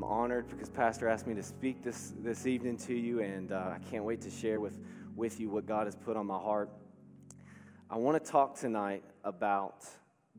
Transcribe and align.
I'm 0.00 0.04
honored 0.04 0.48
because 0.48 0.70
Pastor 0.70 1.08
asked 1.08 1.26
me 1.26 1.34
to 1.34 1.42
speak 1.42 1.84
this, 1.84 2.14
this 2.20 2.46
evening 2.46 2.78
to 2.78 2.94
you, 2.94 3.20
and 3.20 3.52
uh, 3.52 3.74
I 3.74 3.78
can't 3.90 4.02
wait 4.02 4.22
to 4.22 4.30
share 4.30 4.58
with, 4.58 4.78
with 5.14 5.38
you 5.38 5.50
what 5.50 5.66
God 5.66 5.86
has 5.86 5.94
put 5.94 6.16
on 6.16 6.24
my 6.24 6.38
heart. 6.38 6.70
I 7.90 7.98
want 7.98 8.24
to 8.24 8.30
talk 8.30 8.58
tonight 8.58 9.04
about 9.24 9.84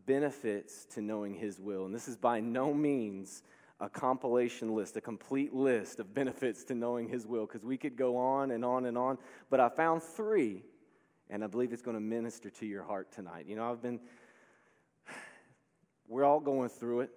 benefits 0.08 0.86
to 0.96 1.02
knowing 1.02 1.36
His 1.36 1.60
will. 1.60 1.86
And 1.86 1.94
this 1.94 2.08
is 2.08 2.18
by 2.18 2.40
no 2.40 2.74
means 2.74 3.44
a 3.80 3.88
compilation 3.88 4.74
list, 4.74 4.98
a 4.98 5.02
complete 5.02 5.54
list 5.54 6.00
of 6.00 6.12
benefits 6.12 6.64
to 6.64 6.74
knowing 6.74 7.08
His 7.08 7.28
will, 7.28 7.46
because 7.46 7.64
we 7.64 7.78
could 7.78 7.96
go 7.96 8.18
on 8.18 8.50
and 8.50 8.66
on 8.66 8.88
and 8.88 8.98
on. 8.98 9.20
But 9.52 9.60
I 9.60 9.70
found 9.70 10.02
three, 10.02 10.64
and 11.30 11.44
I 11.44 11.48
believe 11.48 11.72
it's 11.72 11.84
going 11.84 11.98
to 11.98 12.02
minister 12.02 12.50
to 12.50 12.66
your 12.66 12.82
heart 12.82 13.12
tonight. 13.12 13.46
You 13.48 13.58
know, 13.58 13.70
I've 13.70 13.84
been, 13.84 14.00
we're 16.08 16.24
all 16.24 16.40
going 16.40 16.70
through 16.70 17.02
it. 17.02 17.12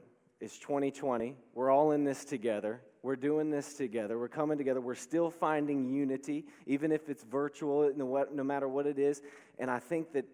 It's 0.44 0.58
2020. 0.58 1.36
We're 1.54 1.70
all 1.70 1.92
in 1.92 2.04
this 2.04 2.22
together. 2.22 2.82
We're 3.02 3.16
doing 3.16 3.48
this 3.48 3.72
together. 3.72 4.18
We're 4.18 4.28
coming 4.28 4.58
together. 4.58 4.78
We're 4.78 4.94
still 4.94 5.30
finding 5.30 5.88
unity, 5.88 6.44
even 6.66 6.92
if 6.92 7.08
it's 7.08 7.24
virtual, 7.24 7.90
no 7.96 8.44
matter 8.44 8.68
what 8.68 8.86
it 8.86 8.98
is. 8.98 9.22
And 9.58 9.70
I 9.70 9.78
think 9.78 10.12
that 10.12 10.26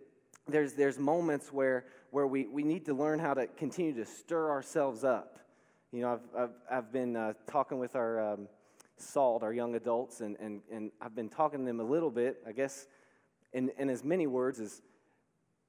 there's, 0.48 0.73
there's 0.73 0.98
moments 0.98 1.52
where, 1.52 1.84
where 2.10 2.27
we, 2.27 2.48
we 2.48 2.64
need 2.64 2.86
to 2.86 2.92
learn 2.92 3.20
how 3.20 3.34
to 3.34 3.46
continue 3.46 3.95
to 3.95 4.05
stir 4.05 4.50
ourselves 4.50 5.05
up. 5.05 5.38
You 5.92 6.00
know, 6.02 6.14
I've, 6.14 6.42
I've, 6.42 6.55
I've 6.69 6.92
been 6.92 7.14
uh, 7.14 7.34
talking 7.48 7.78
with 7.78 7.95
our 7.95 8.33
um, 8.33 8.48
SALT, 8.97 9.45
our 9.45 9.52
young 9.52 9.77
adults, 9.77 10.22
and, 10.22 10.36
and, 10.41 10.61
and 10.72 10.91
I've 11.00 11.14
been 11.14 11.28
talking 11.28 11.61
to 11.61 11.66
them 11.66 11.78
a 11.78 11.84
little 11.84 12.11
bit, 12.11 12.42
I 12.45 12.50
guess, 12.50 12.88
in, 13.52 13.70
in 13.78 13.88
as 13.88 14.02
many 14.02 14.27
words 14.27 14.58
as 14.58 14.83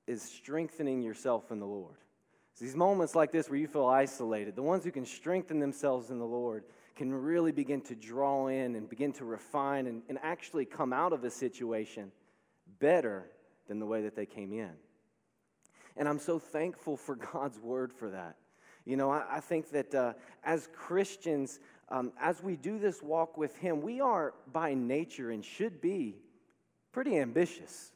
is 0.07 0.23
strengthening 0.23 1.03
yourself 1.03 1.51
in 1.51 1.59
the 1.59 1.67
Lord. 1.67 1.97
These 2.61 2.75
moments 2.75 3.15
like 3.15 3.31
this 3.31 3.49
where 3.49 3.57
you 3.57 3.67
feel 3.67 3.87
isolated, 3.87 4.55
the 4.55 4.61
ones 4.61 4.83
who 4.83 4.91
can 4.91 5.03
strengthen 5.03 5.57
themselves 5.57 6.11
in 6.11 6.19
the 6.19 6.27
Lord 6.27 6.63
can 6.95 7.11
really 7.11 7.51
begin 7.51 7.81
to 7.81 7.95
draw 7.95 8.49
in 8.49 8.75
and 8.75 8.87
begin 8.87 9.11
to 9.13 9.25
refine 9.25 9.87
and, 9.87 10.03
and 10.09 10.19
actually 10.21 10.65
come 10.65 10.93
out 10.93 11.11
of 11.11 11.23
a 11.23 11.31
situation 11.31 12.11
better 12.77 13.25
than 13.67 13.79
the 13.79 13.85
way 13.87 14.03
that 14.03 14.15
they 14.15 14.27
came 14.27 14.53
in. 14.53 14.69
And 15.97 16.07
I'm 16.07 16.19
so 16.19 16.37
thankful 16.37 16.97
for 16.97 17.15
God's 17.33 17.59
word 17.59 17.91
for 17.91 18.11
that. 18.11 18.35
You 18.85 18.95
know, 18.95 19.09
I, 19.09 19.23
I 19.37 19.39
think 19.39 19.71
that 19.71 19.95
uh, 19.95 20.13
as 20.43 20.69
Christians, 20.71 21.59
um, 21.89 22.13
as 22.21 22.43
we 22.43 22.57
do 22.57 22.77
this 22.77 23.01
walk 23.01 23.37
with 23.37 23.55
Him, 23.57 23.81
we 23.81 24.01
are 24.01 24.35
by 24.53 24.75
nature 24.75 25.31
and 25.31 25.43
should 25.43 25.81
be 25.81 26.17
pretty 26.91 27.17
ambitious. 27.17 27.91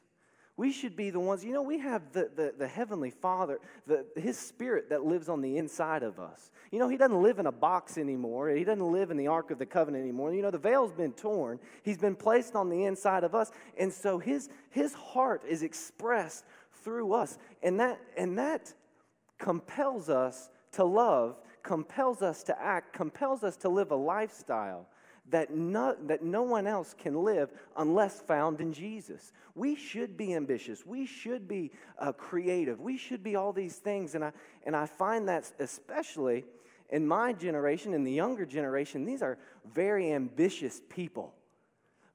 We 0.58 0.72
should 0.72 0.96
be 0.96 1.10
the 1.10 1.20
ones, 1.20 1.44
you 1.44 1.52
know, 1.52 1.62
we 1.62 1.80
have 1.80 2.14
the, 2.14 2.30
the, 2.34 2.54
the, 2.58 2.68
Heavenly 2.68 3.10
Father, 3.10 3.60
the, 3.88 4.06
His 4.16 4.38
Spirit 4.38 4.90
that 4.90 5.04
lives 5.04 5.28
on 5.28 5.42
the 5.42 5.58
inside 5.58 6.02
of 6.02 6.18
us. 6.18 6.50
You 6.72 6.80
know, 6.80 6.88
He 6.88 6.96
doesn't 6.96 7.22
live 7.22 7.40
in 7.40 7.46
a 7.46 7.52
box 7.52 7.98
anymore. 7.98 8.50
He 8.50 8.64
doesn't 8.64 8.92
live 8.92 9.12
in 9.12 9.18
the 9.18 9.28
Ark 9.28 9.52
of 9.52 9.60
the 9.60 9.66
Covenant 9.66 10.02
anymore. 10.02 10.34
You 10.34 10.42
know, 10.42 10.52
the 10.52 10.58
veil's 10.58 10.94
been 10.94 11.12
torn. 11.12 11.60
He's 11.84 11.98
been 11.98 12.16
placed 12.16 12.56
on 12.56 12.70
the 12.70 12.86
inside 12.86 13.26
of 13.26 13.36
us. 13.36 13.52
And 13.78 13.92
so 13.92 14.18
His, 14.18 14.50
his 14.70 14.94
heart 14.94 15.44
is 15.46 15.62
expressed 15.62 16.46
through 16.84 17.14
us. 17.14 17.38
And 17.62 17.78
that, 17.82 18.00
and 18.16 18.40
that 18.40 18.74
compels 19.38 20.10
us 20.10 20.50
to 20.74 20.86
love, 20.86 21.36
compels 21.64 22.22
us 22.22 22.44
to 22.44 22.62
act, 22.62 22.94
compels 22.94 23.44
us 23.44 23.58
to 23.58 23.70
live 23.70 23.92
a 23.92 23.96
lifestyle 23.96 24.88
that 25.30 25.52
no, 25.52 25.96
that 26.06 26.24
no 26.24 26.44
one 26.44 26.68
else 26.68 26.96
can 26.98 27.24
live 27.24 27.52
unless 27.78 28.22
found 28.22 28.62
in 28.62 28.72
Jesus. 28.74 29.32
We 29.56 29.76
should 29.76 30.18
be 30.18 30.34
ambitious. 30.34 30.86
We 30.86 31.06
should 31.06 31.48
be 31.48 31.72
uh, 31.98 32.12
creative. 32.12 32.80
We 32.80 32.98
should 32.98 33.24
be 33.24 33.36
all 33.36 33.52
these 33.52 33.78
things. 33.78 34.16
And 34.16 34.24
I, 34.24 34.32
and 34.66 34.76
I 34.76 34.86
find 34.86 35.28
that 35.30 35.52
especially 35.60 36.46
in 36.90 37.08
my 37.08 37.34
generation, 37.34 37.94
in 37.94 38.04
the 38.04 38.12
younger 38.12 38.46
generation, 38.46 39.06
these 39.06 39.22
are 39.22 39.38
very 39.74 40.12
ambitious 40.12 40.82
people. 40.90 41.34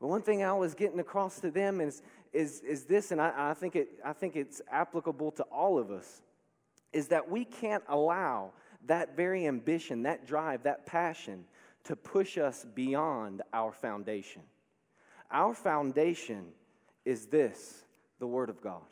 But 0.00 0.06
one 0.06 0.22
thing 0.22 0.44
I 0.44 0.52
was 0.52 0.74
getting 0.74 1.00
across 1.00 1.40
to 1.40 1.50
them 1.50 1.80
is, 1.80 2.02
is, 2.32 2.60
is 2.60 2.84
this, 2.84 3.10
and 3.10 3.20
I, 3.20 3.50
I, 3.50 3.54
think 3.54 3.74
it, 3.74 3.88
I 4.04 4.12
think 4.12 4.36
it's 4.36 4.62
applicable 4.70 5.32
to 5.32 5.42
all 5.44 5.78
of 5.78 5.90
us, 5.90 6.22
is 6.92 7.08
that 7.08 7.28
we 7.28 7.44
can't 7.44 7.84
allow 7.88 8.52
that 8.86 9.16
very 9.16 9.46
ambition, 9.46 10.04
that 10.04 10.26
drive, 10.26 10.62
that 10.62 10.86
passion 10.86 11.44
to 11.84 11.96
push 11.96 12.38
us 12.38 12.66
beyond 12.74 13.42
our 13.52 13.72
foundation. 13.72 14.42
Our 15.30 15.54
foundation 15.54 16.46
is 17.04 17.26
this 17.26 17.84
the 18.18 18.26
Word 18.26 18.50
of 18.50 18.60
God. 18.60 18.82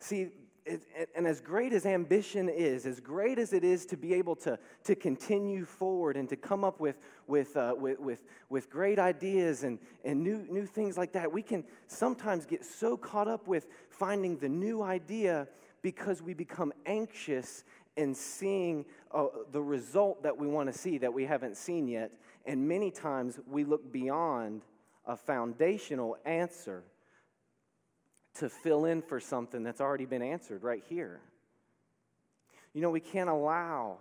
See, 0.00 0.30
it, 0.64 0.82
and 1.14 1.26
as 1.26 1.40
great 1.40 1.72
as 1.72 1.86
ambition 1.86 2.48
is, 2.48 2.86
as 2.86 3.00
great 3.00 3.38
as 3.38 3.52
it 3.52 3.64
is 3.64 3.84
to 3.86 3.96
be 3.96 4.14
able 4.14 4.36
to, 4.36 4.58
to 4.84 4.94
continue 4.94 5.64
forward 5.64 6.16
and 6.16 6.28
to 6.28 6.36
come 6.36 6.64
up 6.64 6.80
with, 6.80 6.98
with, 7.26 7.56
uh, 7.56 7.74
with, 7.76 7.98
with, 7.98 8.22
with 8.48 8.70
great 8.70 8.98
ideas 8.98 9.64
and, 9.64 9.78
and 10.04 10.22
new, 10.22 10.46
new 10.48 10.66
things 10.66 10.96
like 10.96 11.12
that, 11.12 11.32
we 11.32 11.42
can 11.42 11.64
sometimes 11.88 12.46
get 12.46 12.64
so 12.64 12.96
caught 12.96 13.28
up 13.28 13.48
with 13.48 13.66
finding 13.90 14.38
the 14.38 14.48
new 14.48 14.82
idea 14.82 15.48
because 15.82 16.22
we 16.22 16.32
become 16.32 16.72
anxious 16.86 17.64
in 17.96 18.14
seeing 18.14 18.84
uh, 19.12 19.26
the 19.50 19.62
result 19.62 20.22
that 20.22 20.36
we 20.36 20.46
want 20.46 20.72
to 20.72 20.78
see 20.78 20.98
that 20.98 21.12
we 21.12 21.24
haven't 21.24 21.56
seen 21.56 21.88
yet. 21.88 22.10
And 22.46 22.66
many 22.66 22.90
times 22.90 23.38
we 23.46 23.64
look 23.64 23.92
beyond 23.92 24.62
a 25.06 25.16
foundational 25.16 26.16
answer 26.24 26.84
to 28.34 28.48
fill 28.48 28.86
in 28.86 29.02
for 29.02 29.20
something 29.20 29.62
that's 29.62 29.80
already 29.80 30.06
been 30.06 30.22
answered 30.22 30.62
right 30.62 30.82
here. 30.88 31.20
You 32.72 32.80
know, 32.80 32.90
we 32.90 33.00
can't 33.00 33.28
allow 33.28 33.98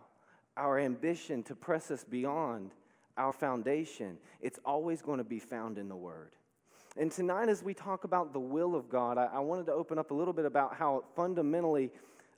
our 0.55 0.79
ambition 0.79 1.43
to 1.43 1.55
press 1.55 1.91
us 1.91 2.03
beyond 2.03 2.71
our 3.17 3.33
foundation. 3.33 4.17
It's 4.39 4.59
always 4.65 5.01
going 5.01 5.17
to 5.17 5.25
be 5.25 5.39
found 5.39 5.77
in 5.77 5.89
the 5.89 5.95
Word. 5.95 6.31
And 6.97 7.11
tonight, 7.11 7.49
as 7.49 7.63
we 7.63 7.73
talk 7.73 8.03
about 8.03 8.33
the 8.33 8.39
will 8.39 8.75
of 8.75 8.89
God, 8.89 9.17
I, 9.17 9.25
I 9.33 9.39
wanted 9.39 9.65
to 9.67 9.73
open 9.73 9.97
up 9.97 10.11
a 10.11 10.13
little 10.13 10.33
bit 10.33 10.45
about 10.45 10.75
how 10.75 11.03
fundamentally 11.15 11.89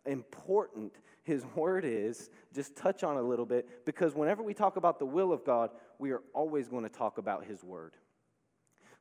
important 0.05 0.93
His 1.23 1.45
Word 1.55 1.85
is, 1.85 2.29
just 2.53 2.75
touch 2.75 3.03
on 3.03 3.17
a 3.17 3.21
little 3.21 3.45
bit, 3.45 3.85
because 3.85 4.15
whenever 4.15 4.43
we 4.43 4.53
talk 4.53 4.77
about 4.77 4.99
the 4.99 5.05
will 5.05 5.31
of 5.31 5.45
God, 5.45 5.71
we 5.99 6.11
are 6.11 6.21
always 6.33 6.67
going 6.67 6.83
to 6.83 6.89
talk 6.89 7.17
about 7.17 7.45
His 7.45 7.63
Word. 7.63 7.93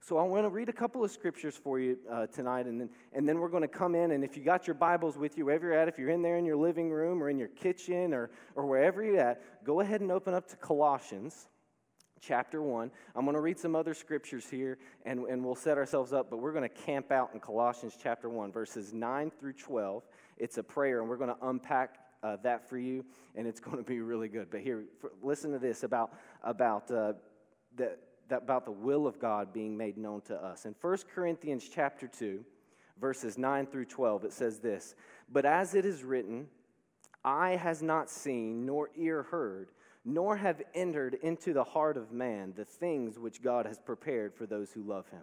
So 0.01 0.19
I 0.19 0.25
want 0.25 0.45
to 0.45 0.49
read 0.49 0.69
a 0.69 0.73
couple 0.73 1.05
of 1.05 1.13
scriptures 1.13 1.57
for 1.57 1.79
you 1.79 1.97
uh, 2.11 2.27
tonight, 2.27 2.67
and 2.67 2.81
then, 2.81 2.91
and 3.13 3.29
then 3.29 3.39
we're 3.39 3.49
going 3.49 3.63
to 3.63 3.69
come 3.69 3.95
in. 3.95 4.11
And 4.11 4.25
if 4.25 4.37
you 4.37 4.43
got 4.43 4.67
your 4.67 4.75
Bibles 4.75 5.17
with 5.17 5.39
you, 5.39 5.45
wherever 5.45 5.67
you're 5.67 5.79
at, 5.79 5.87
if 5.87 5.97
you're 5.97 6.11
in 6.11 6.23
there 6.23 6.39
in 6.39 6.45
your 6.45 6.57
living 6.57 6.91
room 6.91 7.23
or 7.23 7.31
in 7.31 7.39
your 7.39 7.49
kitchen 7.49 8.13
or, 8.13 8.31
or 8.57 8.67
wherever 8.67 9.05
you're 9.05 9.21
at, 9.21 9.65
go 9.65 9.79
ahead 9.79 10.01
and 10.01 10.11
open 10.11 10.35
up 10.35 10.49
to 10.49 10.57
Colossians 10.57 11.47
chapter 12.23 12.63
1. 12.63 12.91
I'm 13.15 13.25
going 13.25 13.35
to 13.35 13.41
read 13.41 13.59
some 13.59 13.75
other 13.75 13.93
scriptures 13.93 14.49
here, 14.49 14.79
and, 15.05 15.27
and 15.27 15.45
we'll 15.45 15.55
set 15.55 15.77
ourselves 15.77 16.13
up, 16.13 16.31
but 16.31 16.39
we're 16.39 16.53
going 16.53 16.69
to 16.69 16.83
camp 16.85 17.11
out 17.11 17.31
in 17.35 17.41
Colossians 17.41 17.99
chapter 18.01 18.29
1, 18.29 18.53
verses 18.53 18.93
9 18.93 19.33
through 19.39 19.55
12. 19.55 20.05
It's 20.39 20.59
a 20.59 20.63
prayer, 20.63 21.01
and 21.01 21.09
we're 21.09 21.17
going 21.17 21.35
to 21.35 21.47
unpack 21.47 21.99
uh, 22.23 22.37
that 22.43 22.69
for 22.69 22.79
you, 22.79 23.05
and 23.35 23.47
it's 23.47 23.61
going 23.61 23.77
to 23.77 23.83
be 23.83 24.01
really 24.01 24.29
good. 24.29 24.49
But 24.51 24.61
here, 24.61 24.85
for, 25.01 25.13
listen 25.23 25.53
to 25.53 25.59
this 25.59 25.83
about, 25.83 26.15
about 26.43 26.91
uh, 26.91 27.15
the 27.77 27.97
that 28.29 28.43
about 28.43 28.65
the 28.65 28.73
will 28.73 29.07
of 29.07 29.19
God 29.19 29.53
being 29.53 29.77
made 29.77 29.99
known 29.99 30.23
to 30.23 30.35
us. 30.35 30.65
In 30.65 30.75
1 30.81 30.99
Corinthians 31.15 31.69
chapter 31.69 32.09
2, 32.09 32.43
verses 32.99 33.37
9 33.37 33.67
through 33.67 33.85
12, 33.85 34.25
it 34.25 34.33
says 34.33 34.59
this 34.59 34.95
But 35.31 35.45
as 35.45 35.75
it 35.75 35.85
is 35.85 36.03
written, 36.03 36.47
eye 37.25 37.57
has 37.57 37.83
not 37.83 38.09
seen, 38.09 38.65
nor 38.65 38.89
ear 38.97 39.25
heard, 39.25 39.69
nor 40.05 40.37
have 40.37 40.63
entered 40.75 41.15
into 41.23 41.53
the 41.53 41.65
heart 41.65 41.97
of 41.97 42.13
man 42.13 42.53
the 42.57 42.65
things 42.65 43.19
which 43.19 43.43
God 43.43 43.67
has 43.67 43.79
prepared 43.79 44.35
for 44.35 44.47
those 44.47 44.73
who 44.73 44.83
love 44.83 45.09
him. 45.09 45.23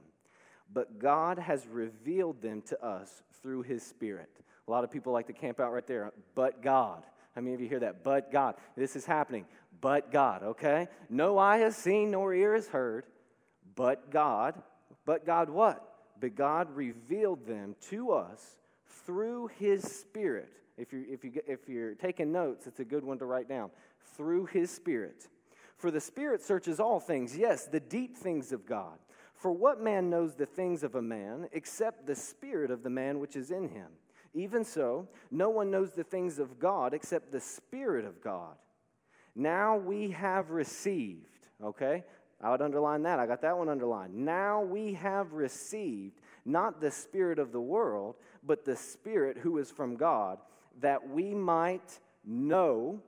But 0.72 1.00
God 1.00 1.40
has 1.40 1.68
revealed 1.68 2.42
them 2.42 2.62
to 2.68 2.84
us 2.84 3.24
through 3.42 3.64
his 3.64 3.84
Spirit. 3.84 4.30
A 4.68 4.72
lot 4.72 4.84
of 4.84 4.92
people 4.92 5.12
like 5.12 5.28
to 5.28 5.34
camp 5.34 5.60
out 5.60 5.74
right 5.74 5.88
there. 5.88 6.12
But 6.36 6.62
God. 6.62 7.04
How 7.36 7.42
many 7.42 7.56
of 7.56 7.62
you 7.62 7.68
hear 7.68 7.80
that? 7.80 8.04
But 8.04 8.32
God. 8.32 8.56
This 8.76 8.96
is 8.96 9.06
happening 9.06 9.46
but 9.82 10.12
God, 10.12 10.44
okay? 10.44 10.88
No 11.10 11.38
eye 11.38 11.58
has 11.58 11.76
seen, 11.76 12.12
nor 12.12 12.34
ear 12.34 12.56
has 12.56 12.68
heard, 12.68 13.06
but 13.76 14.12
God. 14.12 14.62
But 15.06 15.26
God 15.26 15.50
what? 15.50 15.86
But 16.20 16.36
God 16.36 16.76
revealed 16.76 17.46
them 17.46 17.76
to 17.90 18.12
us 18.12 18.58
through 19.06 19.50
His 19.58 19.84
Spirit. 19.84 20.50
If 20.78 20.94
you're, 20.94 21.06
if, 21.06 21.24
you, 21.24 21.32
if 21.48 21.68
you're 21.68 21.96
taking 21.96 22.32
notes, 22.32 22.68
it's 22.68 22.80
a 22.80 22.86
good 22.86 23.04
one 23.04 23.20
to 23.20 23.26
write 23.26 23.50
down. 23.50 23.70
Through 24.16 24.48
His 24.48 24.72
Spirit. 24.72 25.28
For 25.78 25.92
the 25.92 26.02
Spirit 26.02 26.42
searches 26.42 26.80
all 26.80 27.00
things, 27.00 27.38
yes, 27.38 27.66
the 27.66 27.80
deep 27.80 28.18
things 28.18 28.52
of 28.52 28.66
God. 28.66 28.98
For 29.34 29.52
what 29.52 29.82
man 29.82 30.10
knows 30.10 30.36
the 30.36 30.46
things 30.46 30.84
of 30.84 30.96
a 30.96 31.02
man 31.02 31.48
except 31.54 32.06
the 32.06 32.16
Spirit 32.16 32.72
of 32.72 32.84
the 32.84 32.90
man 32.90 33.20
which 33.20 33.38
is 33.38 33.52
in 33.52 33.70
him? 33.70 33.88
Even 34.34 34.66
so, 34.66 35.08
no 35.32 35.50
one 35.50 35.72
knows 35.72 35.92
the 35.92 36.04
things 36.04 36.38
of 36.38 36.60
God 36.60 36.94
except 36.94 37.32
the 37.32 37.40
Spirit 37.40 38.04
of 38.04 38.22
God. 38.22 38.56
Now 39.36 39.78
we 39.78 40.12
have 40.12 40.52
received, 40.52 41.48
okay? 41.64 42.04
I 42.42 42.52
would 42.52 42.62
underline 42.62 43.04
that. 43.04 43.20
I 43.20 43.26
got 43.26 43.42
that 43.42 43.58
one 43.58 43.70
underlined. 43.70 44.14
Now 44.14 44.62
we 44.62 44.94
have 44.96 45.32
received 45.32 46.20
not 46.44 46.82
the 46.82 46.92
Spirit 46.92 47.40
of 47.40 47.54
the 47.54 47.62
world, 47.62 48.16
but 48.44 48.66
the 48.66 48.76
Spirit 48.76 49.38
who 49.38 49.58
is 49.58 49.72
from 49.72 49.96
God, 49.96 50.40
that 50.82 51.10
we 51.10 51.34
might 51.34 52.00
know 52.26 53.02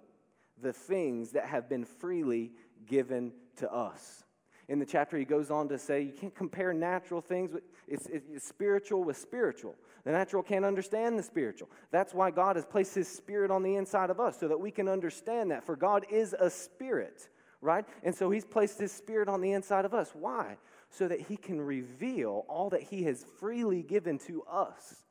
the 0.62 0.74
things 0.74 1.32
that 1.32 1.46
have 1.46 1.68
been 1.68 1.86
freely 1.86 2.52
given 2.86 3.34
to 3.58 3.72
us. 3.72 4.24
In 4.68 4.80
the 4.80 4.86
chapter, 4.86 5.18
he 5.18 5.26
goes 5.26 5.52
on 5.52 5.68
to 5.70 5.78
say 5.78 6.02
you 6.02 6.14
can't 6.14 6.34
compare 6.34 6.72
natural 6.72 7.20
things, 7.20 7.52
with, 7.52 7.64
it's, 7.88 8.08
it's 8.08 8.48
spiritual 8.48 9.04
with 9.04 9.18
spiritual. 9.18 9.76
The 10.06 10.12
natural 10.12 10.42
can't 10.44 10.64
understand 10.64 11.20
the 11.20 11.24
spiritual. 11.24 11.70
That's 11.92 12.14
why 12.14 12.32
God 12.32 12.56
has 12.56 12.66
placed 12.66 12.96
his 12.96 13.08
spirit 13.08 13.52
on 13.52 13.64
the 13.64 13.76
inside 13.76 14.10
of 14.10 14.20
us, 14.20 14.40
so 14.40 14.48
that 14.48 14.60
we 14.60 14.72
can 14.72 14.88
understand 14.88 15.52
that. 15.52 15.66
For 15.66 15.76
God 15.76 16.06
is 16.10 16.34
a 16.40 16.50
spirit, 16.50 17.28
right? 17.60 17.86
And 18.04 18.16
so 18.16 18.32
he's 18.32 18.46
placed 18.46 18.80
his 18.80 18.92
spirit 18.92 19.28
on 19.28 19.42
the 19.42 19.52
inside 19.52 19.84
of 19.84 19.94
us. 19.94 20.12
Why? 20.14 20.58
So 20.90 21.08
that 21.08 21.22
he 21.22 21.36
can 21.36 21.60
reveal 21.60 22.46
all 22.48 22.70
that 22.70 22.84
he 22.84 23.04
has 23.04 23.26
freely 23.40 23.84
given 23.84 24.20
to 24.20 24.44
us. 24.44 25.04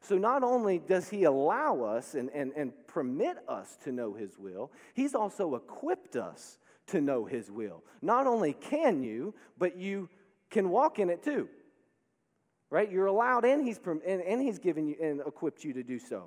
So 0.00 0.18
not 0.18 0.42
only 0.42 0.78
does 0.78 1.08
he 1.08 1.24
allow 1.24 1.82
us 1.82 2.14
and, 2.14 2.30
and, 2.30 2.52
and 2.56 2.72
permit 2.86 3.38
us 3.48 3.76
to 3.84 3.92
know 3.92 4.14
his 4.14 4.38
will, 4.38 4.70
he's 4.94 5.14
also 5.14 5.54
equipped 5.54 6.16
us 6.16 6.58
to 6.88 7.00
know 7.00 7.24
his 7.24 7.50
will. 7.50 7.82
Not 8.02 8.26
only 8.26 8.52
can 8.52 9.02
you, 9.02 9.34
but 9.58 9.76
you 9.76 10.08
can 10.50 10.70
walk 10.70 10.98
in 10.98 11.10
it 11.10 11.22
too. 11.22 11.48
Right? 12.70 12.90
You're 12.90 13.06
allowed 13.06 13.44
and 13.44 13.64
he's, 13.64 13.80
and, 13.84 14.22
and 14.22 14.40
he's 14.40 14.58
given 14.58 14.88
you 14.88 14.96
and 15.00 15.20
equipped 15.20 15.64
you 15.64 15.72
to 15.72 15.82
do 15.82 15.98
so. 15.98 16.26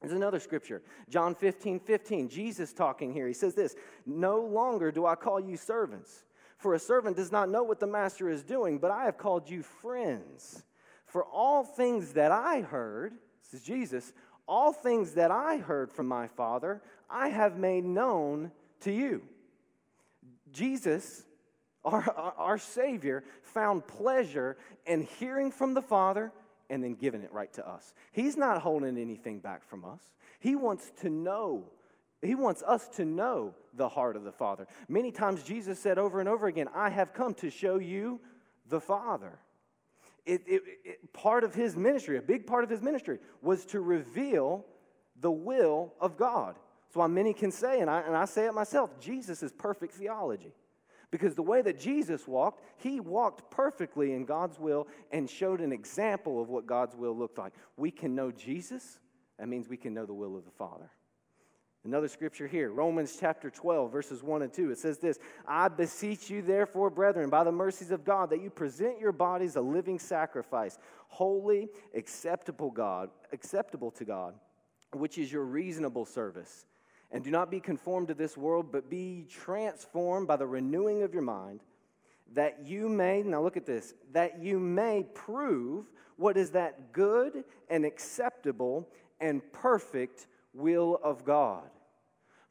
There's 0.00 0.12
another 0.12 0.38
scripture, 0.38 0.82
John 1.08 1.34
15, 1.34 1.80
15. 1.80 2.28
Jesus 2.28 2.72
talking 2.72 3.12
here. 3.12 3.26
He 3.26 3.34
says 3.34 3.54
this 3.54 3.74
No 4.06 4.40
longer 4.40 4.92
do 4.92 5.06
I 5.06 5.16
call 5.16 5.40
you 5.40 5.56
servants, 5.56 6.24
for 6.56 6.74
a 6.74 6.78
servant 6.78 7.16
does 7.16 7.32
not 7.32 7.48
know 7.48 7.64
what 7.64 7.80
the 7.80 7.86
master 7.86 8.28
is 8.28 8.44
doing, 8.44 8.78
but 8.78 8.92
I 8.92 9.04
have 9.04 9.18
called 9.18 9.50
you 9.50 9.62
friends. 9.62 10.62
For 11.08 11.24
all 11.24 11.64
things 11.64 12.12
that 12.12 12.30
I 12.30 12.60
heard, 12.60 13.14
this 13.42 13.60
is 13.60 13.66
Jesus, 13.66 14.12
all 14.46 14.72
things 14.72 15.12
that 15.12 15.30
I 15.30 15.56
heard 15.56 15.90
from 15.90 16.06
my 16.06 16.28
Father, 16.28 16.82
I 17.10 17.28
have 17.28 17.58
made 17.58 17.84
known 17.84 18.52
to 18.80 18.92
you. 18.92 19.22
Jesus, 20.52 21.24
our, 21.84 22.34
our 22.36 22.58
Savior, 22.58 23.24
found 23.42 23.86
pleasure 23.86 24.58
in 24.86 25.02
hearing 25.18 25.50
from 25.50 25.74
the 25.74 25.82
Father 25.82 26.30
and 26.68 26.84
then 26.84 26.94
giving 26.94 27.22
it 27.22 27.32
right 27.32 27.52
to 27.54 27.66
us. 27.66 27.94
He's 28.12 28.36
not 28.36 28.60
holding 28.60 28.98
anything 28.98 29.40
back 29.40 29.64
from 29.64 29.86
us. 29.86 30.02
He 30.38 30.56
wants 30.56 30.92
to 31.00 31.10
know 31.10 31.64
he 32.20 32.34
wants 32.34 32.64
us 32.66 32.88
to 32.96 33.04
know 33.04 33.54
the 33.74 33.88
heart 33.88 34.16
of 34.16 34.24
the 34.24 34.32
Father. 34.32 34.66
Many 34.88 35.12
times 35.12 35.44
Jesus 35.44 35.78
said 35.78 35.98
over 35.98 36.18
and 36.18 36.28
over 36.28 36.48
again, 36.48 36.66
I 36.74 36.90
have 36.90 37.14
come 37.14 37.32
to 37.34 37.48
show 37.48 37.78
you 37.78 38.18
the 38.68 38.80
Father 38.80 39.38
it, 40.28 40.42
it, 40.46 40.62
it, 40.84 41.12
part 41.12 41.42
of 41.42 41.54
his 41.54 41.76
ministry, 41.76 42.18
a 42.18 42.22
big 42.22 42.46
part 42.46 42.62
of 42.62 42.70
his 42.70 42.82
ministry, 42.82 43.18
was 43.40 43.64
to 43.66 43.80
reveal 43.80 44.64
the 45.20 45.30
will 45.30 45.94
of 46.00 46.16
God. 46.16 46.56
That's 46.86 46.96
why 46.96 47.06
many 47.06 47.32
can 47.32 47.50
say, 47.50 47.80
and 47.80 47.88
I, 47.88 48.00
and 48.00 48.14
I 48.14 48.26
say 48.26 48.46
it 48.46 48.52
myself, 48.52 49.00
Jesus 49.00 49.42
is 49.42 49.52
perfect 49.52 49.94
theology. 49.94 50.52
Because 51.10 51.34
the 51.34 51.42
way 51.42 51.62
that 51.62 51.80
Jesus 51.80 52.28
walked, 52.28 52.62
he 52.76 53.00
walked 53.00 53.50
perfectly 53.50 54.12
in 54.12 54.26
God's 54.26 54.58
will 54.58 54.86
and 55.10 55.28
showed 55.28 55.62
an 55.62 55.72
example 55.72 56.42
of 56.42 56.50
what 56.50 56.66
God's 56.66 56.94
will 56.94 57.16
looked 57.16 57.38
like. 57.38 57.54
We 57.78 57.90
can 57.90 58.14
know 58.14 58.30
Jesus, 58.30 58.98
that 59.38 59.48
means 59.48 59.68
we 59.68 59.78
can 59.78 59.94
know 59.94 60.04
the 60.04 60.12
will 60.12 60.36
of 60.36 60.44
the 60.44 60.50
Father. 60.50 60.90
Another 61.88 62.08
scripture 62.08 62.46
here, 62.46 62.70
Romans 62.70 63.16
chapter 63.18 63.48
12, 63.48 63.90
verses 63.90 64.22
1 64.22 64.42
and 64.42 64.52
2. 64.52 64.72
It 64.72 64.76
says 64.76 64.98
this 64.98 65.18
I 65.46 65.68
beseech 65.68 66.28
you, 66.28 66.42
therefore, 66.42 66.90
brethren, 66.90 67.30
by 67.30 67.44
the 67.44 67.50
mercies 67.50 67.90
of 67.90 68.04
God, 68.04 68.28
that 68.28 68.42
you 68.42 68.50
present 68.50 69.00
your 69.00 69.10
bodies 69.10 69.56
a 69.56 69.62
living 69.62 69.98
sacrifice, 69.98 70.76
holy, 71.06 71.70
acceptable 71.94 72.70
God, 72.70 73.08
acceptable 73.32 73.90
to 73.92 74.04
God, 74.04 74.34
which 74.92 75.16
is 75.16 75.32
your 75.32 75.44
reasonable 75.44 76.04
service. 76.04 76.66
And 77.10 77.24
do 77.24 77.30
not 77.30 77.50
be 77.50 77.58
conformed 77.58 78.08
to 78.08 78.14
this 78.14 78.36
world, 78.36 78.70
but 78.70 78.90
be 78.90 79.24
transformed 79.26 80.28
by 80.28 80.36
the 80.36 80.46
renewing 80.46 81.04
of 81.04 81.14
your 81.14 81.22
mind, 81.22 81.60
that 82.34 82.66
you 82.66 82.90
may, 82.90 83.22
now 83.22 83.40
look 83.40 83.56
at 83.56 83.64
this, 83.64 83.94
that 84.12 84.42
you 84.42 84.60
may 84.60 85.06
prove 85.14 85.86
what 86.18 86.36
is 86.36 86.50
that 86.50 86.92
good 86.92 87.44
and 87.70 87.86
acceptable 87.86 88.86
and 89.20 89.40
perfect 89.54 90.26
will 90.52 91.00
of 91.02 91.24
God. 91.24 91.70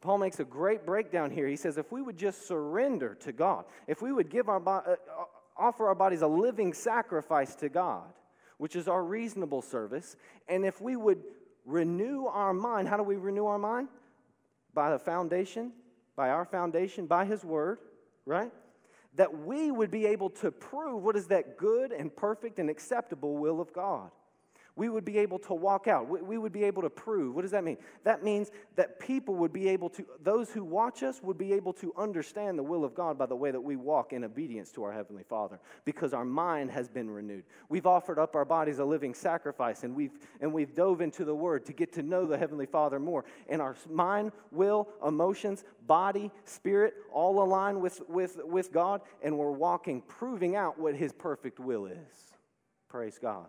Paul 0.02 0.20
makes 0.20 0.40
a 0.40 0.44
great 0.44 0.86
breakdown 0.86 1.32
here. 1.32 1.48
He 1.48 1.56
says, 1.56 1.78
if 1.78 1.92
we 1.92 2.02
would 2.02 2.18
just 2.18 2.48
surrender 2.48 3.16
to 3.22 3.32
God, 3.32 3.66
if 3.88 4.02
we 4.02 4.12
would 4.12 4.30
give 4.30 4.48
our 4.48 4.60
bo- 4.60 4.84
uh, 4.86 4.92
uh, 4.92 5.24
offer 5.58 5.88
our 5.88 5.96
bodies 5.96 6.22
a 6.22 6.28
living 6.28 6.74
sacrifice 6.74 7.56
to 7.56 7.70
God, 7.70 8.06
which 8.58 8.76
is 8.76 8.88
our 8.88 9.04
reasonable 9.04 9.62
service, 9.62 10.16
and 10.48 10.66
if 10.66 10.80
we 10.82 10.96
would 10.96 11.24
renew 11.66 12.26
our 12.26 12.54
mind, 12.54 12.88
how 12.88 12.98
do 12.98 13.04
we 13.04 13.16
renew 13.16 13.46
our 13.46 13.58
mind? 13.58 13.88
By 14.74 14.92
the 14.92 15.00
foundation, 15.00 15.74
by 16.16 16.30
our 16.30 16.46
foundation, 16.46 17.08
by 17.08 17.26
His 17.26 17.44
Word, 17.44 17.80
right? 18.26 18.52
That 19.16 19.46
we 19.46 19.72
would 19.72 19.90
be 19.90 20.06
able 20.06 20.30
to 20.30 20.52
prove 20.52 21.04
what 21.04 21.16
is 21.16 21.28
that 21.28 21.58
good 21.58 21.92
and 21.92 22.16
perfect 22.16 22.60
and 22.60 22.70
acceptable 22.70 23.38
will 23.38 23.60
of 23.60 23.74
God 23.74 24.12
we 24.78 24.90
would 24.90 25.04
be 25.04 25.18
able 25.18 25.40
to 25.40 25.56
walk 25.56 25.88
out. 25.88 26.08
We, 26.08 26.38
would 26.38 26.54
be 26.54 26.64
able 26.64 26.84
to 26.84 26.90
prove. 26.90 27.34
What 27.34 27.42
does 27.42 27.52
that 27.52 27.64
mean? 27.64 27.78
That 28.04 28.24
means 28.24 28.52
that 28.76 29.00
people 29.00 29.34
would 29.36 29.52
be 29.52 29.68
able 29.70 29.90
to, 29.90 30.06
those 30.22 30.52
who 30.52 30.64
watch 30.64 31.02
us 31.02 31.20
would 31.24 31.38
be 31.38 31.52
able 31.54 31.74
to 31.74 31.92
understand 31.98 32.60
the 32.60 32.64
will 32.64 32.86
of 32.86 32.94
God 32.94 33.18
by 33.18 33.26
the 33.26 33.36
way 33.36 33.50
that 33.50 33.60
we 33.60 33.76
walk 33.76 34.14
in 34.14 34.24
obedience 34.24 34.72
to 34.74 34.84
our 34.84 34.92
Heavenly 34.92 35.24
Father 35.24 35.60
because 35.84 36.14
our 36.14 36.24
mind 36.24 36.70
has 36.70 36.88
been 36.88 37.10
renewed. 37.10 37.44
We've 37.70 37.88
offered 37.88 38.20
up 38.20 38.36
our 38.36 38.46
bodies 38.46 38.78
a 38.78 38.86
living 38.86 39.16
sacrifice 39.16 39.84
and 39.84 39.96
we've, 39.96 40.14
and 40.42 40.54
we've 40.54 40.76
dove 40.76 41.02
into 41.02 41.26
the 41.26 41.36
Word 41.36 41.66
to 41.66 41.74
get 41.74 41.92
to 41.94 42.04
know 42.04 42.28
the 42.28 42.38
Heavenly 42.38 42.68
Father 42.68 43.00
more. 43.00 43.26
And 43.50 43.64
our 43.64 43.76
mind, 43.90 44.32
will, 44.52 44.88
emotions, 45.06 45.64
body, 45.88 46.30
spirit 46.46 46.94
all 47.12 47.42
align 47.42 47.82
with, 47.82 48.02
with, 48.08 48.38
with 48.46 48.72
God 48.72 49.02
and 49.24 49.40
we're 49.40 49.52
walking, 49.52 50.04
proving 50.08 50.56
out 50.56 50.78
what 50.78 50.96
His 50.96 51.12
perfect 51.14 51.60
will 51.60 51.88
is. 51.88 51.98
Praise 52.90 53.18
God. 53.20 53.48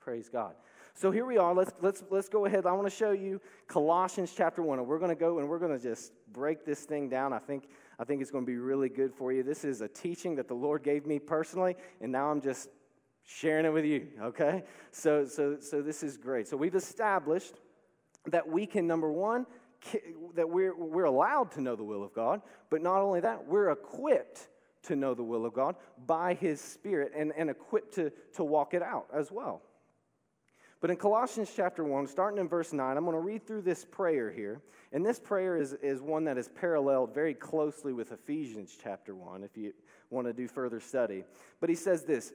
Praise 0.00 0.30
God. 0.30 0.54
So 0.94 1.10
here 1.10 1.26
we 1.26 1.36
are. 1.36 1.54
Let's, 1.54 1.72
let's, 1.82 2.02
let's 2.10 2.28
go 2.28 2.46
ahead. 2.46 2.64
I 2.64 2.72
want 2.72 2.88
to 2.88 2.94
show 2.94 3.10
you 3.12 3.40
Colossians 3.68 4.32
chapter 4.34 4.62
1. 4.62 4.78
And 4.78 4.88
we're 4.88 4.98
going 4.98 5.10
to 5.10 5.14
go 5.14 5.38
and 5.38 5.48
we're 5.48 5.58
going 5.58 5.76
to 5.76 5.82
just 5.82 6.12
break 6.32 6.64
this 6.64 6.80
thing 6.80 7.10
down. 7.10 7.34
I 7.34 7.38
think, 7.38 7.68
I 7.98 8.04
think 8.04 8.22
it's 8.22 8.30
going 8.30 8.44
to 8.44 8.50
be 8.50 8.56
really 8.56 8.88
good 8.88 9.12
for 9.14 9.30
you. 9.30 9.42
This 9.42 9.62
is 9.62 9.82
a 9.82 9.88
teaching 9.88 10.36
that 10.36 10.48
the 10.48 10.54
Lord 10.54 10.82
gave 10.82 11.06
me 11.06 11.18
personally, 11.18 11.76
and 12.00 12.10
now 12.10 12.30
I'm 12.30 12.40
just 12.40 12.70
sharing 13.26 13.66
it 13.66 13.72
with 13.72 13.84
you, 13.84 14.08
okay? 14.22 14.64
So, 14.90 15.26
so, 15.26 15.58
so 15.60 15.82
this 15.82 16.02
is 16.02 16.16
great. 16.16 16.48
So 16.48 16.56
we've 16.56 16.74
established 16.74 17.60
that 18.26 18.48
we 18.48 18.66
can, 18.66 18.86
number 18.86 19.12
one, 19.12 19.46
that 20.34 20.48
we're, 20.48 20.74
we're 20.74 21.04
allowed 21.04 21.52
to 21.52 21.60
know 21.60 21.76
the 21.76 21.84
will 21.84 22.02
of 22.02 22.14
God, 22.14 22.40
but 22.70 22.82
not 22.82 23.02
only 23.02 23.20
that, 23.20 23.46
we're 23.46 23.70
equipped 23.70 24.48
to 24.84 24.96
know 24.96 25.14
the 25.14 25.22
will 25.22 25.44
of 25.44 25.52
God 25.52 25.76
by 26.06 26.34
His 26.34 26.60
Spirit 26.60 27.12
and, 27.14 27.32
and 27.36 27.50
equipped 27.50 27.94
to, 27.94 28.10
to 28.34 28.44
walk 28.44 28.72
it 28.72 28.82
out 28.82 29.06
as 29.14 29.30
well. 29.30 29.62
But 30.80 30.90
in 30.90 30.96
Colossians 30.96 31.52
chapter 31.54 31.84
1, 31.84 32.06
starting 32.06 32.40
in 32.40 32.48
verse 32.48 32.72
9, 32.72 32.96
I'm 32.96 33.04
going 33.04 33.14
to 33.14 33.20
read 33.20 33.46
through 33.46 33.62
this 33.62 33.84
prayer 33.84 34.30
here. 34.30 34.62
And 34.92 35.04
this 35.04 35.20
prayer 35.20 35.58
is, 35.58 35.74
is 35.74 36.00
one 36.00 36.24
that 36.24 36.38
is 36.38 36.48
paralleled 36.48 37.14
very 37.14 37.34
closely 37.34 37.92
with 37.92 38.12
Ephesians 38.12 38.76
chapter 38.82 39.14
1, 39.14 39.44
if 39.44 39.56
you 39.56 39.74
want 40.08 40.26
to 40.26 40.32
do 40.32 40.48
further 40.48 40.80
study. 40.80 41.24
But 41.60 41.68
he 41.68 41.74
says 41.76 42.04
this 42.04 42.32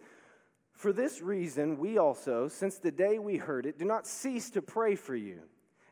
For 0.74 0.94
this 0.94 1.22
reason, 1.22 1.80
we 1.80 1.98
also, 1.98 2.48
since 2.48 2.78
the 2.78 2.92
day 2.92 3.18
we 3.18 3.38
heard 3.38 3.66
it, 3.66 3.80
do 3.80 3.86
not 3.86 4.06
cease 4.06 4.52
to 4.52 4.62
pray 4.62 4.96
for 4.96 5.16
you 5.16 5.40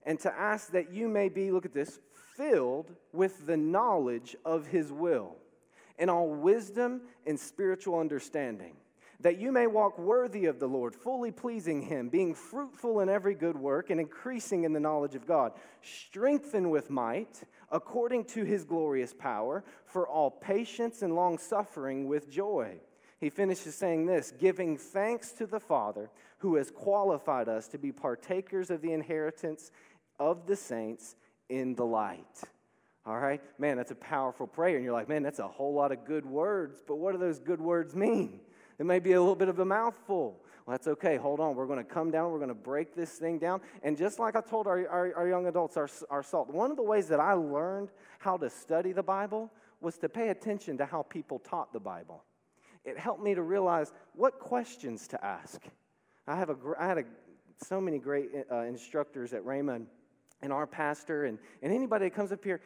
and 0.06 0.20
to 0.20 0.32
ask 0.32 0.72
that 0.74 0.92
you 0.92 1.08
may 1.08 1.30
be, 1.30 1.50
look 1.50 1.66
at 1.66 1.74
this, 1.74 2.00
filled 2.38 2.94
with 3.14 3.48
the 3.48 3.58
knowledge 3.58 4.36
of 4.46 4.68
his 4.68 4.92
will 4.92 5.38
and 5.98 6.10
all 6.10 6.30
wisdom 6.30 7.02
and 7.26 7.40
spiritual 7.40 7.98
understanding 7.98 8.76
that 9.24 9.40
you 9.40 9.54
may 9.54 9.68
walk 9.68 9.98
worthy 9.98 10.46
of 10.46 10.60
the 10.60 10.68
Lord, 10.68 10.94
fully 10.94 11.32
pleasing 11.32 11.82
Him, 11.82 12.10
being 12.10 12.36
fruitful 12.36 13.00
in 13.00 13.08
every 13.10 13.34
good 13.34 13.58
work 13.58 13.90
and 13.90 14.00
increasing 14.00 14.66
in 14.66 14.74
the 14.74 14.82
knowledge 14.82 15.16
of 15.16 15.26
God, 15.26 15.54
strengthened 15.82 16.70
with 16.70 16.90
might, 16.90 17.42
according 17.72 18.26
to 18.26 18.44
His 18.44 18.66
glorious 18.66 19.14
power, 19.14 19.64
for 19.86 20.08
all 20.08 20.30
patience 20.30 21.02
and 21.02 21.16
long 21.16 21.38
suffering 21.38 22.08
with 22.08 22.30
joy. 22.30 22.76
He 23.18 23.30
finishes 23.30 23.76
saying 23.76 24.06
this 24.06 24.34
giving 24.38 24.78
thanks 24.78 25.32
to 25.34 25.46
the 25.46 25.60
Father 25.60 26.10
who 26.40 26.58
has 26.58 26.70
qualified 26.70 27.48
us 27.48 27.70
to 27.70 27.78
be 27.78 27.94
partakers 27.94 28.70
of 28.70 28.82
the 28.82 28.92
inheritance 28.92 29.72
of 30.20 30.46
the 30.46 30.58
saints 30.58 31.16
in 31.48 31.76
the 31.76 31.86
light. 31.86 32.42
All 33.06 33.18
right? 33.18 33.42
Man, 33.58 33.78
that's 33.78 33.92
a 33.92 33.96
powerful 33.96 34.48
prayer. 34.48 34.76
And 34.76 34.84
you're 34.84 34.94
like, 34.94 35.08
man, 35.08 35.24
that's 35.24 35.40
a 35.40 35.48
whole 35.48 35.74
lot 35.74 35.94
of 35.94 36.04
good 36.04 36.26
words. 36.26 36.84
But 36.86 36.98
what 36.98 37.14
do 37.14 37.18
those 37.18 37.40
good 37.40 37.62
words 37.62 37.96
mean? 37.96 38.42
It 38.84 38.86
may 38.86 39.00
be 39.00 39.14
a 39.14 39.20
little 39.22 39.38
bit 39.38 39.48
of 39.48 39.60
a 39.60 39.64
mouthful. 39.64 40.42
Well, 40.66 40.74
that's 40.74 40.90
okay. 40.90 41.16
Hold 41.16 41.40
on. 41.40 41.56
We're 41.56 41.68
going 41.68 41.80
to 41.80 41.86
come 41.86 42.12
down. 42.12 42.34
We're 42.34 42.40
going 42.40 42.50
to 42.50 42.54
break 42.54 42.94
this 42.94 43.12
thing 43.12 43.40
down. 43.40 43.62
And 43.82 43.96
just 43.96 44.20
like 44.20 44.36
I 44.36 44.42
told 44.42 44.68
our, 44.68 44.86
our, 44.90 45.16
our, 45.16 45.26
young 45.26 45.48
adults, 45.48 45.78
our, 45.78 45.88
our 46.10 46.22
salt, 46.22 46.50
one 46.50 46.70
of 46.70 46.76
the 46.76 46.84
ways 46.84 47.08
that 47.08 47.22
I 47.22 47.32
learned 47.32 47.92
how 48.20 48.36
to 48.36 48.50
study 48.50 48.92
the 48.92 49.02
Bible 49.02 49.50
was 49.80 49.98
to 50.00 50.10
pay 50.10 50.28
attention 50.32 50.78
to 50.80 50.86
how 50.86 51.04
people 51.04 51.40
taught 51.40 51.72
the 51.72 51.80
Bible. 51.80 52.26
It 52.84 53.00
helped 53.00 53.24
me 53.24 53.34
to 53.36 53.42
realize 53.42 53.94
what 54.16 54.38
questions 54.40 55.08
to 55.08 55.26
ask. 55.26 55.62
I, 56.28 56.36
have 56.36 56.50
a, 56.50 56.58
I 56.78 56.86
had 56.86 56.98
a, 56.98 57.04
so 57.66 57.80
many 57.80 58.00
great 58.00 58.32
uh, 58.52 58.64
instructors 58.64 59.32
at 59.32 59.46
Raymond 59.46 59.88
and 60.42 60.52
our 60.52 60.68
pastor 60.68 61.24
and, 61.24 61.40
and 61.62 61.72
anybody 61.72 62.08
that 62.08 62.16
comes 62.16 62.34
up 62.34 62.44
here. 62.44 62.60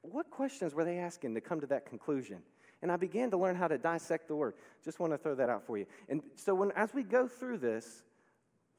what 0.00 0.30
questions 0.30 0.72
were 0.72 0.86
they 0.86 0.96
asking 0.96 1.34
to 1.34 1.42
come 1.42 1.60
to 1.60 1.66
that 1.66 1.84
conclusion? 1.84 2.38
And 2.82 2.92
I 2.92 2.96
began 2.96 3.30
to 3.30 3.36
learn 3.36 3.56
how 3.56 3.68
to 3.68 3.78
dissect 3.78 4.28
the 4.28 4.36
word. 4.36 4.54
Just 4.84 5.00
want 5.00 5.12
to 5.12 5.18
throw 5.18 5.34
that 5.34 5.48
out 5.48 5.66
for 5.66 5.78
you. 5.78 5.86
And 6.08 6.22
so 6.34 6.54
when 6.54 6.72
as 6.72 6.92
we 6.92 7.02
go 7.02 7.26
through 7.26 7.58
this, 7.58 8.02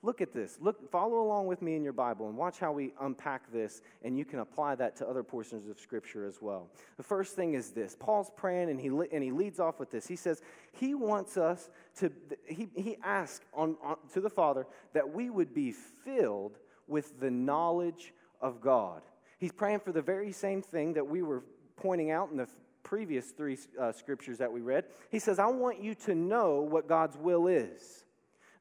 look 0.04 0.22
at 0.22 0.34
this. 0.34 0.58
Look, 0.62 0.92
follow 0.92 1.20
along 1.20 1.48
with 1.48 1.62
me 1.62 1.76
in 1.76 1.84
your 1.84 1.94
Bible 1.94 2.30
and 2.30 2.38
watch 2.38 2.60
how 2.60 2.72
we 2.72 2.94
unpack 3.02 3.52
this, 3.52 3.82
and 4.04 4.18
you 4.18 4.26
can 4.26 4.40
apply 4.40 4.76
that 4.76 4.96
to 4.98 5.08
other 5.08 5.24
portions 5.24 5.68
of 5.68 5.80
Scripture 5.80 6.26
as 6.26 6.42
well. 6.42 6.70
The 6.98 7.04
first 7.04 7.36
thing 7.36 7.56
is 7.56 7.72
this 7.72 7.96
Paul's 8.00 8.32
praying, 8.36 8.70
and 8.70 8.80
he, 8.80 8.88
and 8.88 9.24
he 9.24 9.32
leads 9.32 9.60
off 9.60 9.80
with 9.80 9.92
this. 9.92 10.08
He 10.08 10.16
says, 10.16 10.42
He 10.72 10.94
wants 10.94 11.38
us 11.38 11.70
to, 12.00 12.12
he, 12.46 12.70
he 12.76 12.98
asks 13.04 13.46
on, 13.54 13.78
on, 13.84 13.98
to 14.14 14.22
the 14.22 14.30
Father 14.30 14.68
that 14.94 15.14
we 15.14 15.30
would 15.30 15.54
be 15.54 15.72
filled 15.72 16.60
with 16.88 17.20
the 17.20 17.32
knowledge 17.32 18.14
of 18.42 18.62
God. 18.62 19.02
He's 19.40 19.52
praying 19.52 19.80
for 19.80 19.92
the 19.92 20.02
very 20.02 20.32
same 20.32 20.62
thing 20.62 20.94
that 20.94 21.08
we 21.08 21.22
were 21.22 21.44
pointing 21.76 22.12
out 22.12 22.32
in 22.32 22.38
the 22.38 22.48
previous 22.88 23.32
three 23.32 23.58
uh, 23.78 23.92
scriptures 23.92 24.38
that 24.38 24.50
we 24.52 24.62
read. 24.62 24.86
He 25.12 25.20
says, 25.20 25.40
I 25.40 25.48
want 25.48 25.84
you 25.84 25.94
to 26.06 26.16
know 26.16 26.62
what 26.62 26.88
God's 26.88 27.18
will 27.18 27.48
is. 27.48 28.06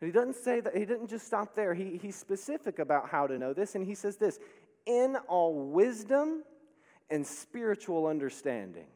And 0.00 0.08
he 0.08 0.12
doesn't 0.12 0.34
say 0.34 0.58
that, 0.60 0.76
he 0.76 0.84
didn't 0.84 1.08
just 1.08 1.26
stop 1.26 1.54
there. 1.54 1.74
He, 1.74 1.96
he's 2.02 2.16
specific 2.16 2.80
about 2.80 3.08
how 3.08 3.28
to 3.28 3.38
know 3.38 3.52
this, 3.52 3.76
and 3.76 3.86
he 3.86 3.94
says 3.94 4.16
this 4.16 4.40
in 4.84 5.16
all 5.28 5.54
wisdom 5.54 6.42
and 7.08 7.24
spiritual 7.24 8.06
understanding. 8.06 8.86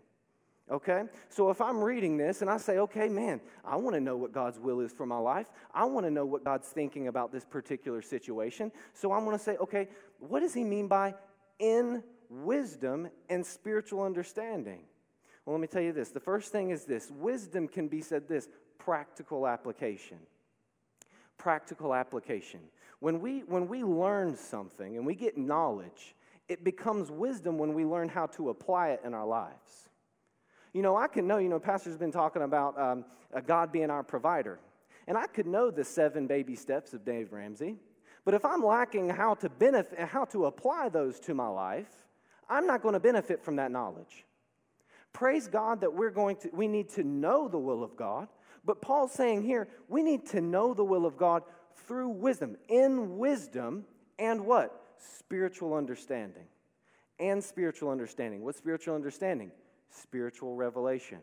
Okay? 0.68 1.04
So 1.28 1.50
if 1.50 1.60
I'm 1.60 1.80
reading 1.80 2.16
this 2.16 2.42
and 2.42 2.50
I 2.50 2.56
say, 2.56 2.78
okay, 2.78 3.08
man, 3.08 3.40
I 3.64 3.76
want 3.76 3.94
to 3.94 4.00
know 4.00 4.16
what 4.16 4.32
God's 4.32 4.58
will 4.58 4.80
is 4.80 4.92
for 4.92 5.06
my 5.06 5.18
life. 5.18 5.46
I 5.72 5.84
want 5.84 6.06
to 6.06 6.10
know 6.10 6.26
what 6.26 6.44
God's 6.44 6.68
thinking 6.68 7.06
about 7.06 7.32
this 7.32 7.44
particular 7.44 8.02
situation. 8.02 8.70
So 8.94 9.12
I'm 9.12 9.25
going 9.25 9.37
to 9.37 9.42
say, 9.42 9.56
okay, 9.58 9.88
what 10.18 10.40
does 10.40 10.54
he 10.54 10.64
mean 10.64 10.87
by 10.87 11.14
in 11.58 12.02
wisdom 12.28 13.08
and 13.28 13.44
spiritual 13.44 14.02
understanding? 14.02 14.82
Well, 15.50 15.59
let 15.59 15.62
me 15.62 15.66
tell 15.66 15.83
you 15.83 15.92
this. 15.92 16.11
The 16.11 16.21
first 16.21 16.52
thing 16.52 16.71
is 16.71 16.85
this 16.85 17.11
wisdom 17.11 17.66
can 17.66 17.88
be 17.88 18.02
said 18.02 18.28
this 18.28 18.49
practical 18.78 19.49
application. 19.49 20.19
Practical 21.38 21.92
application. 21.92 22.61
When 23.00 23.19
we, 23.19 23.40
when 23.40 23.66
we 23.66 23.83
learn 23.83 24.37
something 24.37 24.97
and 24.97 25.04
we 25.04 25.16
get 25.16 25.37
knowledge, 25.37 26.14
it 26.49 26.62
becomes 26.62 27.11
wisdom 27.11 27.59
when 27.59 27.75
we 27.75 27.85
learn 27.85 28.09
how 28.09 28.26
to 28.26 28.50
apply 28.50 28.90
it 28.90 29.00
in 29.04 29.12
our 29.12 29.26
lives. 29.26 29.88
You 30.73 30.83
know, 30.83 30.97
I 30.97 31.09
can 31.09 31.26
know, 31.26 31.38
you 31.38 31.49
know, 31.49 31.59
Pastor's 31.59 31.99
been 31.99 32.12
talking 32.12 32.42
about 32.42 32.80
um, 32.80 33.04
God 33.45 33.73
being 33.73 33.90
our 33.90 34.04
provider. 34.04 34.61
And 35.09 35.19
I 35.19 35.26
could 35.26 35.49
know 35.49 35.73
the 35.73 35.83
seven 35.83 36.28
baby 36.28 36.54
steps 36.54 36.95
of 36.95 37.04
Dave 37.04 37.33
Ramsey. 37.33 37.75
But 38.25 38.35
if 38.35 38.45
I'm 38.45 38.64
lacking 38.64 39.09
how 39.09 39.35
to 39.35 39.49
benefit, 39.49 39.99
how 39.99 40.26
to 40.26 40.47
apply 40.47 40.90
those 40.90 41.19
to 41.19 41.35
my 41.35 41.49
life, 41.49 41.90
I'm 42.49 42.69
not 42.69 42.83
going 42.83 42.95
to 42.95 43.00
benefit 43.00 43.42
from 43.42 43.57
that 43.57 43.73
knowledge. 43.73 44.25
Praise 45.12 45.48
God 45.48 45.80
that 45.80 45.94
we're 45.94 46.10
going 46.10 46.36
to, 46.36 46.50
we 46.52 46.68
need 46.68 46.88
to 46.90 47.04
know 47.04 47.48
the 47.48 47.58
will 47.58 47.82
of 47.82 47.96
God. 47.96 48.28
But 48.64 48.80
Paul's 48.80 49.12
saying 49.12 49.42
here, 49.42 49.68
we 49.88 50.02
need 50.02 50.26
to 50.26 50.40
know 50.40 50.74
the 50.74 50.84
will 50.84 51.06
of 51.06 51.16
God 51.16 51.42
through 51.86 52.10
wisdom, 52.10 52.56
in 52.68 53.18
wisdom, 53.18 53.84
and 54.18 54.44
what? 54.44 54.80
Spiritual 54.98 55.74
understanding. 55.74 56.44
And 57.18 57.42
spiritual 57.42 57.90
understanding. 57.90 58.44
What 58.44 58.54
spiritual 58.54 58.94
understanding? 58.94 59.50
Spiritual 59.90 60.54
revelation. 60.54 61.18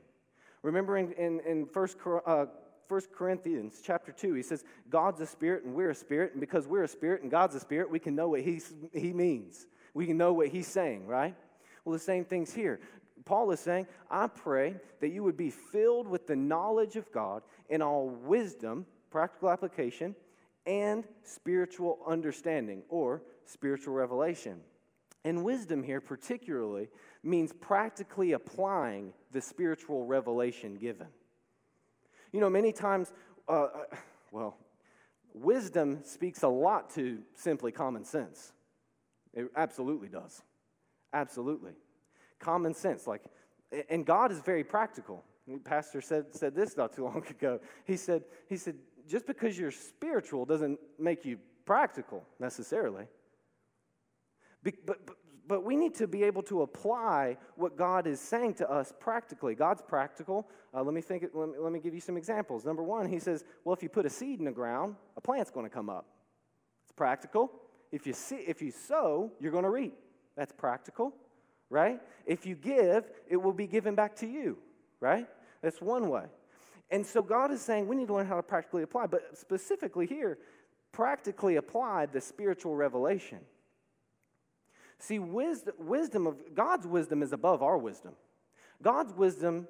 Remember 0.63 0.98
in, 0.98 1.12
in, 1.13 1.39
in 1.48 1.65
First, 1.67 1.98
uh, 2.25 2.46
1 2.88 3.01
Corinthians 3.15 3.82
chapter 3.84 4.12
2, 4.12 4.34
he 4.34 4.41
says, 4.41 4.63
God's 4.89 5.22
a 5.22 5.25
spirit 5.25 5.63
and 5.63 5.74
we're 5.74 5.91
a 5.91 5.96
spirit, 5.96 6.32
and 6.32 6.41
because 6.41 6.67
we're 6.67 6.84
a 6.84 6.88
spirit 6.88 7.22
and 7.22 7.32
God's 7.32 7.56
a 7.56 7.60
spirit, 7.60 7.89
we 7.89 8.00
can 8.00 8.15
know 8.15 8.29
what 8.29 8.41
he's, 8.41 8.74
he 8.94 9.13
means. 9.13 9.67
We 9.94 10.06
can 10.06 10.17
know 10.17 10.34
what 10.34 10.50
he's 10.50 10.67
saying, 10.67 11.06
right? 11.06 11.36
Well, 11.84 11.94
the 11.94 12.00
same 12.00 12.25
thing's 12.25 12.53
here. 12.53 12.79
Paul 13.28 13.52
is 13.52 13.60
saying, 13.60 13.88
I 14.10 14.28
pray 14.28 14.76
that 15.02 15.10
you 15.10 15.22
would 15.24 15.36
be 15.36 15.50
filled 15.50 16.08
with 16.08 16.28
the 16.28 16.36
knowledge 16.36 16.96
of 16.96 17.12
God 17.12 17.44
in 17.70 17.82
all 17.82 18.08
wisdom, 18.08 18.86
practical 19.12 19.50
application, 19.50 20.16
and 20.66 21.04
spiritual 21.24 22.00
understanding 22.08 22.84
or 22.88 23.22
spiritual 23.46 23.94
revelation. 23.94 24.62
And 25.26 25.44
wisdom 25.44 25.84
here, 25.84 26.00
particularly, 26.00 26.88
means 27.22 27.52
practically 27.52 28.32
applying 28.32 29.12
the 29.34 29.42
spiritual 29.42 30.06
revelation 30.06 30.76
given. 30.76 31.08
You 32.32 32.40
know, 32.40 32.50
many 32.50 32.72
times, 32.72 33.12
uh, 33.50 33.52
uh 33.52 33.68
well, 34.32 34.56
wisdom 35.34 36.00
speaks 36.04 36.44
a 36.44 36.48
lot 36.48 36.92
to 36.92 37.20
simply 37.36 37.74
common 37.74 38.06
sense. 38.06 38.54
It 39.34 39.50
absolutely 39.56 40.08
does. 40.08 40.42
Absolutely 41.12 41.74
common 42.39 42.74
sense. 42.74 43.08
Like, 43.08 43.24
and 43.89 44.06
God 44.06 44.32
is 44.32 44.39
very 44.39 44.63
practical. 44.63 45.24
Pastor 45.63 46.01
said, 46.01 46.25
said 46.36 46.56
this 46.56 46.75
not 46.75 46.94
too 46.94 47.06
long 47.06 47.24
ago. 47.29 47.60
He 47.86 47.98
said, 47.98 48.24
he 48.48 48.58
said, 48.58 48.75
just 49.08 49.25
because 49.25 49.58
you're 49.58 49.72
spiritual 49.72 50.46
doesn't 50.46 50.79
make 51.00 51.25
you 51.25 51.39
practical 51.65 52.25
necessarily. 52.39 53.06
Be, 54.63 54.74
but, 54.86 55.06
but, 55.06 55.15
but 55.48 55.63
we 55.63 55.77
need 55.77 55.96
to 55.96 56.08
be 56.08 56.24
able 56.24 56.44
to 56.44 56.62
apply 56.63 57.38
what 57.56 57.77
God 57.77 58.06
is 58.06 58.20
saying 58.20 58.56
to 58.56 58.70
us 58.70 58.91
practically. 59.00 59.56
God's 59.56 59.82
practical. 59.82 60.50
Uh, 60.74 60.84
let, 60.84 60.94
me 60.94 61.00
think, 61.01 61.25
let, 61.34 61.50
me, 61.50 61.56
let 61.58 61.72
me 61.72 61.79
give 61.79 61.94
you 61.94 62.01
some 62.01 62.17
examples. 62.17 62.65
Number 62.65 62.84
one, 62.84 63.08
he 63.08 63.20
says, 63.20 63.46
well, 63.63 63.74
if 63.74 63.82
you 63.82 63.88
put 63.88 64.06
a 64.06 64.10
seed 64.10 64.39
in 64.39 64.46
the 64.46 64.51
ground, 64.51 64.96
a 65.15 65.22
plant's 65.22 65.51
going 65.51 65.65
to 65.65 65.74
come 65.74 65.89
up. 65.89 66.06
It's 66.84 66.91
practical. 66.91 67.51
If 67.94 68.06
you, 68.06 68.12
see, 68.12 68.36
if 68.36 68.62
you 68.62 68.72
sow, 68.72 69.32
you're 69.39 69.53
going 69.53 69.63
to 69.63 69.70
reap. 69.70 69.98
That's 70.36 70.51
practical 70.51 71.13
right? 71.70 72.00
If 72.26 72.46
you 72.46 72.56
give, 72.56 73.10
it 73.28 73.38
will 73.38 73.54
be 73.54 73.68
given 73.68 73.96
back 73.96 74.16
to 74.18 74.28
you, 74.28 74.58
right? 75.00 75.28
That's 75.62 75.82
one 75.82 76.10
way. 76.10 76.26
And 76.90 77.06
so 77.06 77.22
God 77.22 77.52
is 77.52 77.62
saying 77.62 77.88
we 77.88 77.96
need 77.96 78.08
to 78.08 78.14
learn 78.14 78.28
how 78.28 78.36
to 78.36 78.44
practically 78.44 78.84
apply, 78.84 79.08
but 79.08 79.38
specifically 79.38 80.06
here, 80.06 80.38
practically 80.92 81.58
apply 81.58 82.06
the 82.06 82.22
spiritual 82.22 82.76
revelation. 82.76 83.40
See, 85.00 85.20
wisdom, 85.20 85.76
wisdom 85.78 86.28
of 86.28 86.56
God's 86.56 86.88
wisdom 86.88 87.22
is 87.22 87.34
above 87.34 87.62
our 87.62 87.78
wisdom. 87.78 88.14
God's 88.82 89.14
wisdom 89.14 89.68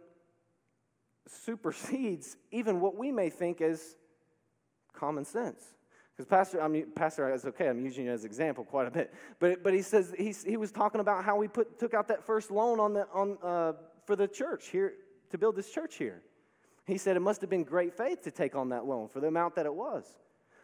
supersedes 1.28 2.38
even 2.52 2.80
what 2.80 2.96
we 2.96 3.12
may 3.12 3.30
think 3.30 3.62
as 3.62 3.96
common 4.94 5.26
sense. 5.26 5.62
Because 6.18 6.28
Pastor, 6.28 6.64
I 6.64 6.68
mean, 6.68 6.88
Pastor 6.96 7.32
is 7.32 7.46
okay, 7.46 7.68
I'm 7.68 7.80
using 7.80 8.06
you 8.06 8.12
as 8.12 8.26
example 8.26 8.64
quite 8.64 8.88
a 8.88 8.92
bit. 8.92 9.14
But, 9.40 9.64
but 9.64 9.76
he 9.76 9.84
says 9.84 10.16
he, 10.18 10.34
he 10.50 10.58
was 10.58 10.72
talking 10.72 11.00
about 11.00 11.24
how 11.24 11.38
we 11.38 11.48
put, 11.48 11.78
took 11.78 11.94
out 11.94 12.08
that 12.08 12.26
first 12.26 12.50
loan 12.50 12.80
on 12.80 12.94
the, 12.94 13.08
on, 13.14 13.38
uh, 13.44 13.74
for 14.06 14.16
the 14.16 14.28
church 14.28 14.70
here, 14.70 14.94
to 15.30 15.38
build 15.38 15.56
this 15.56 15.70
church 15.70 15.96
here. 15.96 16.24
He 16.86 16.98
said 16.98 17.18
it 17.18 17.20
must 17.20 17.42
have 17.42 17.50
been 17.52 17.64
great 17.64 17.94
faith 17.94 18.24
to 18.24 18.32
take 18.32 18.56
on 18.56 18.70
that 18.70 18.86
loan 18.86 19.10
for 19.10 19.20
the 19.20 19.28
amount 19.28 19.56
that 19.56 19.68
it 19.68 19.74
was. 19.74 20.06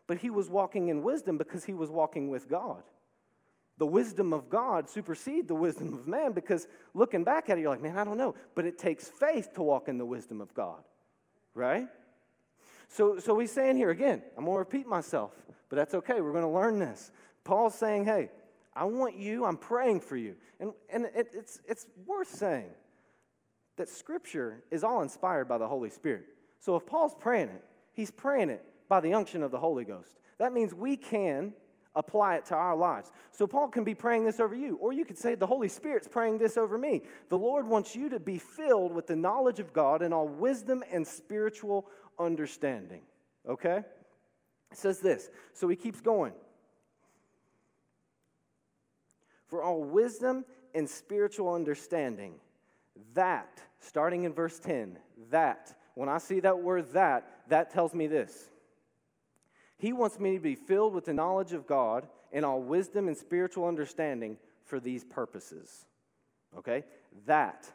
But 0.07 0.17
he 0.17 0.31
was 0.31 0.49
walking 0.49 0.87
in 0.87 1.03
wisdom 1.03 1.37
because 1.37 1.63
he 1.65 1.73
was 1.73 1.91
walking 1.91 2.29
with 2.29 2.49
God. 2.49 2.81
The 3.77 3.85
wisdom 3.85 4.33
of 4.33 4.49
God 4.49 4.89
supersedes 4.89 5.47
the 5.47 5.55
wisdom 5.55 5.93
of 5.93 6.07
man 6.07 6.31
because 6.31 6.67
looking 6.93 7.23
back 7.23 7.49
at 7.49 7.57
it, 7.57 7.61
you're 7.61 7.69
like, 7.69 7.81
man, 7.81 7.97
I 7.97 8.03
don't 8.03 8.17
know. 8.17 8.33
But 8.55 8.65
it 8.65 8.77
takes 8.79 9.07
faith 9.07 9.53
to 9.55 9.61
walk 9.61 9.87
in 9.87 9.97
the 9.97 10.05
wisdom 10.05 10.41
of 10.41 10.53
God, 10.53 10.83
right? 11.53 11.87
So, 12.89 13.19
so 13.19 13.39
he's 13.39 13.51
saying 13.51 13.77
here 13.77 13.89
again, 13.89 14.21
I'm 14.37 14.45
going 14.45 14.55
to 14.55 14.59
repeat 14.59 14.87
myself, 14.87 15.31
but 15.69 15.75
that's 15.75 15.93
okay. 15.95 16.21
We're 16.21 16.31
going 16.31 16.43
to 16.43 16.49
learn 16.49 16.79
this. 16.79 17.11
Paul's 17.43 17.75
saying, 17.75 18.05
hey, 18.05 18.29
I 18.75 18.85
want 18.85 19.17
you, 19.17 19.45
I'm 19.45 19.57
praying 19.57 20.01
for 20.01 20.15
you. 20.15 20.35
And, 20.59 20.73
and 20.89 21.05
it, 21.15 21.29
it's, 21.33 21.59
it's 21.67 21.87
worth 22.05 22.29
saying 22.29 22.69
that 23.77 23.89
Scripture 23.89 24.63
is 24.71 24.83
all 24.83 25.01
inspired 25.01 25.47
by 25.47 25.57
the 25.57 25.67
Holy 25.67 25.89
Spirit. 25.89 26.25
So 26.59 26.75
if 26.75 26.85
Paul's 26.85 27.15
praying 27.19 27.49
it, 27.49 27.63
he's 27.93 28.11
praying 28.11 28.49
it 28.49 28.63
by 28.87 28.99
the 28.99 29.13
unction 29.13 29.43
of 29.43 29.51
the 29.51 29.59
Holy 29.59 29.85
Ghost. 29.85 30.17
That 30.37 30.53
means 30.53 30.73
we 30.73 30.97
can 30.97 31.53
apply 31.95 32.35
it 32.35 32.45
to 32.45 32.55
our 32.55 32.75
lives. 32.75 33.11
So 33.31 33.45
Paul 33.45 33.67
can 33.67 33.83
be 33.83 33.93
praying 33.93 34.25
this 34.25 34.39
over 34.39 34.55
you, 34.55 34.77
or 34.77 34.93
you 34.93 35.05
could 35.05 35.17
say 35.17 35.35
the 35.35 35.45
Holy 35.45 35.67
Spirit's 35.67 36.07
praying 36.07 36.39
this 36.39 36.57
over 36.57 36.77
me. 36.77 37.03
The 37.29 37.37
Lord 37.37 37.67
wants 37.67 37.95
you 37.95 38.09
to 38.09 38.19
be 38.19 38.39
filled 38.39 38.93
with 38.93 39.05
the 39.05 39.15
knowledge 39.15 39.59
of 39.59 39.73
God 39.73 40.01
and 40.01 40.13
all 40.13 40.27
wisdom 40.27 40.83
and 40.91 41.05
spiritual 41.05 41.87
understanding. 42.19 43.01
Okay? 43.47 43.83
It 44.71 44.77
says 44.77 44.99
this. 44.99 45.29
So 45.53 45.67
he 45.67 45.75
keeps 45.75 46.01
going. 46.01 46.33
For 49.47 49.61
all 49.61 49.83
wisdom 49.83 50.45
and 50.73 50.89
spiritual 50.89 51.53
understanding, 51.53 52.35
that, 53.13 53.61
starting 53.79 54.23
in 54.23 54.33
verse 54.33 54.59
10, 54.59 54.97
that, 55.29 55.75
when 55.95 56.09
I 56.09 56.17
see 56.17 56.39
that 56.39 56.59
word 56.59 56.93
that, 56.93 57.29
that 57.49 57.71
tells 57.71 57.93
me 57.93 58.07
this. 58.07 58.49
He 59.77 59.93
wants 59.93 60.19
me 60.19 60.35
to 60.35 60.41
be 60.41 60.55
filled 60.55 60.93
with 60.93 61.05
the 61.05 61.13
knowledge 61.13 61.53
of 61.53 61.67
God 61.67 62.07
and 62.31 62.45
all 62.45 62.61
wisdom 62.61 63.07
and 63.07 63.17
spiritual 63.17 63.67
understanding 63.67 64.37
for 64.63 64.79
these 64.79 65.03
purposes. 65.03 65.85
Okay? 66.57 66.83
That. 67.27 67.67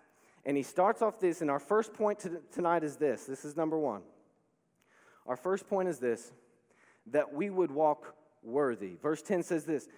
And 0.45 0.57
he 0.57 0.63
starts 0.63 1.03
off 1.03 1.21
this, 1.21 1.43
and 1.43 1.51
our 1.51 1.59
first 1.59 1.93
point 1.93 2.21
to, 2.21 2.41
tonight 2.53 2.83
is 2.83 2.97
this. 2.97 3.25
This 3.25 3.45
is 3.45 3.57
number 3.57 3.79
one. 3.79 4.03
Our 5.29 5.37
first 5.37 5.69
point 5.69 5.89
is 5.89 5.99
this 5.99 6.33
that 7.11 7.33
we 7.33 7.51
would 7.51 7.71
walk 7.71 8.15
worthy. 8.43 8.97
Verse 9.01 9.23
10 9.23 9.43
says 9.43 9.65
this 9.65 9.89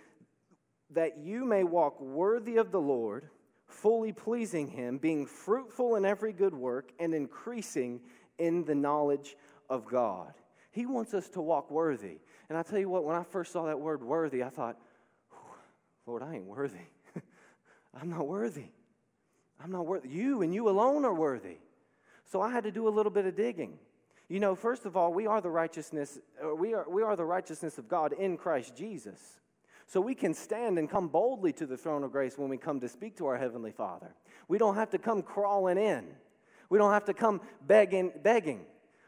that 0.91 1.19
you 1.19 1.45
may 1.45 1.63
walk 1.63 2.01
worthy 2.01 2.57
of 2.57 2.73
the 2.73 2.81
Lord, 2.81 3.29
fully 3.67 4.13
pleasing 4.13 4.69
Him, 4.69 4.99
being 4.99 5.25
fruitful 5.25 5.95
in 5.95 6.05
every 6.05 6.33
good 6.33 6.53
work, 6.53 6.91
and 6.99 7.15
increasing 7.15 8.01
in 8.39 8.65
the 8.65 8.75
knowledge 8.75 9.37
of 9.69 9.87
God. 9.87 10.35
He 10.73 10.87
wants 10.87 11.15
us 11.15 11.29
to 11.31 11.41
walk 11.41 11.71
worthy. 11.71 12.19
And 12.49 12.59
I 12.59 12.63
tell 12.63 12.81
you 12.81 12.89
what, 12.89 13.05
when 13.05 13.15
I 13.15 13.23
first 13.23 13.53
saw 13.53 13.67
that 13.67 13.79
word 13.79 14.03
worthy, 14.03 14.43
I 14.43 14.49
thought, 14.49 14.77
Lord, 16.07 16.25
I 16.25 16.35
ain't 16.35 16.45
worthy. 16.45 16.79
I'm 18.01 18.11
not 18.11 18.27
worthy. 18.27 18.67
I'm 19.63 19.71
not 19.71 19.87
worthy. 19.87 20.09
You 20.09 20.43
and 20.43 20.53
you 20.53 20.69
alone 20.69 21.05
are 21.05 21.15
worthy. 21.15 21.59
So 22.25 22.41
I 22.41 22.51
had 22.51 22.65
to 22.65 22.73
do 22.73 22.89
a 22.89 22.91
little 22.91 23.13
bit 23.13 23.27
of 23.27 23.37
digging. 23.37 23.79
You 24.31 24.39
know, 24.39 24.55
first 24.55 24.87
of 24.87 24.97
all, 24.97 25.13
we 25.13 25.27
are 25.27 25.41
the 25.41 25.51
righteousness, 25.51 26.21
uh, 26.41 26.55
we 26.55 26.73
are, 26.73 26.89
we 26.89 27.03
are 27.03 27.17
the 27.17 27.25
righteousness 27.25 27.79
of 27.79 27.89
God 27.89 28.13
in 28.13 28.37
Christ 28.37 28.77
Jesus. 28.77 29.19
So 29.89 30.01
we 30.01 30.15
can 30.15 30.35
stand 30.35 30.79
and 30.79 30.89
come 30.89 31.09
boldly 31.09 31.53
to 31.55 31.67
the 31.67 31.77
throne 31.77 32.05
of 32.05 32.13
grace 32.13 32.39
when 32.39 32.49
we 32.49 32.57
come 32.57 32.79
to 32.79 32.89
speak 32.89 33.17
to 33.17 33.27
our 33.27 33.37
Heavenly 33.37 33.73
Father. 33.73 34.15
We 34.47 34.57
don't 34.57 34.77
have 34.77 34.91
to 34.91 34.99
come 34.99 35.23
crawling 35.23 35.79
in. 35.79 36.07
We 36.69 36.79
don't 36.79 36.93
have 36.93 37.07
to 37.07 37.15
come 37.15 37.41
begging, 37.67 38.13
begging. 38.23 38.61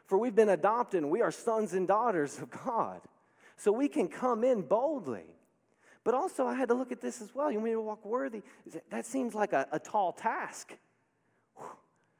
For 0.06 0.18
we've 0.18 0.34
been 0.34 0.48
adopted 0.48 1.04
we 1.04 1.22
are 1.22 1.30
sons 1.30 1.72
and 1.72 1.86
daughters 1.86 2.40
of 2.40 2.50
God. 2.50 3.00
So 3.56 3.70
we 3.70 3.86
can 3.86 4.08
come 4.08 4.42
in 4.42 4.62
boldly. 4.62 5.36
But 6.02 6.14
also, 6.14 6.48
I 6.48 6.54
had 6.54 6.66
to 6.70 6.74
look 6.74 6.90
at 6.90 7.00
this 7.00 7.22
as 7.22 7.32
well. 7.32 7.48
You 7.48 7.58
want 7.58 7.66
me 7.66 7.72
to 7.74 7.80
walk 7.80 8.04
worthy? 8.04 8.42
That 8.90 9.06
seems 9.06 9.36
like 9.36 9.52
a, 9.52 9.68
a 9.70 9.78
tall 9.78 10.10
task. 10.10 10.76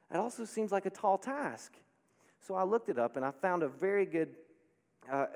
It 0.09 0.17
also 0.17 0.45
seems 0.45 0.71
like 0.71 0.87
a 0.87 0.91
tall 0.91 1.19
task. 1.19 1.73
So 2.47 2.55
I 2.55 2.65
looked 2.65 2.89
it 2.89 2.99
up 2.99 3.17
and 3.17 3.25
I 3.25 3.31
found 3.31 3.63
a 3.63 3.69
very 3.69 4.05
good, 4.05 4.31
uh, 5.11 5.27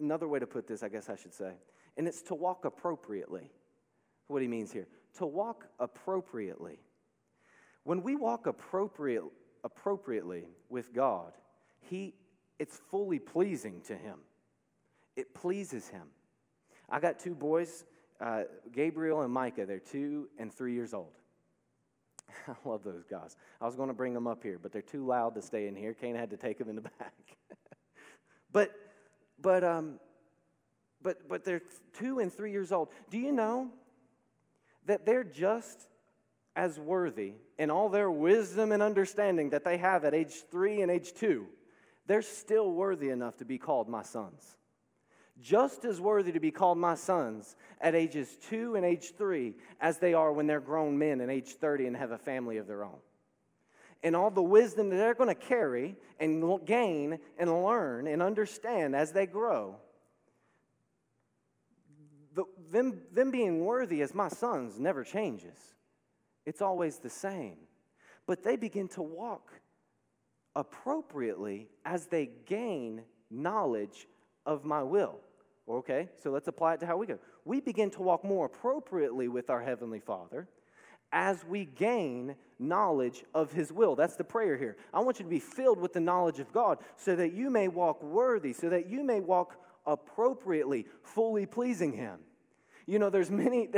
another 0.00 0.28
way 0.28 0.38
to 0.38 0.46
put 0.46 0.66
this, 0.66 0.82
I 0.82 0.88
guess 0.88 1.08
I 1.08 1.16
should 1.16 1.34
say. 1.34 1.52
And 1.96 2.06
it's 2.06 2.22
to 2.22 2.34
walk 2.34 2.64
appropriately. 2.64 3.50
What 4.28 4.42
he 4.42 4.48
means 4.48 4.70
here 4.70 4.86
to 5.18 5.26
walk 5.26 5.66
appropriately. 5.80 6.78
When 7.84 8.02
we 8.02 8.14
walk 8.14 8.46
appropriate, 8.46 9.22
appropriately 9.64 10.44
with 10.68 10.92
God, 10.92 11.32
he, 11.80 12.14
it's 12.58 12.76
fully 12.90 13.18
pleasing 13.18 13.80
to 13.86 13.96
Him. 13.96 14.18
It 15.16 15.34
pleases 15.34 15.88
Him. 15.88 16.08
I 16.88 17.00
got 17.00 17.18
two 17.18 17.34
boys, 17.34 17.84
uh, 18.20 18.42
Gabriel 18.72 19.22
and 19.22 19.32
Micah. 19.32 19.66
They're 19.66 19.80
two 19.80 20.28
and 20.38 20.52
three 20.52 20.74
years 20.74 20.94
old. 20.94 21.17
I 22.48 22.54
love 22.64 22.84
those 22.84 23.04
guys. 23.04 23.36
I 23.60 23.66
was 23.66 23.76
going 23.76 23.88
to 23.88 23.94
bring 23.94 24.14
them 24.14 24.26
up 24.26 24.42
here, 24.42 24.58
but 24.60 24.72
they're 24.72 24.82
too 24.82 25.06
loud 25.06 25.34
to 25.34 25.42
stay 25.42 25.66
in 25.66 25.74
here. 25.74 25.94
Kane 25.94 26.14
had 26.14 26.30
to 26.30 26.36
take 26.36 26.58
them 26.58 26.68
in 26.68 26.76
the 26.76 26.82
back. 26.98 27.14
but, 28.52 28.72
but, 29.40 29.64
um, 29.64 29.98
but, 31.02 31.28
but 31.28 31.44
they're 31.44 31.62
two 31.98 32.18
and 32.18 32.32
three 32.32 32.52
years 32.52 32.72
old. 32.72 32.88
Do 33.10 33.18
you 33.18 33.32
know 33.32 33.70
that 34.86 35.06
they're 35.06 35.24
just 35.24 35.88
as 36.56 36.78
worthy 36.78 37.34
in 37.58 37.70
all 37.70 37.88
their 37.88 38.10
wisdom 38.10 38.72
and 38.72 38.82
understanding 38.82 39.50
that 39.50 39.64
they 39.64 39.76
have 39.78 40.04
at 40.04 40.14
age 40.14 40.34
three 40.50 40.82
and 40.82 40.90
age 40.90 41.14
two? 41.14 41.46
They're 42.06 42.22
still 42.22 42.72
worthy 42.72 43.10
enough 43.10 43.36
to 43.38 43.44
be 43.44 43.58
called 43.58 43.88
my 43.88 44.02
sons 44.02 44.57
just 45.40 45.84
as 45.84 46.00
worthy 46.00 46.32
to 46.32 46.40
be 46.40 46.50
called 46.50 46.78
my 46.78 46.94
sons 46.94 47.56
at 47.80 47.94
ages 47.94 48.36
two 48.48 48.74
and 48.74 48.84
age 48.84 49.12
three 49.16 49.54
as 49.80 49.98
they 49.98 50.14
are 50.14 50.32
when 50.32 50.46
they're 50.46 50.60
grown 50.60 50.98
men 50.98 51.20
and 51.20 51.30
age 51.30 51.54
30 51.54 51.86
and 51.86 51.96
have 51.96 52.10
a 52.10 52.18
family 52.18 52.56
of 52.56 52.66
their 52.66 52.84
own. 52.84 52.98
And 54.02 54.14
all 54.14 54.30
the 54.30 54.42
wisdom 54.42 54.90
that 54.90 54.96
they're 54.96 55.14
going 55.14 55.28
to 55.28 55.34
carry 55.34 55.96
and 56.20 56.64
gain 56.64 57.18
and 57.38 57.64
learn 57.64 58.06
and 58.06 58.22
understand 58.22 58.94
as 58.94 59.12
they 59.12 59.26
grow. 59.26 59.76
The, 62.34 62.44
them, 62.70 63.00
them 63.12 63.30
being 63.30 63.64
worthy 63.64 64.02
as 64.02 64.14
my 64.14 64.28
sons 64.28 64.78
never 64.78 65.02
changes, 65.02 65.58
it's 66.46 66.62
always 66.62 66.98
the 66.98 67.10
same. 67.10 67.56
But 68.26 68.44
they 68.44 68.56
begin 68.56 68.88
to 68.88 69.02
walk 69.02 69.50
appropriately 70.54 71.68
as 71.84 72.06
they 72.06 72.30
gain 72.46 73.02
knowledge 73.30 74.06
of 74.46 74.64
my 74.64 74.82
will. 74.82 75.20
Okay, 75.68 76.08
so 76.22 76.30
let's 76.30 76.48
apply 76.48 76.74
it 76.74 76.80
to 76.80 76.86
how 76.86 76.96
we 76.96 77.06
go. 77.06 77.18
We 77.44 77.60
begin 77.60 77.90
to 77.90 78.02
walk 78.02 78.24
more 78.24 78.46
appropriately 78.46 79.28
with 79.28 79.50
our 79.50 79.60
Heavenly 79.60 80.00
Father 80.00 80.48
as 81.12 81.44
we 81.44 81.66
gain 81.66 82.36
knowledge 82.58 83.24
of 83.34 83.52
His 83.52 83.72
will. 83.72 83.94
That's 83.94 84.16
the 84.16 84.24
prayer 84.24 84.56
here. 84.56 84.76
I 84.94 85.00
want 85.00 85.18
you 85.18 85.24
to 85.24 85.30
be 85.30 85.40
filled 85.40 85.78
with 85.78 85.92
the 85.92 86.00
knowledge 86.00 86.38
of 86.38 86.52
God 86.52 86.78
so 86.96 87.14
that 87.16 87.32
you 87.32 87.50
may 87.50 87.68
walk 87.68 88.02
worthy, 88.02 88.52
so 88.52 88.70
that 88.70 88.88
you 88.88 89.04
may 89.04 89.20
walk 89.20 89.56
appropriately, 89.86 90.86
fully 91.02 91.44
pleasing 91.44 91.92
Him. 91.92 92.18
You 92.86 92.98
know, 92.98 93.10
there's 93.10 93.30
many, 93.30 93.68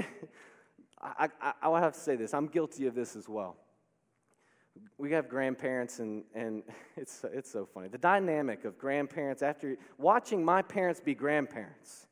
I, 1.03 1.29
I, 1.41 1.53
I'll 1.63 1.77
have 1.77 1.95
to 1.95 2.01
say 2.01 2.15
this, 2.15 2.35
I'm 2.35 2.47
guilty 2.47 2.87
of 2.87 2.95
this 2.95 3.17
as 3.17 3.29
well 3.29 3.57
we 5.01 5.13
have 5.13 5.29
grandparents 5.29 5.99
and, 5.99 6.25
and 6.35 6.63
it's, 6.97 7.25
it's 7.33 7.51
so 7.51 7.67
funny. 7.67 7.89
The 7.89 7.99
dynamic 7.99 8.65
of 8.65 8.79
grandparents 8.79 9.43
after 9.43 9.77
watching 9.99 10.45
my 10.45 10.63
parents 10.63 11.01
be 11.01 11.15
grandparents 11.15 12.07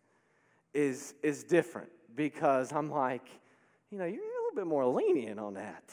is, 0.72 1.14
is 1.22 1.44
different 1.44 1.90
because 2.14 2.72
i'm 2.72 2.90
like 2.90 3.27
you 3.90 3.98
know 3.98 4.05
you're 4.05 4.22
a 4.22 4.42
little 4.42 4.57
bit 4.57 4.66
more 4.66 4.85
lenient 4.87 5.38
on 5.38 5.55
that 5.55 5.85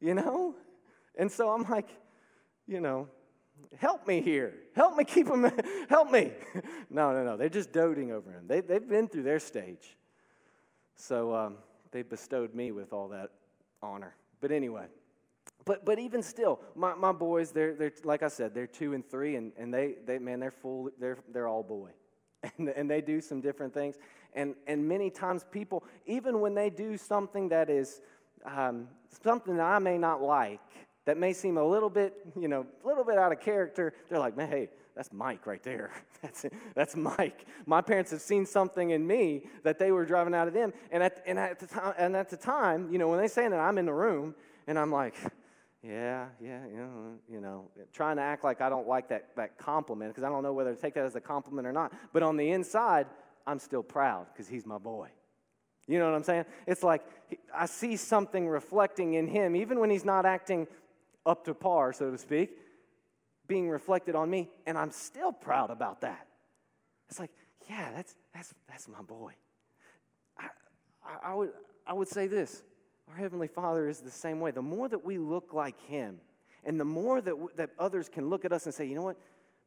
you 0.00 0.14
know? 0.14 0.54
And 1.18 1.30
so 1.30 1.50
i'm 1.50 1.64
like 1.64 1.88
you 2.66 2.80
know 2.80 3.08
help 3.76 4.06
me 4.06 4.20
here. 4.22 4.54
Help 4.74 4.96
me 4.96 5.04
keep 5.04 5.28
him 5.28 5.50
help 5.88 6.10
me. 6.10 6.32
No 6.90 7.12
no 7.12 7.24
no. 7.24 7.36
They're 7.36 7.48
just 7.48 7.72
doting 7.72 8.12
over 8.12 8.30
him. 8.30 8.44
They, 8.46 8.60
they've 8.60 8.88
been 8.88 9.08
through 9.08 9.24
their 9.24 9.40
stage. 9.40 9.96
So 10.96 11.34
um, 11.34 11.56
they 11.90 12.02
bestowed 12.02 12.54
me 12.54 12.72
with 12.72 12.92
all 12.92 13.08
that 13.08 13.30
honor. 13.82 14.14
But 14.40 14.52
anyway 14.52 14.86
but, 15.64 15.84
but 15.84 15.98
even 15.98 16.22
still, 16.22 16.60
my, 16.74 16.94
my 16.94 17.12
boys, 17.12 17.50
they're, 17.52 17.74
they're, 17.74 17.92
like 18.04 18.22
I 18.22 18.28
said, 18.28 18.54
they're 18.54 18.66
two 18.66 18.94
and 18.94 19.08
three, 19.08 19.36
and, 19.36 19.52
and 19.58 19.72
they, 19.72 19.96
they, 20.06 20.18
man, 20.18 20.40
they're 20.40 20.50
full, 20.50 20.90
they're, 20.98 21.18
they're 21.32 21.48
all 21.48 21.62
boy. 21.62 21.90
And, 22.56 22.68
and 22.68 22.88
they 22.88 23.00
do 23.00 23.20
some 23.20 23.40
different 23.40 23.74
things. 23.74 23.96
And, 24.32 24.54
and 24.68 24.86
many 24.86 25.10
times 25.10 25.44
people, 25.50 25.82
even 26.06 26.40
when 26.40 26.54
they 26.54 26.70
do 26.70 26.96
something 26.96 27.48
that 27.48 27.68
is 27.68 28.00
um, 28.44 28.86
something 29.24 29.56
that 29.56 29.66
I 29.66 29.80
may 29.80 29.98
not 29.98 30.22
like, 30.22 30.60
that 31.04 31.16
may 31.16 31.32
seem 31.32 31.56
a 31.56 31.64
little 31.64 31.90
bit, 31.90 32.14
you 32.38 32.48
know, 32.48 32.66
a 32.84 32.86
little 32.86 33.02
bit 33.02 33.18
out 33.18 33.32
of 33.32 33.40
character, 33.40 33.92
they're 34.08 34.18
like, 34.18 34.36
man, 34.36 34.48
hey, 34.48 34.68
that's 34.94 35.12
Mike 35.12 35.46
right 35.46 35.62
there. 35.62 35.90
That's, 36.22 36.44
that's 36.74 36.96
Mike. 36.96 37.46
My 37.64 37.80
parents 37.80 38.10
have 38.10 38.20
seen 38.20 38.44
something 38.44 38.90
in 38.90 39.06
me 39.06 39.44
that 39.62 39.78
they 39.78 39.92
were 39.92 40.04
driving 40.04 40.34
out 40.34 40.48
of 40.48 40.54
them. 40.54 40.72
And 40.90 41.00
at, 41.00 41.22
and, 41.24 41.38
at 41.38 41.60
the 41.60 41.68
time, 41.68 41.94
and 41.96 42.16
at 42.16 42.28
the 42.28 42.36
time, 42.36 42.90
you 42.90 42.98
know, 42.98 43.06
when 43.06 43.20
they 43.20 43.28
say 43.28 43.46
that, 43.46 43.60
I'm 43.60 43.78
in 43.78 43.86
the 43.86 43.92
room 43.92 44.34
and 44.66 44.76
I'm 44.76 44.90
like, 44.90 45.14
yeah, 45.82 46.26
yeah, 46.40 46.66
you 46.66 46.76
know, 46.76 46.90
you 47.30 47.40
know, 47.40 47.70
trying 47.92 48.16
to 48.16 48.22
act 48.22 48.42
like 48.42 48.60
I 48.60 48.68
don't 48.68 48.88
like 48.88 49.08
that, 49.10 49.36
that 49.36 49.58
compliment 49.58 50.10
because 50.10 50.24
I 50.24 50.28
don't 50.28 50.42
know 50.42 50.52
whether 50.52 50.74
to 50.74 50.80
take 50.80 50.94
that 50.94 51.04
as 51.04 51.14
a 51.14 51.20
compliment 51.20 51.66
or 51.66 51.72
not. 51.72 51.92
But 52.12 52.22
on 52.22 52.36
the 52.36 52.50
inside, 52.50 53.06
I'm 53.46 53.58
still 53.60 53.82
proud 53.82 54.26
because 54.32 54.48
he's 54.48 54.66
my 54.66 54.78
boy. 54.78 55.08
You 55.86 55.98
know 55.98 56.06
what 56.06 56.16
I'm 56.16 56.24
saying? 56.24 56.44
It's 56.66 56.82
like 56.82 57.02
I 57.54 57.66
see 57.66 57.96
something 57.96 58.48
reflecting 58.48 59.14
in 59.14 59.28
him, 59.28 59.56
even 59.56 59.78
when 59.78 59.88
he's 59.88 60.04
not 60.04 60.26
acting 60.26 60.66
up 61.24 61.44
to 61.44 61.54
par, 61.54 61.92
so 61.92 62.10
to 62.10 62.18
speak, 62.18 62.50
being 63.46 63.70
reflected 63.70 64.14
on 64.14 64.28
me, 64.28 64.50
and 64.66 64.76
I'm 64.76 64.90
still 64.90 65.32
proud 65.32 65.70
about 65.70 66.00
that. 66.02 66.26
It's 67.08 67.18
like, 67.18 67.30
yeah, 67.68 67.90
that's, 67.94 68.14
that's, 68.34 68.54
that's 68.68 68.88
my 68.88 69.00
boy. 69.02 69.32
I, 70.38 70.48
I, 71.04 71.30
I 71.30 71.34
would, 71.34 71.50
I 71.86 71.92
would 71.92 72.08
say 72.08 72.26
this 72.26 72.62
our 73.10 73.16
Heavenly 73.16 73.48
Father 73.48 73.88
is 73.88 74.00
the 74.00 74.10
same 74.10 74.40
way. 74.40 74.50
The 74.50 74.62
more 74.62 74.88
that 74.88 75.04
we 75.04 75.18
look 75.18 75.52
like 75.52 75.80
Him, 75.86 76.20
and 76.64 76.78
the 76.78 76.84
more 76.84 77.20
that, 77.20 77.34
that 77.56 77.70
others 77.78 78.08
can 78.08 78.28
look 78.28 78.44
at 78.44 78.52
us 78.52 78.66
and 78.66 78.74
say, 78.74 78.86
you 78.86 78.94
know 78.94 79.02
what? 79.02 79.16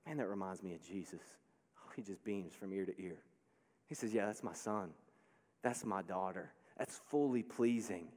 Man, 0.06 0.18
that 0.18 0.28
reminds 0.28 0.62
me 0.64 0.74
of 0.74 0.82
Jesus. 0.82 1.22
Oh, 1.78 1.92
he 1.96 2.02
just 2.02 2.24
beams 2.24 2.54
from 2.54 2.74
ear 2.74 2.86
to 2.86 3.02
ear. 3.02 3.24
He 3.88 3.96
says, 3.96 4.14
yeah, 4.14 4.26
that's 4.26 4.44
my 4.44 4.54
son. 4.54 4.92
That's 5.64 5.86
my 5.86 6.02
daughter. 6.02 6.52
That's 6.78 7.00
fully 7.10 7.44
pleasing. 7.44 8.08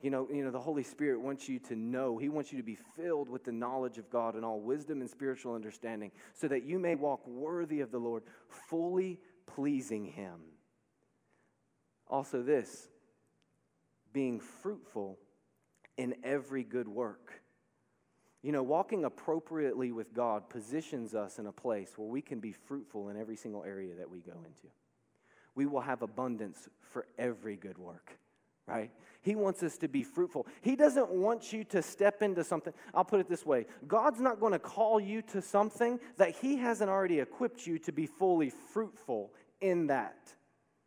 You 0.00 0.10
know, 0.10 0.28
you 0.32 0.44
know, 0.44 0.50
the 0.50 0.60
Holy 0.60 0.82
Spirit 0.82 1.20
wants 1.20 1.48
you 1.48 1.60
to 1.60 1.76
know, 1.76 2.18
He 2.18 2.28
wants 2.28 2.52
you 2.52 2.58
to 2.58 2.64
be 2.64 2.76
filled 2.96 3.28
with 3.28 3.44
the 3.44 3.52
knowledge 3.52 3.98
of 3.98 4.10
God 4.10 4.34
and 4.34 4.44
all 4.44 4.60
wisdom 4.60 5.00
and 5.00 5.08
spiritual 5.08 5.54
understanding 5.54 6.10
so 6.34 6.48
that 6.48 6.64
you 6.64 6.80
may 6.80 6.96
walk 6.96 7.26
worthy 7.26 7.80
of 7.80 7.92
the 7.92 7.98
Lord, 7.98 8.24
fully 8.48 9.20
pleasing 9.46 10.04
Him. 10.04 10.40
Also, 12.08 12.42
this 12.42 12.88
being 14.12 14.40
fruitful 14.40 15.18
in 15.96 16.14
every 16.24 16.64
good 16.64 16.88
work. 16.88 17.42
You 18.42 18.50
know, 18.50 18.62
walking 18.62 19.04
appropriately 19.04 19.92
with 19.92 20.12
God 20.12 20.48
positions 20.50 21.14
us 21.14 21.38
in 21.38 21.46
a 21.46 21.52
place 21.52 21.92
where 21.96 22.08
we 22.08 22.20
can 22.20 22.40
be 22.40 22.52
fruitful 22.52 23.08
in 23.08 23.16
every 23.16 23.36
single 23.36 23.62
area 23.62 23.94
that 23.94 24.10
we 24.10 24.20
go 24.20 24.32
into. 24.32 24.72
We 25.54 25.66
will 25.66 25.80
have 25.80 26.02
abundance 26.02 26.68
for 26.80 27.06
every 27.18 27.56
good 27.56 27.78
work, 27.78 28.18
right? 28.66 28.90
He 29.20 29.36
wants 29.36 29.62
us 29.62 29.76
to 29.78 29.88
be 29.88 30.02
fruitful. 30.02 30.48
He 30.60 30.74
doesn't 30.74 31.10
want 31.10 31.52
you 31.52 31.62
to 31.64 31.82
step 31.82 32.20
into 32.22 32.42
something. 32.42 32.72
I'll 32.92 33.04
put 33.04 33.20
it 33.20 33.28
this 33.28 33.46
way 33.46 33.66
God's 33.86 34.20
not 34.20 34.40
going 34.40 34.52
to 34.52 34.58
call 34.58 34.98
you 34.98 35.22
to 35.22 35.40
something 35.40 36.00
that 36.16 36.34
He 36.34 36.56
hasn't 36.56 36.90
already 36.90 37.20
equipped 37.20 37.66
you 37.66 37.78
to 37.80 37.92
be 37.92 38.06
fully 38.06 38.50
fruitful 38.50 39.32
in 39.60 39.86
that. 39.86 40.34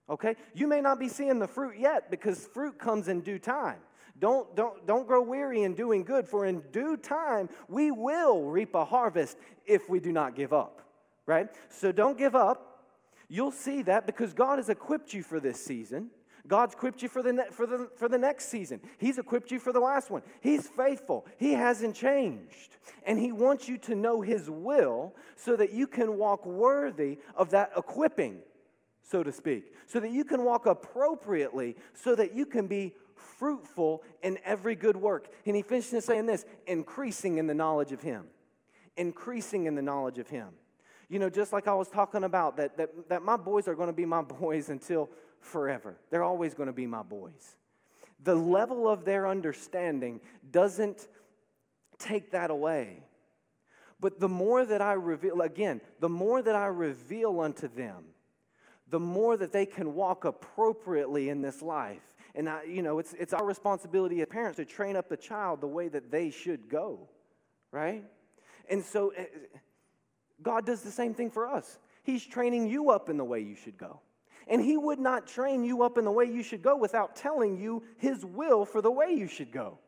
Okay? 0.10 0.36
You 0.54 0.68
may 0.68 0.82
not 0.82 1.00
be 1.00 1.10
seeing 1.10 1.39
the 1.39 1.48
fruit 1.48 1.76
yet 1.80 2.12
because 2.12 2.46
fruit 2.48 2.78
comes 2.78 3.08
in 3.08 3.22
due 3.22 3.39
time. 3.39 3.80
Don't, 4.20 4.56
don't, 4.56 4.86
don't 4.88 5.08
grow 5.08 5.22
weary 5.22 5.63
in 5.63 5.74
doing 5.74 6.04
good, 6.04 6.28
for 6.28 6.46
in 6.46 6.62
due 6.72 6.96
time 6.96 7.50
we 7.68 7.91
will 7.91 8.44
reap 8.44 8.74
a 8.76 8.86
harvest 8.86 9.38
if 9.65 9.89
we 9.89 10.00
do 10.00 10.12
not 10.12 10.36
give 10.36 10.54
up. 10.54 10.82
Right? 11.26 11.50
So 11.70 11.91
don't 11.91 12.18
give 12.18 12.36
up. 12.36 12.84
You'll 13.28 13.52
see 13.52 13.82
that 13.84 14.06
because 14.06 14.34
God 14.34 14.60
has 14.60 14.70
equipped 14.70 15.13
you 15.13 15.24
for 15.24 15.39
this 15.39 15.63
season. 15.63 16.12
God's 16.48 16.76
equipped 16.76 17.02
you 17.02 17.10
for 17.10 17.24
the, 17.24 17.34
ne- 17.34 17.50
for, 17.52 17.65
the, 17.65 17.89
for 17.98 18.08
the 18.08 18.18
next 18.18 18.50
season. 18.50 18.80
He's 19.00 19.18
equipped 19.18 19.52
you 19.52 19.60
for 19.60 19.74
the 19.74 19.80
last 19.80 20.12
one. 20.12 20.22
He's 20.41 20.68
faithful. 20.68 21.26
He 21.38 21.54
hasn't 21.54 21.96
changed. 21.96 22.78
And 23.06 23.18
He 23.18 23.32
wants 23.32 23.68
you 23.68 23.78
to 23.80 23.96
know 23.96 24.22
His 24.22 24.50
will 24.50 25.15
so 25.36 25.56
that 25.56 25.72
you 25.72 25.88
can 25.88 26.18
walk 26.18 26.46
worthy 26.46 27.18
of 27.36 27.50
that 27.52 27.72
equipping, 27.76 28.39
so 29.06 29.22
to 29.24 29.32
speak, 29.32 29.74
so 29.86 30.00
that 30.00 30.12
you 30.12 30.26
can 30.26 30.44
walk 30.44 30.65
appropriately, 30.65 31.76
so 31.94 32.15
that 32.15 32.34
you 32.34 32.46
can 32.46 32.65
be 32.65 32.94
fruitful 33.15 34.04
in 34.24 34.39
every 34.44 34.76
good 34.76 34.98
work. 34.98 35.28
And 35.46 35.56
He 35.56 35.62
finishes 35.62 36.06
saying 36.06 36.26
this 36.26 36.46
increasing 36.65 37.38
in 37.38 37.48
the 37.48 37.54
knowledge 37.54 37.91
of 37.91 38.02
Him. 38.02 38.26
Increasing 38.98 39.68
in 39.68 39.76
the 39.76 39.82
knowledge 39.82 40.18
of 40.18 40.28
Him. 40.28 40.50
You 41.08 41.20
know, 41.20 41.30
just 41.30 41.54
like 41.54 41.68
I 41.68 41.74
was 41.76 41.88
talking 41.88 42.24
about, 42.24 42.58
that, 42.58 42.78
that, 42.78 43.10
that 43.10 43.22
my 43.22 43.38
boys 43.38 43.68
are 43.68 43.76
going 43.76 43.88
to 43.88 43.94
be 43.94 44.06
my 44.06 44.22
boys 44.41 44.70
until 44.70 45.10
forever. 45.39 45.96
They're 46.10 46.24
always 46.24 46.56
going 46.56 46.68
to 46.68 46.74
be 46.74 46.88
my 46.88 47.04
boys. 47.04 47.58
The 48.24 48.36
level 48.36 48.89
of 48.89 49.06
their 49.06 49.28
understanding 49.28 50.20
doesn't 50.52 51.08
take 52.00 52.32
that 52.32 52.50
away. 52.50 53.04
But 54.00 54.20
the 54.20 54.30
more 54.30 54.65
that 54.65 54.82
I 54.82 54.94
reveal, 54.94 55.41
again, 55.41 55.80
the 56.00 56.10
more 56.10 56.41
that 56.41 56.56
I 56.56 56.65
reveal 56.68 57.39
unto 57.39 57.68
them, 57.68 58.06
the 58.89 59.00
more 59.00 59.36
that 59.38 59.52
they 59.52 59.65
can 59.65 59.95
walk 59.95 60.26
appropriately 60.26 61.30
in 61.30 61.41
this 61.41 61.62
life. 61.62 62.15
And, 62.36 62.50
I, 62.50 62.63
you 62.63 62.82
know, 62.82 63.00
it's, 63.00 63.13
it's 63.13 63.34
our 63.34 63.45
responsibility 63.45 64.21
as 64.21 64.28
parents 64.28 64.58
to 64.58 64.65
train 64.65 64.95
up 64.95 65.10
the 65.10 65.17
child 65.17 65.62
the 65.62 65.67
way 65.67 65.88
that 65.88 66.12
they 66.12 66.30
should 66.30 66.69
go, 66.69 67.10
right? 67.71 68.04
And 68.69 68.84
so 68.84 69.10
eh, 69.10 69.26
God 70.41 70.65
does 70.65 70.82
the 70.82 70.91
same 70.91 71.13
thing 71.13 71.32
for 71.32 71.48
us. 71.48 71.80
He's 72.04 72.26
training 72.26 72.67
you 72.67 72.91
up 72.91 73.10
in 73.10 73.17
the 73.17 73.24
way 73.24 73.39
you 73.39 73.56
should 73.56 73.78
go. 73.78 74.02
And 74.48 74.62
He 74.62 74.78
would 74.78 75.00
not 75.00 75.28
train 75.28 75.63
you 75.63 75.82
up 75.82 75.98
in 75.98 76.06
the 76.06 76.12
way 76.12 76.26
you 76.26 76.43
should 76.43 76.62
go 76.62 76.76
without 76.76 77.15
telling 77.15 77.58
you 77.58 77.84
His 77.98 78.24
will 78.24 78.65
for 78.65 78.82
the 78.82 78.91
way 78.91 79.12
you 79.12 79.28
should 79.28 79.52
go. 79.52 79.80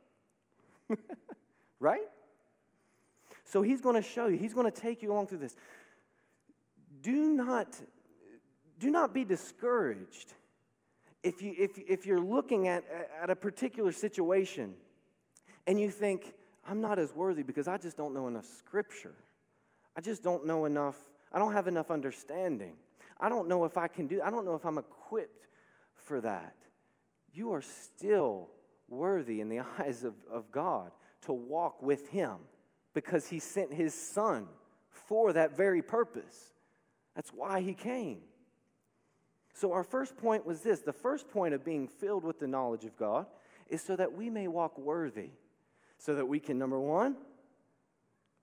right? 1.80 2.02
So 3.46 3.62
He's 3.62 3.82
going 3.82 3.96
to 3.96 4.02
show 4.02 4.28
you, 4.28 4.38
He's 4.38 4.54
going 4.54 4.70
to 4.72 4.82
take 4.82 5.04
you 5.04 5.12
along 5.12 5.28
through 5.28 5.40
this. 5.40 5.56
Do 7.02 7.34
not, 7.34 7.68
do 8.80 8.90
not 8.92 9.14
be 9.14 9.24
discouraged 9.24 10.34
if, 11.24 11.42
you, 11.42 11.54
if, 11.58 11.78
if 11.78 12.06
you're 12.06 12.22
looking 12.22 12.68
at, 12.68 12.84
at 13.22 13.30
a 13.30 13.36
particular 13.36 13.92
situation 13.92 14.74
and 15.66 15.80
you 15.80 15.90
think, 15.90 16.34
I'm 16.66 16.82
not 16.82 17.00
as 17.00 17.14
worthy 17.16 17.44
because 17.44 17.68
I 17.68 17.78
just 17.78 17.98
don't 17.98 18.14
know 18.14 18.28
enough 18.28 18.46
scripture. 18.46 19.16
I 19.96 20.02
just 20.02 20.24
don't 20.24 20.46
know 20.46 20.66
enough, 20.66 20.96
I 21.34 21.40
don't 21.40 21.54
have 21.54 21.68
enough 21.68 21.92
understanding. 21.92 22.74
I 23.20 23.30
don't 23.30 23.48
know 23.48 23.66
if 23.66 23.78
I 23.78 23.88
can 23.88 24.08
do, 24.08 24.22
I 24.22 24.30
don't 24.30 24.46
know 24.46 24.56
if 24.56 24.66
I'm 24.66 24.78
equipped 24.78 25.48
for 25.96 26.22
that. 26.22 26.56
You 27.34 27.54
are 27.54 27.62
still 27.62 28.50
worthy 28.88 29.42
in 29.42 29.50
the 29.50 29.60
eyes 29.80 30.04
of, 30.04 30.14
of 30.32 30.52
God 30.52 30.92
to 31.22 31.34
walk 31.34 31.82
with 31.82 32.10
Him 32.10 32.38
because 32.94 33.28
He 33.28 33.40
sent 33.40 33.74
His 33.74 33.94
Son 33.94 34.48
for 34.90 35.34
that 35.34 35.58
very 35.58 35.82
purpose. 35.82 36.54
That's 37.16 37.32
why 37.32 37.62
He 37.62 37.74
came. 37.74 38.20
So, 39.60 39.72
our 39.72 39.84
first 39.84 40.16
point 40.18 40.46
was 40.46 40.62
this 40.62 40.82
the 40.82 40.94
first 40.94 41.28
point 41.32 41.56
of 41.56 41.66
being 41.66 41.88
filled 41.88 42.24
with 42.24 42.40
the 42.40 42.46
knowledge 42.46 42.86
of 42.86 42.96
God 42.96 43.26
is 43.70 43.82
so 43.82 43.96
that 43.96 44.14
we 44.14 44.30
may 44.30 44.48
walk 44.48 44.78
worthy. 44.78 45.32
So 45.98 46.14
that 46.14 46.28
we 46.28 46.40
can, 46.40 46.60
number 46.60 46.80
one, 46.80 47.16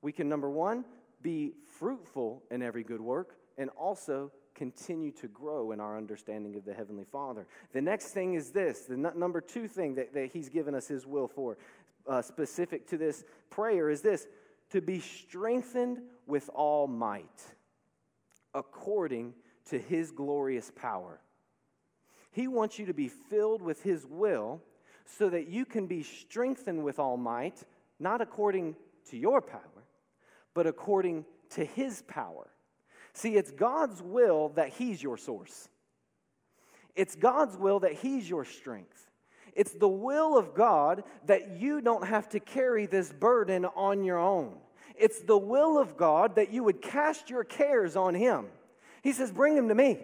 we 0.03 0.11
can, 0.11 0.29
number 0.29 0.51
one, 0.51 0.85
be 1.23 1.53
fruitful 1.79 2.43
in 2.51 2.63
every 2.63 2.83
good 2.83 3.01
work 3.01 3.37
and 3.57 3.71
also 3.71 4.33
continue 4.57 5.13
to 5.13 5.29
grow 5.29 5.71
in 5.71 5.79
our 5.79 5.97
understanding 5.97 6.57
of 6.57 6.65
the 6.65 6.75
Heavenly 6.75 7.05
Father. 7.05 7.47
The 7.73 7.81
next 7.81 8.09
thing 8.09 8.35
is 8.35 8.51
this 8.51 8.81
the 8.81 8.95
n- 8.95 9.13
number 9.15 9.41
two 9.41 9.69
thing 9.69 9.95
that, 9.95 10.15
that 10.15 10.33
He's 10.33 10.49
given 10.49 10.75
us 10.75 10.89
His 10.89 11.07
will 11.07 11.29
for, 11.29 11.59
uh, 12.09 12.23
specific 12.23 12.89
to 12.89 12.99
this 12.99 13.23
prayer, 13.51 13.89
is 13.89 14.01
this 14.01 14.27
to 14.71 14.81
be 14.81 14.99
strengthened 14.99 16.01
with 16.27 16.51
all 16.53 16.89
might 16.89 17.45
according 18.53 19.35
to 19.71 19.79
His 19.79 20.11
glorious 20.11 20.71
power. 20.75 21.21
He 22.31 22.49
wants 22.49 22.79
you 22.79 22.87
to 22.87 22.95
be 22.95 23.09
filled 23.09 23.63
with 23.63 23.83
His 23.83 24.05
will 24.07 24.61
so 25.05 25.29
that 25.29 25.49
you 25.49 25.65
can 25.65 25.87
be 25.87 26.03
strengthened 26.03 26.83
with 26.83 26.99
all 26.99 27.17
might, 27.17 27.63
not 28.01 28.21
according 28.21 28.77
to 29.11 29.17
your 29.17 29.41
power, 29.41 29.85
but 30.55 30.67
according 30.67 31.25
to 31.51 31.65
His 31.65 32.03
power. 32.03 32.49
See, 33.13 33.37
it's 33.37 33.51
God's 33.51 34.03
will 34.03 34.51
that 34.51 34.71
He's 34.71 35.03
your 35.03 35.17
source. 35.17 35.69
It's 36.97 37.15
God's 37.15 37.57
will 37.57 37.81
that 37.81 37.95
He's 37.95 38.29
your 38.29 38.45
strength. 38.45 39.11
It's 39.55 39.73
the 39.73 39.89
will 39.89 40.37
of 40.37 40.55
God 40.55 41.05
that 41.27 41.61
you 41.61 41.81
don't 41.81 42.07
have 42.07 42.29
to 42.31 42.41
carry 42.41 42.87
this 42.87 43.13
burden 43.13 43.65
on 43.65 44.03
your 44.03 44.19
own. 44.19 44.57
It's 44.97 45.21
the 45.21 45.39
will 45.39 45.79
of 45.79 45.97
God 45.97 46.37
that 46.37 46.53
you 46.53 46.65
would 46.65 46.83
cast 46.83 47.31
your 47.31 47.45
cares 47.45 47.95
on 47.95 48.15
Him. 48.15 48.47
He 49.05 49.13
says, 49.13 49.31
Bring 49.31 49.55
them 49.55 49.69
to 49.69 49.75
me. 49.75 50.01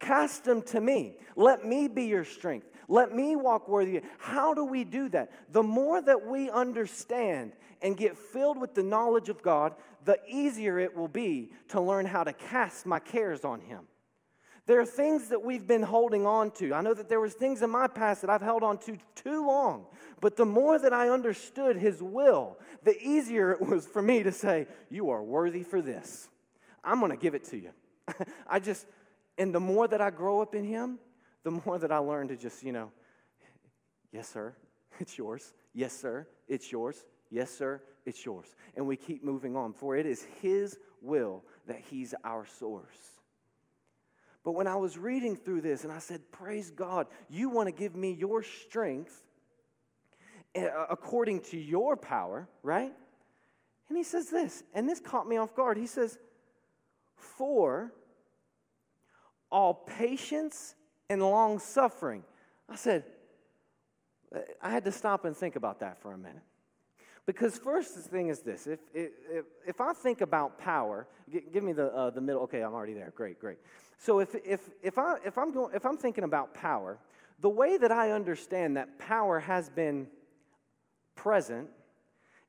Cast 0.00 0.44
them 0.44 0.62
to 0.62 0.80
me. 0.80 1.14
Let 1.36 1.64
me 1.64 1.86
be 1.86 2.04
your 2.04 2.24
strength. 2.24 2.66
Let 2.88 3.14
me 3.14 3.36
walk 3.36 3.68
worthy. 3.68 4.02
How 4.18 4.52
do 4.52 4.64
we 4.64 4.82
do 4.82 5.08
that? 5.10 5.30
The 5.52 5.62
more 5.62 6.02
that 6.02 6.26
we 6.26 6.50
understand 6.50 7.52
and 7.80 7.96
get 7.96 8.18
filled 8.18 8.60
with 8.60 8.74
the 8.74 8.82
knowledge 8.82 9.28
of 9.28 9.42
God, 9.42 9.74
the 10.04 10.18
easier 10.28 10.80
it 10.80 10.94
will 10.94 11.08
be 11.08 11.52
to 11.68 11.80
learn 11.80 12.04
how 12.04 12.24
to 12.24 12.32
cast 12.32 12.84
my 12.84 12.98
cares 12.98 13.44
on 13.44 13.60
Him. 13.60 13.86
There 14.66 14.80
are 14.80 14.86
things 14.86 15.28
that 15.28 15.42
we've 15.42 15.66
been 15.66 15.82
holding 15.82 16.26
on 16.26 16.50
to. 16.52 16.74
I 16.74 16.80
know 16.80 16.94
that 16.94 17.08
there 17.08 17.20
was 17.20 17.34
things 17.34 17.62
in 17.62 17.70
my 17.70 17.86
past 17.86 18.22
that 18.22 18.30
I've 18.30 18.42
held 18.42 18.64
on 18.64 18.78
to 18.78 18.96
too 19.14 19.46
long. 19.46 19.86
But 20.20 20.36
the 20.36 20.46
more 20.46 20.78
that 20.80 20.92
I 20.92 21.08
understood 21.08 21.76
his 21.76 22.02
will, 22.02 22.58
the 22.82 23.00
easier 23.00 23.52
it 23.52 23.60
was 23.60 23.86
for 23.86 24.02
me 24.02 24.22
to 24.24 24.32
say, 24.32 24.66
"You 24.88 25.10
are 25.10 25.22
worthy 25.22 25.62
for 25.62 25.80
this. 25.80 26.28
I'm 26.84 26.98
going 26.98 27.10
to 27.10 27.16
give 27.16 27.34
it 27.34 27.44
to 27.46 27.56
you." 27.56 27.70
I 28.48 28.58
just 28.58 28.86
and 29.38 29.54
the 29.54 29.60
more 29.60 29.88
that 29.88 30.00
I 30.00 30.10
grow 30.10 30.40
up 30.40 30.54
in 30.54 30.64
him, 30.64 30.98
the 31.42 31.50
more 31.50 31.78
that 31.78 31.90
I 31.90 31.98
learn 31.98 32.28
to 32.28 32.36
just, 32.36 32.62
you 32.62 32.72
know, 32.72 32.90
yes, 34.12 34.28
sir, 34.28 34.54
it's 35.00 35.16
yours. 35.16 35.54
Yes, 35.74 35.92
sir, 35.92 36.26
it's 36.48 36.70
yours. 36.70 37.06
Yes, 37.30 37.50
sir, 37.50 37.82
it's 38.04 38.24
yours. 38.24 38.54
And 38.76 38.86
we 38.86 38.96
keep 38.96 39.24
moving 39.24 39.56
on, 39.56 39.72
for 39.72 39.96
it 39.96 40.06
is 40.06 40.26
His 40.42 40.78
will 41.00 41.42
that 41.66 41.80
He's 41.80 42.14
our 42.24 42.44
source. 42.46 43.20
But 44.44 44.52
when 44.52 44.66
I 44.66 44.76
was 44.76 44.98
reading 44.98 45.36
through 45.36 45.62
this 45.62 45.84
and 45.84 45.92
I 45.92 45.98
said, 45.98 46.20
Praise 46.30 46.70
God, 46.70 47.06
you 47.30 47.48
want 47.48 47.68
to 47.68 47.72
give 47.72 47.94
me 47.94 48.12
your 48.12 48.42
strength 48.42 49.22
eh, 50.54 50.68
according 50.90 51.40
to 51.42 51.56
your 51.56 51.96
power, 51.96 52.48
right? 52.62 52.92
And 53.88 53.96
he 53.96 54.02
says 54.02 54.30
this, 54.30 54.62
and 54.74 54.88
this 54.88 55.00
caught 55.00 55.28
me 55.28 55.36
off 55.36 55.54
guard. 55.54 55.78
He 55.78 55.86
says, 55.86 56.18
For 57.14 57.92
all 59.52 59.74
patience 59.74 60.74
and 61.08 61.22
long 61.22 61.58
suffering. 61.58 62.24
I 62.68 62.74
said, 62.74 63.04
I 64.62 64.70
had 64.70 64.84
to 64.84 64.92
stop 64.92 65.24
and 65.24 65.36
think 65.36 65.56
about 65.56 65.80
that 65.80 66.00
for 66.00 66.12
a 66.12 66.18
minute. 66.18 66.42
Because 67.26 67.56
first 67.58 67.94
thing 67.94 68.28
is 68.28 68.40
this: 68.40 68.66
if 68.66 68.80
if, 68.92 69.44
if 69.64 69.80
I 69.80 69.92
think 69.92 70.22
about 70.22 70.58
power, 70.58 71.06
give 71.52 71.62
me 71.62 71.72
the 71.72 71.86
uh, 71.94 72.10
the 72.10 72.20
middle. 72.20 72.42
Okay, 72.42 72.62
I'm 72.62 72.74
already 72.74 72.94
there. 72.94 73.12
Great, 73.14 73.38
great. 73.38 73.58
So 73.98 74.18
if 74.18 74.34
if 74.44 74.70
if 74.82 74.98
I 74.98 75.18
if 75.24 75.38
I'm 75.38 75.52
going 75.52 75.72
if 75.72 75.86
I'm 75.86 75.96
thinking 75.96 76.24
about 76.24 76.52
power, 76.52 76.98
the 77.40 77.48
way 77.48 77.76
that 77.76 77.92
I 77.92 78.10
understand 78.10 78.76
that 78.76 78.98
power 78.98 79.38
has 79.38 79.70
been 79.70 80.08
present 81.14 81.68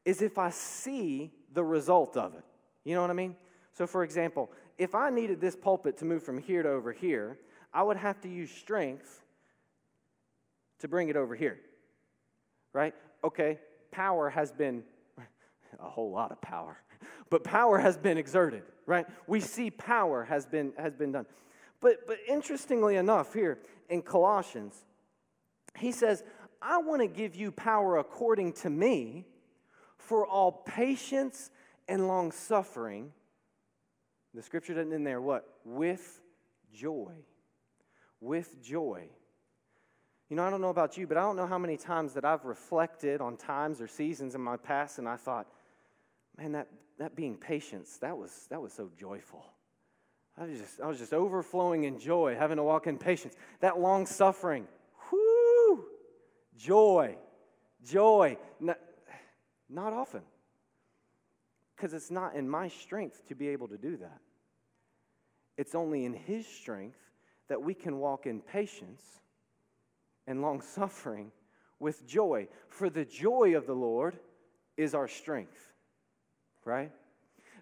is 0.05 0.21
if 0.21 0.37
I 0.39 0.49
see 0.49 1.31
the 1.53 1.63
result 1.63 2.17
of 2.17 2.33
it. 2.33 2.43
You 2.83 2.95
know 2.95 3.01
what 3.01 3.11
I 3.11 3.13
mean? 3.13 3.35
So, 3.73 3.87
for 3.87 4.03
example, 4.03 4.51
if 4.77 4.95
I 4.95 5.09
needed 5.09 5.41
this 5.41 5.55
pulpit 5.55 5.97
to 5.97 6.05
move 6.05 6.23
from 6.23 6.37
here 6.37 6.63
to 6.63 6.69
over 6.69 6.91
here, 6.91 7.39
I 7.73 7.81
would 7.83 7.97
have 7.97 8.21
to 8.21 8.29
use 8.29 8.51
strength 8.51 9.23
to 10.79 10.87
bring 10.87 11.09
it 11.09 11.15
over 11.15 11.35
here. 11.35 11.59
Right? 12.71 12.93
Okay, 13.23 13.59
power 13.91 14.29
has 14.29 14.51
been 14.51 14.83
a 15.79 15.89
whole 15.89 16.11
lot 16.11 16.31
of 16.31 16.39
power, 16.41 16.77
but 17.29 17.43
power 17.43 17.79
has 17.79 17.97
been 17.97 18.17
exerted, 18.17 18.63
right? 18.85 19.05
We 19.27 19.39
see 19.39 19.71
power 19.71 20.23
has 20.23 20.45
been 20.45 20.73
has 20.77 20.93
been 20.93 21.11
done. 21.11 21.25
But 21.79 22.05
but 22.05 22.17
interestingly 22.27 22.95
enough, 22.95 23.33
here 23.33 23.59
in 23.89 24.01
Colossians, 24.01 24.85
he 25.77 25.91
says, 25.91 26.23
I 26.61 26.77
want 26.77 27.01
to 27.01 27.07
give 27.07 27.35
you 27.35 27.51
power 27.51 27.97
according 27.97 28.53
to 28.53 28.69
me 28.69 29.25
for 29.97 30.25
all 30.25 30.51
patience 30.51 31.49
and 31.87 32.07
long 32.07 32.31
suffering. 32.31 33.11
The 34.33 34.41
scripture 34.41 34.73
doesn't 34.73 34.93
in 34.93 35.03
there 35.03 35.21
what? 35.21 35.47
With 35.63 36.21
joy. 36.73 37.13
with 38.19 38.63
joy. 38.63 39.07
You 40.29 40.37
know, 40.37 40.45
I 40.45 40.49
don't 40.49 40.61
know 40.61 40.69
about 40.69 40.97
you, 40.97 41.05
but 41.05 41.17
I 41.17 41.21
don't 41.21 41.35
know 41.35 41.45
how 41.45 41.59
many 41.59 41.77
times 41.77 42.13
that 42.13 42.25
I've 42.25 42.45
reflected 42.45 43.21
on 43.21 43.37
times 43.37 43.81
or 43.81 43.87
seasons 43.87 44.33
in 44.33 44.41
my 44.41 44.57
past 44.57 44.97
and 44.97 45.07
I 45.07 45.17
thought, 45.17 45.45
man, 46.37 46.53
that, 46.53 46.67
that 46.97 47.15
being 47.15 47.35
patience, 47.35 47.97
that 47.97 48.17
was, 48.17 48.47
that 48.49 48.61
was 48.61 48.73
so 48.73 48.89
joyful. 48.97 49.45
I 50.37 50.45
was, 50.45 50.57
just, 50.59 50.81
I 50.81 50.87
was 50.87 50.97
just 50.97 51.13
overflowing 51.13 51.83
in 51.83 51.99
joy, 51.99 52.35
having 52.35 52.57
to 52.57 52.63
walk 52.63 52.87
in 52.87 52.97
patience. 52.97 53.35
That 53.59 53.79
long 53.79 54.07
suffering, 54.07 54.67
whoo, 55.11 55.85
joy, 56.57 57.17
joy. 57.85 58.37
Not, 58.59 58.79
not 59.69 59.93
often, 59.93 60.21
because 61.75 61.93
it's 61.93 62.11
not 62.11 62.35
in 62.35 62.49
my 62.49 62.67
strength 62.67 63.27
to 63.27 63.35
be 63.35 63.49
able 63.49 63.67
to 63.67 63.77
do 63.77 63.97
that. 63.97 64.19
It's 65.57 65.75
only 65.75 66.05
in 66.05 66.13
His 66.13 66.47
strength 66.47 66.99
that 67.49 67.61
we 67.61 67.73
can 67.73 67.99
walk 67.99 68.25
in 68.25 68.41
patience 68.41 69.01
and 70.27 70.41
long 70.41 70.61
suffering 70.75 71.31
with 71.79 72.07
joy. 72.07 72.47
For 72.69 72.89
the 72.89 73.05
joy 73.05 73.55
of 73.55 73.67
the 73.67 73.75
Lord 73.75 74.17
is 74.77 74.95
our 74.95 75.07
strength, 75.07 75.73
right? 76.65 76.91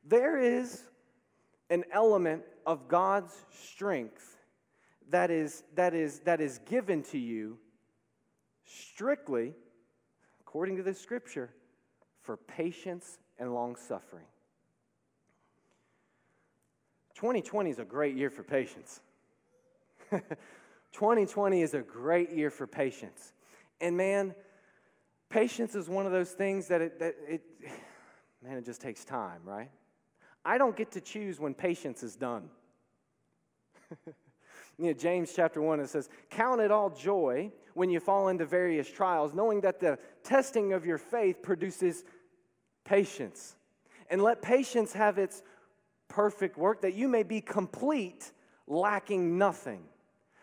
There 0.06 0.38
is 0.38 0.84
an 1.70 1.84
element 1.92 2.44
of 2.66 2.88
God's 2.88 3.34
strength 3.52 4.38
that 5.10 5.30
is, 5.30 5.64
that 5.76 5.94
is, 5.94 6.20
that 6.22 6.40
is 6.40 6.60
given 6.60 7.04
to 7.04 7.18
you 7.18 7.58
strictly, 8.66 9.54
according 10.40 10.78
to 10.78 10.84
the 10.84 10.94
scripture, 10.94 11.50
for 12.22 12.38
patience 12.38 13.18
and 13.42 13.54
long 13.54 13.76
suffering. 13.76 14.24
2020 17.16 17.72
is 17.72 17.80
a 17.80 17.84
great 17.84 18.16
year 18.16 18.30
for 18.30 18.44
patience. 18.44 19.02
2020 20.12 21.62
is 21.62 21.74
a 21.74 21.82
great 21.82 22.32
year 22.32 22.52
for 22.52 22.68
patience. 22.68 23.34
And 23.82 23.98
man, 23.98 24.36
patience 25.30 25.74
is 25.74 25.90
one 25.90 26.06
of 26.06 26.12
those 26.12 26.32
things 26.32 26.68
that 26.68 26.82
it, 26.82 27.00
that 27.00 27.16
it 27.28 27.42
man, 28.44 28.58
it 28.58 28.66
just 28.66 28.80
takes 28.80 29.04
time, 29.04 29.42
right? 29.44 29.72
I 30.46 30.58
don't 30.58 30.76
get 30.76 30.92
to 30.92 31.02
choose 31.02 31.40
when 31.40 31.56
patience 31.56 32.04
is 32.04 32.16
done. 32.16 32.50
you 34.06 34.14
know, 34.88 34.94
James 34.94 35.34
chapter 35.36 35.62
1, 35.62 35.80
it 35.80 35.90
says, 35.90 36.10
Count 36.30 36.62
it 36.62 36.72
all 36.72 36.92
joy 36.92 37.52
when 37.74 37.90
you 37.90 38.00
fall 38.00 38.28
into 38.28 38.46
various 38.46 38.90
trials, 38.90 39.34
knowing 39.34 39.62
that 39.62 39.80
the 39.80 39.98
testing 40.24 40.74
of 40.74 40.86
your 40.86 40.98
faith 40.98 41.42
produces 41.42 42.04
patience. 42.92 43.56
And 44.10 44.22
let 44.22 44.42
patience 44.42 44.92
have 44.92 45.18
its 45.18 45.44
perfect 46.10 46.58
work, 46.58 46.82
that 46.82 46.94
you 46.94 47.08
may 47.08 47.24
be 47.24 47.40
complete, 47.40 48.34
lacking 48.68 49.38
nothing. 49.38 49.84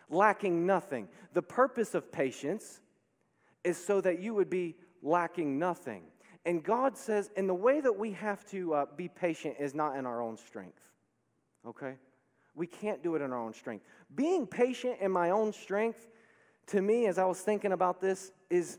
Lacking 0.09 0.65
nothing. 0.65 1.09
The 1.35 1.43
purpose 1.43 1.95
of 1.95 2.11
patience 2.11 2.81
is 3.65 3.77
so 3.77 4.01
that 4.01 4.21
you 4.21 4.33
would 4.33 4.49
be 4.49 4.77
lacking 5.03 5.59
nothing. 5.59 6.05
And 6.47 6.65
God 6.65 6.97
says, 6.97 7.29
and 7.37 7.47
the 7.47 7.55
way 7.55 7.83
that 7.83 7.93
we 7.93 8.13
have 8.13 8.49
to 8.49 8.73
uh, 8.73 8.87
be 8.97 9.09
patient 9.09 9.57
is 9.61 9.75
not 9.75 9.99
in 9.99 10.07
our 10.07 10.23
own 10.23 10.39
strength. 10.39 10.81
Okay? 11.67 11.97
We 12.55 12.67
can't 12.67 13.03
do 13.03 13.15
it 13.15 13.21
in 13.21 13.31
our 13.31 13.39
own 13.39 13.53
strength. 13.53 13.85
Being 14.15 14.47
patient 14.47 14.97
in 15.03 15.13
my 15.13 15.29
own 15.29 15.53
strength, 15.53 16.09
to 16.69 16.81
me, 16.81 17.09
as 17.09 17.19
I 17.19 17.27
was 17.27 17.41
thinking 17.41 17.73
about 17.73 18.01
this, 18.01 18.33
is, 18.49 18.79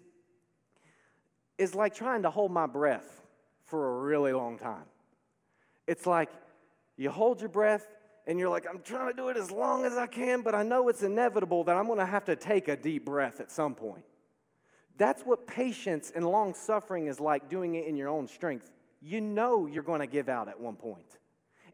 is 1.59 1.75
like 1.75 1.93
trying 1.93 2.23
to 2.23 2.31
hold 2.31 2.51
my 2.51 2.65
breath 2.65 3.19
for 3.69 3.97
a 3.97 4.01
really 4.01 4.33
long 4.33 4.57
time. 4.57 4.85
It's 5.87 6.05
like 6.05 6.29
you 6.97 7.09
hold 7.09 7.39
your 7.39 7.49
breath 7.49 7.87
and 8.27 8.37
you're 8.37 8.49
like, 8.49 8.67
I'm 8.69 8.81
trying 8.81 9.09
to 9.09 9.15
do 9.15 9.29
it 9.29 9.37
as 9.37 9.49
long 9.49 9.85
as 9.85 9.97
I 9.97 10.05
can, 10.05 10.41
but 10.41 10.53
I 10.53 10.63
know 10.63 10.89
it's 10.89 11.01
inevitable 11.01 11.63
that 11.63 11.75
I'm 11.75 11.87
going 11.87 11.99
to 11.99 12.05
have 12.05 12.25
to 12.25 12.35
take 12.35 12.67
a 12.67 12.75
deep 12.75 13.05
breath 13.05 13.39
at 13.39 13.51
some 13.51 13.73
point. 13.73 14.03
That's 14.97 15.23
what 15.23 15.47
patience 15.47 16.11
and 16.13 16.25
long 16.25 16.53
suffering 16.53 17.07
is 17.07 17.19
like 17.19 17.49
doing 17.49 17.75
it 17.75 17.87
in 17.87 17.95
your 17.95 18.09
own 18.09 18.27
strength. 18.27 18.69
You 19.01 19.21
know 19.21 19.65
you're 19.65 19.83
going 19.83 20.01
to 20.01 20.07
give 20.07 20.27
out 20.27 20.49
at 20.49 20.59
one 20.59 20.75
point, 20.75 21.17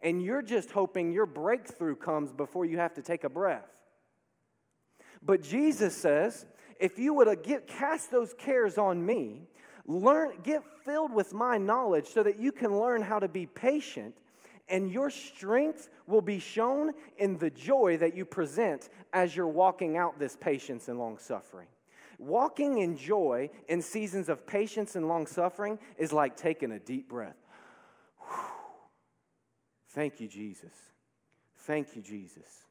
and 0.04 0.24
you're 0.24 0.44
just 0.44 0.70
hoping 0.72 1.12
your 1.12 1.26
breakthrough 1.26 1.96
comes 1.96 2.32
before 2.32 2.66
you 2.66 2.78
have 2.78 2.94
to 2.94 3.02
take 3.02 3.24
a 3.24 3.30
breath. 3.30 3.68
But 5.24 5.42
Jesus 5.42 5.98
says, 5.98 6.46
if 6.80 7.00
you 7.00 7.14
would 7.16 7.28
uh, 7.28 7.36
get, 7.36 7.68
cast 7.68 8.12
those 8.12 8.34
cares 8.38 8.78
on 8.78 9.04
me, 9.04 9.48
learn, 9.86 10.34
get 10.44 10.64
filled 10.84 11.14
with 11.14 11.34
my 11.34 11.58
knowledge 11.58 12.08
so 12.08 12.24
that 12.24 12.40
you 12.40 12.52
can 12.52 12.80
learn 12.80 13.02
how 13.02 13.20
to 13.20 13.28
be 13.28 13.46
patient, 13.46 14.16
and 14.68 14.92
your 14.92 15.10
strength 15.10 15.90
will 16.08 16.22
be 16.22 16.40
shown 16.40 16.92
in 17.18 17.38
the 17.38 17.50
joy 17.50 17.98
that 17.98 18.16
you 18.16 18.26
present 18.26 18.90
as 19.14 19.36
you're 19.36 19.48
walking 19.48 19.98
out 19.98 20.18
this 20.20 20.36
patience 20.36 20.88
and 20.88 20.98
long 20.98 21.18
suffering. 21.18 21.68
Walking 22.18 22.80
in 22.80 22.98
joy 22.98 23.50
in 23.68 23.82
seasons 23.82 24.30
of 24.30 24.48
patience 24.48 24.96
and 24.96 25.08
long 25.08 25.28
suffering 25.28 25.78
is 25.98 26.14
like 26.14 26.38
taking 26.38 26.72
a 26.72 26.80
deep 26.80 27.10
breath. 27.10 27.36
Whew. 28.20 28.38
Thank 29.90 30.20
you, 30.20 30.28
Jesus. 30.28 30.74
Thank 31.60 31.96
you, 31.96 32.02
Jesus. 32.02 32.65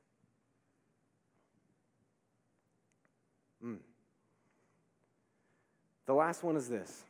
The 6.06 6.14
last 6.14 6.42
one 6.42 6.56
is 6.56 6.68
this. 6.68 7.04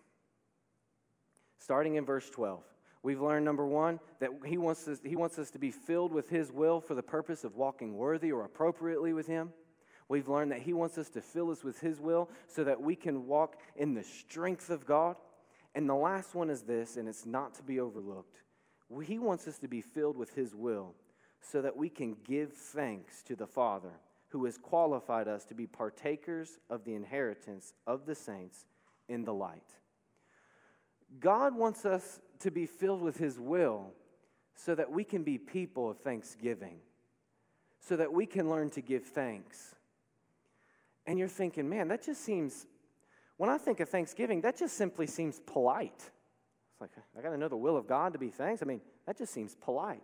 Starting 1.59 1.96
in 1.96 2.04
verse 2.04 2.28
12. 2.30 2.62
We've 3.02 3.20
learned 3.20 3.44
number 3.44 3.66
one 3.66 4.00
that 4.20 4.30
he 4.46 4.57
wants, 4.57 4.88
us, 4.88 4.98
he 5.04 5.16
wants 5.16 5.38
us 5.38 5.50
to 5.50 5.59
be 5.59 5.70
filled 5.70 6.12
with 6.12 6.30
his 6.30 6.50
will 6.50 6.80
for 6.80 6.94
the 6.94 7.02
purpose 7.02 7.44
of 7.44 7.57
walking 7.57 7.96
worthy 7.96 8.33
or 8.33 8.44
appropriately 8.44 9.12
with 9.12 9.26
him. 9.26 9.52
We've 10.09 10.28
learned 10.28 10.52
that 10.52 10.62
He 10.62 10.72
wants 10.72 10.98
us 10.98 11.09
to 11.11 11.22
fill 11.22 11.50
us 11.50 11.64
with 11.64 11.80
His 11.80 12.00
will 12.00 12.30
so 12.46 12.64
that 12.64 12.80
we 12.80 12.94
can 12.96 13.26
walk 13.26 13.57
in 13.76 13.94
the 13.94 14.04
strength 14.04 14.70
of 14.70 14.87
God. 14.87 15.16
And 15.74 15.88
the 15.88 15.94
last 15.94 16.35
one 16.35 16.50
is 16.50 16.62
this, 16.62 16.96
and 16.96 17.09
it's 17.09 17.26
not 17.26 17.54
to 17.54 17.62
be 17.62 17.80
overlooked. 17.80 18.42
He 19.04 19.18
wants 19.18 19.48
us 19.48 19.59
to 19.59 19.68
be 19.68 19.80
filled 19.80 20.16
with 20.16 20.35
His 20.35 20.54
will 20.54 20.94
so 21.40 21.62
that 21.62 21.76
we 21.76 21.88
can 21.88 22.16
give 22.24 22.52
thanks 22.52 23.22
to 23.22 23.35
the 23.35 23.46
Father 23.46 23.92
who 24.28 24.44
has 24.44 24.59
qualified 24.59 25.28
us 25.28 25.44
to 25.46 25.54
be 25.54 25.66
partakers 25.66 26.59
of 26.68 26.85
the 26.85 26.94
inheritance 26.94 27.72
of 27.87 28.04
the 28.04 28.14
saints 28.14 28.66
in 29.09 29.25
the 29.25 29.35
light. 29.35 29.62
God 31.21 31.55
wants 31.55 31.85
us 31.85 32.21
to 32.40 32.51
be 32.51 32.67
filled 32.67 33.03
with 33.03 33.17
His 33.17 33.38
will 33.38 33.93
so 34.55 34.75
that 34.75 34.90
we 34.90 35.05
can 35.05 35.23
be 35.23 35.38
people 35.38 35.90
of 35.90 35.99
thanksgiving, 35.99 36.79
so 37.81 37.97
that 37.97 38.12
we 38.12 38.27
can 38.27 38.49
learn 38.49 38.71
to 38.71 38.81
give 38.81 39.05
thanks 39.05 39.75
and 41.07 41.19
you're 41.19 41.29
thinking, 41.29 41.69
man, 41.69 41.88
that 41.88 42.03
just 42.03 42.23
seems, 42.23 42.67
when 43.37 43.51
I 43.51 43.59
think 43.59 43.81
of 43.81 43.88
Thanksgiving, 43.88 44.40
that 44.43 44.59
just 44.59 44.77
simply 44.77 45.07
seems 45.07 45.40
polite. 45.40 45.93
It's 46.73 46.81
like, 46.81 46.90
I 47.17 47.23
got 47.23 47.31
to 47.31 47.38
know 47.38 47.49
the 47.49 47.57
will 47.57 47.77
of 47.77 47.87
God 47.87 48.14
to 48.14 48.19
be 48.19 48.31
thanks. 48.31 48.62
I 48.62 48.67
mean, 48.67 48.81
that 49.07 49.19
just 49.19 49.33
seems 49.33 49.55
polite. 49.55 50.03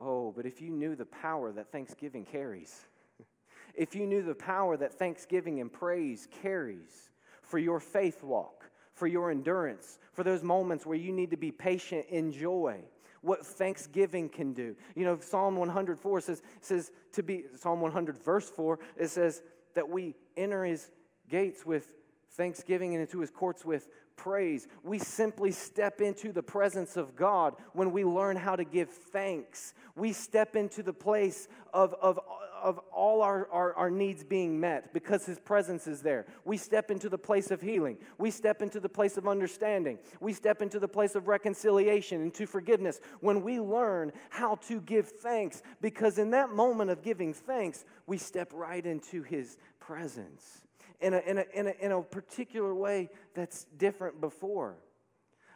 Oh, 0.00 0.32
but 0.32 0.46
if 0.46 0.60
you 0.60 0.70
knew 0.70 0.94
the 0.94 1.06
power 1.06 1.52
that 1.52 1.70
Thanksgiving 1.70 2.24
carries, 2.24 2.86
if 3.74 3.94
you 3.94 4.06
knew 4.06 4.22
the 4.22 4.34
power 4.34 4.76
that 4.76 4.92
Thanksgiving 4.94 5.60
and 5.60 5.72
praise 5.72 6.28
carries 6.42 7.10
for 7.52 7.58
your 7.58 7.80
faith 7.80 8.24
walk, 8.24 8.70
for 8.94 9.06
your 9.06 9.30
endurance, 9.30 9.98
for 10.14 10.24
those 10.24 10.42
moments 10.42 10.86
where 10.86 10.96
you 10.96 11.12
need 11.12 11.30
to 11.32 11.36
be 11.36 11.52
patient 11.52 12.06
in 12.08 12.32
joy, 12.32 12.80
what 13.20 13.44
thanksgiving 13.44 14.30
can 14.30 14.54
do. 14.54 14.74
You 14.96 15.04
know, 15.04 15.18
Psalm 15.20 15.56
104 15.56 16.20
says, 16.22 16.40
says 16.62 16.90
to 17.12 17.22
be, 17.22 17.44
Psalm 17.58 17.82
100, 17.82 18.16
verse 18.24 18.48
4, 18.48 18.78
it 18.96 19.10
says, 19.10 19.42
that 19.74 19.86
we 19.86 20.14
enter 20.34 20.64
his 20.64 20.90
gates 21.28 21.66
with 21.66 21.92
thanksgiving 22.30 22.94
and 22.94 23.02
into 23.02 23.20
his 23.20 23.30
courts 23.30 23.66
with 23.66 23.86
praise. 24.16 24.66
We 24.82 24.98
simply 24.98 25.50
step 25.50 26.00
into 26.00 26.32
the 26.32 26.42
presence 26.42 26.96
of 26.96 27.14
God 27.16 27.54
when 27.74 27.92
we 27.92 28.02
learn 28.02 28.36
how 28.36 28.56
to 28.56 28.64
give 28.64 28.88
thanks. 28.88 29.74
We 29.94 30.14
step 30.14 30.56
into 30.56 30.82
the 30.82 30.94
place 30.94 31.48
of, 31.74 31.94
of, 32.00 32.18
of 32.62 32.78
all 32.92 33.22
our, 33.22 33.48
our, 33.50 33.74
our, 33.74 33.90
needs 33.90 34.22
being 34.24 34.58
met 34.58 34.92
because 34.94 35.26
his 35.26 35.38
presence 35.38 35.86
is 35.86 36.00
there. 36.00 36.26
We 36.44 36.56
step 36.56 36.90
into 36.90 37.08
the 37.08 37.18
place 37.18 37.50
of 37.50 37.60
healing. 37.60 37.98
We 38.18 38.30
step 38.30 38.62
into 38.62 38.80
the 38.80 38.88
place 38.88 39.16
of 39.16 39.26
understanding. 39.26 39.98
We 40.20 40.32
step 40.32 40.62
into 40.62 40.78
the 40.78 40.88
place 40.88 41.14
of 41.14 41.28
reconciliation 41.28 42.22
and 42.22 42.34
to 42.34 42.46
forgiveness 42.46 43.00
when 43.20 43.42
we 43.42 43.60
learn 43.60 44.12
how 44.30 44.56
to 44.68 44.80
give 44.80 45.08
thanks 45.08 45.62
because 45.80 46.18
in 46.18 46.30
that 46.30 46.50
moment 46.50 46.90
of 46.90 47.02
giving 47.02 47.34
thanks, 47.34 47.84
we 48.06 48.16
step 48.18 48.50
right 48.54 48.84
into 48.84 49.22
his 49.22 49.58
presence 49.80 50.62
in 51.00 51.14
a, 51.14 51.18
in 51.18 51.38
a, 51.38 51.44
in 51.52 51.66
a, 51.66 51.74
in 51.80 51.92
a 51.92 52.00
particular 52.00 52.74
way 52.74 53.10
that's 53.34 53.64
different 53.76 54.20
before. 54.20 54.76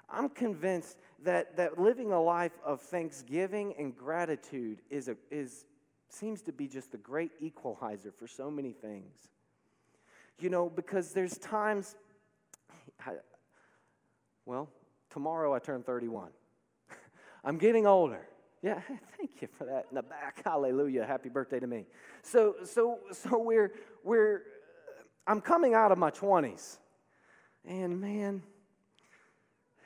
I'm 0.08 0.28
convinced 0.28 0.98
that, 1.24 1.56
that 1.56 1.78
living 1.78 2.12
a 2.12 2.20
life 2.20 2.58
of 2.64 2.80
thanksgiving 2.80 3.74
and 3.78 3.96
gratitude 3.96 4.82
is, 4.90 5.08
a, 5.08 5.16
is, 5.30 5.64
seems 6.08 6.42
to 6.42 6.52
be 6.52 6.68
just 6.68 6.92
the 6.92 6.98
great 6.98 7.32
equalizer 7.40 8.12
for 8.12 8.26
so 8.26 8.50
many 8.50 8.72
things. 8.72 9.30
You 10.38 10.50
know, 10.50 10.68
because 10.68 11.12
there's 11.12 11.38
times, 11.38 11.96
I, 13.04 13.12
well, 14.44 14.68
tomorrow 15.10 15.54
I 15.54 15.58
turn 15.58 15.82
31. 15.82 16.28
I'm 17.44 17.58
getting 17.58 17.86
older. 17.86 18.26
Yeah, 18.62 18.80
thank 19.18 19.30
you 19.40 19.48
for 19.56 19.64
that 19.64 19.86
in 19.90 19.94
the 19.94 20.02
back. 20.02 20.42
Hallelujah. 20.44 21.04
Happy 21.06 21.28
birthday 21.28 21.60
to 21.60 21.66
me. 21.66 21.86
So, 22.22 22.56
so, 22.64 22.98
so 23.12 23.38
we're, 23.38 23.72
we're, 24.04 24.42
I'm 25.26 25.40
coming 25.40 25.74
out 25.74 25.92
of 25.92 25.98
my 25.98 26.10
20s. 26.10 26.78
And 27.66 28.00
man, 28.00 28.42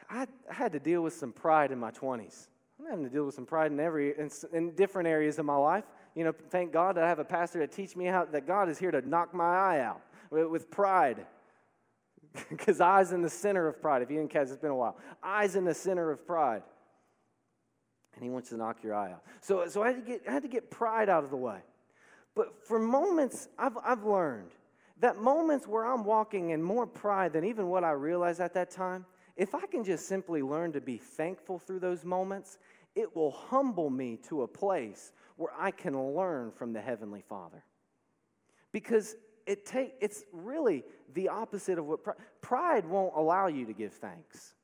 I, 0.08 0.26
I 0.50 0.54
had 0.54 0.72
to 0.72 0.80
deal 0.80 1.02
with 1.02 1.14
some 1.14 1.32
pride 1.32 1.72
in 1.72 1.78
my 1.78 1.90
20s. 1.90 2.48
I'm 2.78 2.86
having 2.86 3.04
to 3.04 3.10
deal 3.10 3.24
with 3.24 3.34
some 3.34 3.46
pride 3.46 3.72
in 3.72 3.80
every, 3.80 4.18
in, 4.18 4.30
in 4.52 4.74
different 4.74 5.08
areas 5.08 5.38
of 5.38 5.44
my 5.44 5.56
life. 5.56 5.84
You 6.14 6.24
know, 6.24 6.34
thank 6.50 6.72
God 6.72 6.96
that 6.96 7.04
I 7.04 7.08
have 7.08 7.18
a 7.18 7.24
pastor 7.24 7.60
that 7.60 7.72
teach 7.72 7.96
me 7.96 8.06
how 8.06 8.24
that 8.26 8.46
God 8.46 8.68
is 8.68 8.78
here 8.78 8.90
to 8.90 9.06
knock 9.08 9.32
my 9.32 9.56
eye 9.56 9.80
out 9.80 10.02
with, 10.30 10.46
with 10.46 10.70
pride. 10.70 11.26
Because 12.48 12.80
eyes 12.80 13.10
in 13.10 13.22
the 13.22 13.30
center 13.30 13.66
of 13.66 13.82
pride. 13.82 14.02
If 14.02 14.10
you 14.10 14.16
didn't 14.16 14.30
catch, 14.30 14.48
it's 14.48 14.56
been 14.56 14.70
a 14.70 14.76
while. 14.76 14.96
Eyes 15.20 15.56
in 15.56 15.64
the 15.64 15.74
center 15.74 16.12
of 16.12 16.24
pride 16.24 16.62
and 18.20 18.24
he 18.28 18.30
wants 18.30 18.50
to 18.50 18.56
knock 18.56 18.82
your 18.82 18.94
eye 18.94 19.12
out. 19.12 19.22
So, 19.40 19.66
so 19.66 19.82
I, 19.82 19.88
had 19.88 19.96
to 19.96 20.02
get, 20.02 20.22
I 20.28 20.32
had 20.32 20.42
to 20.42 20.48
get 20.48 20.70
pride 20.70 21.08
out 21.08 21.24
of 21.24 21.30
the 21.30 21.36
way. 21.36 21.58
But 22.34 22.66
for 22.66 22.78
moments, 22.78 23.48
I've, 23.58 23.76
I've 23.82 24.04
learned 24.04 24.50
that 25.00 25.16
moments 25.16 25.66
where 25.66 25.86
I'm 25.86 26.04
walking 26.04 26.50
in 26.50 26.62
more 26.62 26.86
pride 26.86 27.32
than 27.32 27.44
even 27.44 27.68
what 27.68 27.82
I 27.82 27.92
realized 27.92 28.40
at 28.40 28.52
that 28.54 28.70
time, 28.70 29.06
if 29.36 29.54
I 29.54 29.64
can 29.66 29.84
just 29.84 30.06
simply 30.06 30.42
learn 30.42 30.72
to 30.72 30.82
be 30.82 30.98
thankful 30.98 31.58
through 31.58 31.80
those 31.80 32.04
moments, 32.04 32.58
it 32.94 33.16
will 33.16 33.30
humble 33.30 33.88
me 33.88 34.18
to 34.28 34.42
a 34.42 34.48
place 34.48 35.12
where 35.40 35.52
I 35.58 35.70
can 35.70 36.14
learn 36.14 36.52
from 36.52 36.72
the 36.72 36.80
Heavenly 36.80 37.22
Father. 37.28 37.64
Because 38.72 39.16
it 39.46 39.66
take, 39.66 39.94
it's 40.00 40.22
really 40.32 40.84
the 41.14 41.28
opposite 41.28 41.78
of 41.78 41.86
what 41.86 42.04
pride, 42.04 42.16
pride 42.40 42.86
won't 42.86 43.14
allow 43.16 43.46
you 43.46 43.66
to 43.66 43.72
give 43.72 43.94
thanks. 43.94 44.54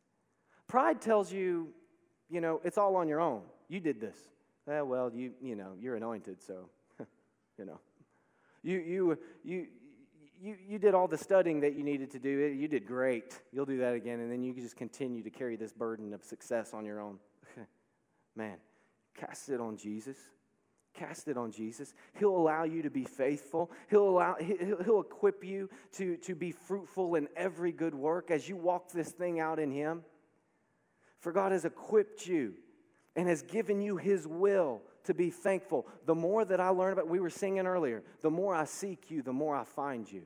Pride 0.69 1.01
tells 1.01 1.33
you 1.33 1.69
you 2.29 2.41
know, 2.41 2.61
it's 2.65 2.79
all 2.79 2.97
on 2.97 3.09
your 3.09 3.21
own. 3.21 3.43
You 3.69 3.81
did 3.81 4.01
this. 4.01 4.17
Eh, 4.69 4.81
well, 4.81 5.11
you, 5.15 5.33
you 5.41 5.55
know, 5.55 5.73
you're 5.81 5.97
anointed, 5.97 6.43
so, 6.43 6.69
you 7.59 7.65
know. 7.65 7.79
You, 8.63 8.79
you, 8.79 9.19
you, 9.45 9.67
you, 10.41 10.57
you 10.69 10.79
did 10.79 10.95
all 10.95 11.07
the 11.07 11.19
studying 11.19 11.61
that 11.61 11.77
you 11.77 11.85
needed 11.85 12.11
to 12.13 12.19
do. 12.19 12.29
You 12.29 12.67
did 12.67 12.85
great. 12.85 13.41
You'll 13.53 13.67
do 13.67 13.79
that 13.79 13.95
again, 13.95 14.21
and 14.21 14.31
then 14.31 14.43
you 14.43 14.53
just 14.55 14.77
continue 14.77 15.23
to 15.23 15.31
carry 15.31 15.57
this 15.57 15.73
burden 15.73 16.13
of 16.13 16.25
success 16.25 16.75
on 16.75 16.85
your 16.85 17.01
own. 17.01 17.19
Man, 18.37 18.57
cast 19.15 19.49
it 19.51 19.61
on 19.61 19.77
Jesus. 19.77 20.17
Cast 20.97 21.29
it 21.29 21.37
on 21.37 21.53
Jesus. 21.53 21.95
He'll 22.19 22.37
allow 22.37 22.65
you 22.65 22.83
to 22.83 22.91
be 22.91 23.05
faithful. 23.05 23.71
He'll, 23.91 24.09
allow, 24.09 24.37
he'll, 24.37 24.83
he'll 24.83 25.01
equip 25.01 25.45
you 25.45 25.69
to, 25.93 26.17
to 26.19 26.35
be 26.35 26.53
fruitful 26.53 27.17
in 27.17 27.29
every 27.37 27.71
good 27.71 27.95
work 27.95 28.31
as 28.31 28.49
you 28.49 28.57
walk 28.57 28.91
this 28.91 29.11
thing 29.11 29.39
out 29.39 29.59
in 29.59 29.71
Him. 29.71 30.03
For 31.21 31.33
God 31.33 31.53
has 31.53 31.65
equipped 31.65 32.27
you 32.27 32.55
and 33.15 33.29
has 33.29 33.43
given 33.43 33.83
you 33.83 33.99
His 33.99 34.27
will 34.27 34.81
to 35.05 35.13
be 35.13 35.31
thankful. 35.31 35.87
The 36.07 36.15
more 36.15 36.45
that 36.45 36.61
I 36.61 36.69
learn 36.71 36.95
about, 36.95 37.09
we 37.09 37.21
were 37.21 37.31
singing 37.31 37.67
earlier, 37.67 38.03
the 38.23 38.31
more 38.31 38.55
I 38.55 38.65
seek 38.65 39.11
you, 39.11 39.23
the 39.23 39.33
more 39.33 39.55
I 39.55 39.65
find 39.65 40.11
you. 40.11 40.23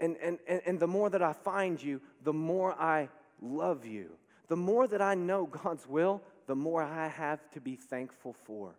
And, 0.00 0.16
and, 0.22 0.38
and, 0.48 0.60
and 0.66 0.80
the 0.80 0.88
more 0.88 1.08
that 1.10 1.22
I 1.22 1.34
find 1.34 1.80
you, 1.80 2.00
the 2.24 2.32
more 2.32 2.72
I 2.72 3.10
love 3.40 3.84
you. 3.86 4.10
The 4.48 4.56
more 4.56 4.88
that 4.88 5.00
I 5.00 5.14
know 5.14 5.46
God's 5.46 5.86
will, 5.86 6.22
the 6.50 6.56
more 6.56 6.82
I 6.82 7.06
have 7.06 7.48
to 7.52 7.60
be 7.60 7.76
thankful 7.76 8.32
for. 8.32 8.74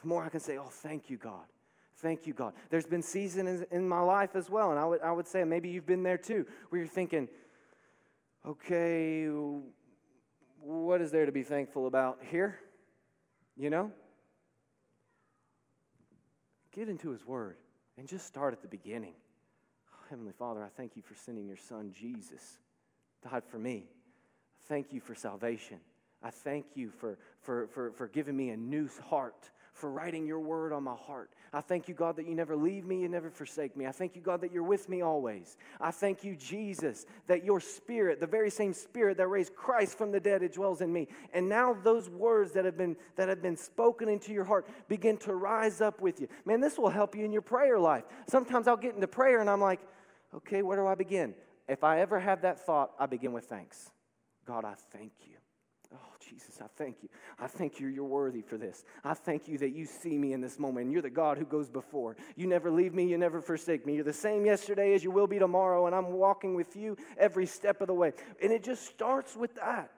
The 0.00 0.06
more 0.06 0.22
I 0.22 0.28
can 0.28 0.38
say, 0.38 0.56
Oh, 0.56 0.68
thank 0.70 1.10
you, 1.10 1.16
God. 1.16 1.46
Thank 1.96 2.28
you, 2.28 2.32
God. 2.32 2.52
There's 2.70 2.86
been 2.86 3.02
seasons 3.02 3.64
in 3.72 3.88
my 3.88 3.98
life 3.98 4.36
as 4.36 4.48
well, 4.48 4.70
and 4.70 4.78
I 4.78 4.84
would, 4.84 5.00
I 5.00 5.10
would 5.10 5.26
say 5.26 5.42
maybe 5.42 5.68
you've 5.68 5.84
been 5.84 6.04
there 6.04 6.16
too, 6.16 6.46
where 6.68 6.78
you're 6.78 6.86
thinking, 6.86 7.28
okay, 8.46 9.26
what 10.60 11.00
is 11.00 11.10
there 11.10 11.26
to 11.26 11.32
be 11.32 11.42
thankful 11.42 11.88
about 11.88 12.18
here? 12.30 12.60
You 13.56 13.70
know? 13.70 13.90
Get 16.72 16.88
into 16.88 17.10
His 17.10 17.26
Word 17.26 17.56
and 17.98 18.06
just 18.06 18.26
start 18.26 18.52
at 18.52 18.62
the 18.62 18.68
beginning. 18.68 19.14
Heavenly 20.08 20.34
Father, 20.38 20.62
I 20.62 20.68
thank 20.68 20.94
you 20.94 21.02
for 21.02 21.16
sending 21.16 21.48
your 21.48 21.56
Son, 21.56 21.92
Jesus, 21.92 22.60
died 23.28 23.42
for 23.44 23.58
me. 23.58 23.86
Thank 24.68 24.92
you 24.92 25.00
for 25.00 25.16
salvation. 25.16 25.80
I 26.26 26.30
thank 26.30 26.66
you 26.74 26.90
for, 26.90 27.18
for, 27.40 27.68
for, 27.68 27.92
for 27.92 28.08
giving 28.08 28.36
me 28.36 28.50
a 28.50 28.56
new 28.56 28.88
heart 29.08 29.48
for 29.72 29.92
writing 29.92 30.26
your 30.26 30.40
word 30.40 30.72
on 30.72 30.82
my 30.82 30.96
heart. 30.96 31.30
I 31.52 31.60
thank 31.60 31.86
you, 31.86 31.94
God, 31.94 32.16
that 32.16 32.26
you 32.26 32.34
never 32.34 32.56
leave 32.56 32.84
me, 32.84 33.02
you 33.02 33.08
never 33.08 33.30
forsake 33.30 33.76
me. 33.76 33.86
I 33.86 33.92
thank 33.92 34.16
you, 34.16 34.22
God, 34.22 34.40
that 34.40 34.50
you're 34.50 34.64
with 34.64 34.88
me 34.88 35.02
always. 35.02 35.56
I 35.80 35.92
thank 35.92 36.24
you, 36.24 36.34
Jesus, 36.34 37.06
that 37.28 37.44
your 37.44 37.60
spirit, 37.60 38.18
the 38.18 38.26
very 38.26 38.50
same 38.50 38.72
spirit 38.72 39.18
that 39.18 39.28
raised 39.28 39.54
Christ 39.54 39.96
from 39.96 40.10
the 40.10 40.18
dead, 40.18 40.42
it 40.42 40.54
dwells 40.54 40.80
in 40.80 40.92
me. 40.92 41.06
And 41.32 41.48
now 41.48 41.74
those 41.74 42.10
words 42.10 42.50
that 42.52 42.64
have 42.64 42.76
been 42.76 42.96
that 43.14 43.28
have 43.28 43.42
been 43.42 43.56
spoken 43.56 44.08
into 44.08 44.32
your 44.32 44.44
heart 44.44 44.66
begin 44.88 45.18
to 45.18 45.34
rise 45.34 45.80
up 45.80 46.00
with 46.00 46.20
you. 46.20 46.26
Man, 46.44 46.60
this 46.60 46.76
will 46.76 46.90
help 46.90 47.14
you 47.14 47.24
in 47.24 47.32
your 47.32 47.42
prayer 47.42 47.78
life. 47.78 48.04
Sometimes 48.26 48.66
I'll 48.66 48.76
get 48.76 48.96
into 48.96 49.06
prayer 49.06 49.40
and 49.40 49.48
I'm 49.48 49.60
like, 49.60 49.80
okay, 50.34 50.62
where 50.62 50.76
do 50.76 50.86
I 50.88 50.96
begin? 50.96 51.34
If 51.68 51.84
I 51.84 52.00
ever 52.00 52.18
have 52.18 52.42
that 52.42 52.66
thought, 52.66 52.92
I 52.98 53.06
begin 53.06 53.32
with 53.32 53.44
thanks. 53.44 53.90
God, 54.46 54.64
I 54.64 54.74
thank 54.90 55.12
you. 55.20 55.36
Jesus, 56.28 56.58
I 56.60 56.66
thank 56.76 57.02
you. 57.02 57.08
I 57.38 57.46
thank 57.46 57.78
you, 57.78 57.88
you're 57.88 58.04
worthy 58.04 58.40
for 58.40 58.56
this. 58.56 58.84
I 59.04 59.14
thank 59.14 59.46
you 59.46 59.58
that 59.58 59.70
you 59.70 59.86
see 59.86 60.18
me 60.18 60.32
in 60.32 60.40
this 60.40 60.58
moment. 60.58 60.90
You're 60.90 61.02
the 61.02 61.10
God 61.10 61.38
who 61.38 61.44
goes 61.44 61.68
before. 61.68 62.16
You 62.34 62.46
never 62.46 62.70
leave 62.70 62.94
me, 62.94 63.06
you 63.06 63.18
never 63.18 63.40
forsake 63.40 63.86
me. 63.86 63.94
You're 63.94 64.04
the 64.04 64.12
same 64.12 64.44
yesterday 64.44 64.94
as 64.94 65.04
you 65.04 65.10
will 65.10 65.26
be 65.26 65.38
tomorrow, 65.38 65.86
and 65.86 65.94
I'm 65.94 66.12
walking 66.12 66.54
with 66.54 66.74
you 66.74 66.96
every 67.16 67.46
step 67.46 67.80
of 67.80 67.86
the 67.86 67.94
way. 67.94 68.12
And 68.42 68.52
it 68.52 68.64
just 68.64 68.86
starts 68.86 69.36
with 69.36 69.54
that. 69.56 69.92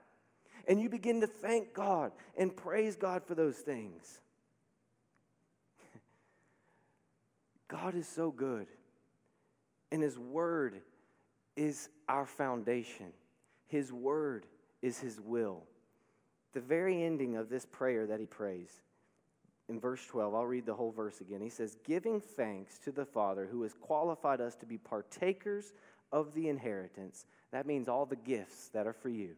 And 0.67 0.81
you 0.81 0.91
begin 0.91 1.23
to 1.23 1.27
thank 1.27 1.73
God 1.73 2.12
and 2.37 2.55
praise 2.55 2.95
God 2.95 3.25
for 3.25 3.35
those 3.35 3.57
things. 3.57 4.21
God 7.69 7.95
is 7.95 8.07
so 8.07 8.31
good, 8.31 8.67
and 9.91 10.03
His 10.03 10.19
Word 10.19 10.83
is 11.57 11.88
our 12.07 12.27
foundation, 12.27 13.12
His 13.67 13.93
Word 13.93 14.45
is 14.83 14.99
His 14.99 15.19
will 15.19 15.64
the 16.54 16.61
very 16.61 17.02
ending 17.02 17.37
of 17.37 17.48
this 17.48 17.66
prayer 17.66 18.06
that 18.06 18.20
he 18.20 18.26
prays, 18.26 18.82
in 19.68 19.78
verse 19.78 20.04
12, 20.06 20.34
I'll 20.34 20.46
read 20.46 20.64
the 20.64 20.74
whole 20.74 20.92
verse 20.92 21.20
again. 21.20 21.42
He 21.42 21.50
says, 21.50 21.76
Giving 21.84 22.20
thanks 22.20 22.78
to 22.78 22.92
the 22.92 23.04
Father 23.04 23.46
who 23.50 23.62
has 23.62 23.74
qualified 23.74 24.40
us 24.40 24.56
to 24.56 24.66
be 24.66 24.78
partakers 24.78 25.74
of 26.11 26.32
the 26.34 26.48
inheritance. 26.48 27.26
That 27.52 27.66
means 27.66 27.88
all 27.88 28.06
the 28.06 28.16
gifts 28.16 28.68
that 28.68 28.87
are 28.87 28.94
for 28.94 29.11
you, 29.11 29.37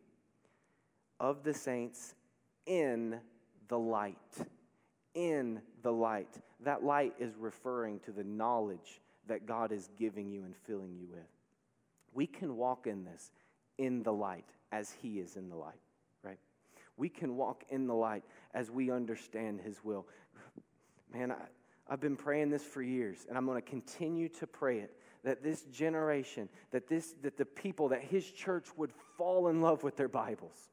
of 1.18 1.42
the 1.42 1.54
saints 1.54 2.14
in 2.66 3.18
the 3.68 3.78
light. 3.78 4.16
In 5.14 5.60
the 5.82 5.92
light. 5.92 6.38
That 6.60 6.84
light 6.84 7.14
is 7.18 7.34
referring 7.36 7.98
to 8.00 8.12
the 8.12 8.24
knowledge 8.24 9.00
that 9.26 9.46
God 9.46 9.72
is 9.72 9.90
giving 9.98 10.30
you 10.30 10.44
and 10.44 10.54
filling 10.64 10.94
you 10.94 11.08
with. 11.10 11.26
We 12.14 12.26
can 12.28 12.56
walk 12.56 12.86
in 12.86 13.04
this 13.04 13.32
in 13.78 14.04
the 14.04 14.12
light 14.12 14.48
as 14.70 14.92
He 15.02 15.18
is 15.18 15.36
in 15.36 15.48
the 15.48 15.56
light 15.56 15.74
we 17.00 17.08
can 17.08 17.34
walk 17.34 17.64
in 17.70 17.86
the 17.86 17.94
light 17.94 18.22
as 18.52 18.70
we 18.70 18.90
understand 18.90 19.60
His 19.62 19.82
will. 19.82 20.06
Man, 21.12 21.32
I, 21.32 21.36
I've 21.88 22.00
been 22.00 22.16
praying 22.16 22.50
this 22.50 22.62
for 22.62 22.82
years, 22.82 23.26
and 23.28 23.38
I'm 23.38 23.46
going 23.46 23.60
to 23.60 23.68
continue 23.68 24.28
to 24.28 24.46
pray 24.46 24.80
it 24.80 24.94
that 25.24 25.42
this 25.42 25.62
generation, 25.72 26.48
that, 26.70 26.88
this, 26.88 27.14
that 27.22 27.36
the 27.36 27.46
people, 27.46 27.88
that 27.88 28.02
His 28.02 28.30
church 28.30 28.68
would 28.76 28.92
fall 29.16 29.48
in 29.48 29.62
love 29.62 29.82
with 29.82 29.96
their 29.96 30.08
Bibles 30.08 30.70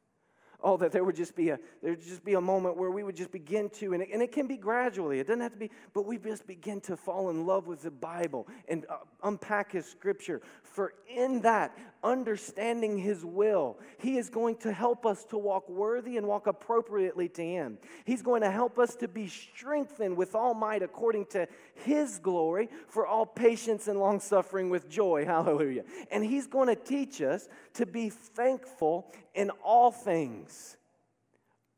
Oh, 0.63 0.75
that 0.77 0.91
there 0.91 1.03
would 1.03 1.15
just 1.15 1.35
be 1.35 1.49
a 1.49 1.59
there 1.83 1.91
would 1.91 2.03
just 2.03 2.25
be 2.25 2.33
a 2.33 2.41
moment 2.41 2.77
where 2.77 2.89
we 2.89 3.03
would 3.03 3.15
just 3.15 3.31
begin 3.31 3.69
to, 3.75 3.93
and 3.93 4.01
it, 4.01 4.09
and 4.11 4.23
it 4.23 4.31
can 4.31 4.47
be 4.47 4.57
gradually. 4.57 5.19
It 5.19 5.27
doesn't 5.27 5.41
have 5.41 5.51
to 5.51 5.57
be, 5.57 5.69
but 5.93 6.07
we 6.07 6.17
just 6.17 6.47
begin 6.47 6.81
to 6.81 6.97
fall 6.97 7.29
in 7.29 7.45
love 7.45 7.67
with 7.67 7.83
the 7.83 7.91
Bible 7.91 8.47
and 8.67 8.83
uh, 8.89 8.97
unpack 9.23 9.73
His 9.73 9.85
Scripture. 9.85 10.41
For 10.63 10.93
in 11.07 11.41
that, 11.41 11.77
understanding 12.03 12.97
His 12.97 13.23
will, 13.23 13.77
He 13.99 14.17
is 14.17 14.31
going 14.31 14.55
to 14.57 14.73
help 14.73 15.05
us 15.05 15.25
to 15.25 15.37
walk 15.37 15.69
worthy 15.69 16.17
and 16.17 16.27
walk 16.27 16.47
appropriately 16.47 17.29
to 17.29 17.43
Him. 17.43 17.77
He's 18.05 18.23
going 18.23 18.41
to 18.41 18.49
help 18.49 18.79
us 18.79 18.95
to 18.95 19.07
be 19.07 19.27
strengthened 19.27 20.17
with 20.17 20.33
all 20.33 20.55
might 20.55 20.81
according 20.81 21.27
to 21.27 21.47
His 21.75 22.17
glory 22.17 22.69
for 22.87 23.05
all 23.05 23.27
patience 23.27 23.87
and 23.87 23.99
long 23.99 24.19
suffering 24.19 24.71
with 24.71 24.89
joy. 24.89 25.23
Hallelujah. 25.27 25.83
And 26.11 26.25
He's 26.25 26.47
going 26.47 26.67
to 26.67 26.75
teach 26.75 27.21
us 27.21 27.47
to 27.75 27.85
be 27.85 28.09
thankful 28.09 29.11
in 29.37 29.51
all 29.63 29.91
things. 29.91 30.75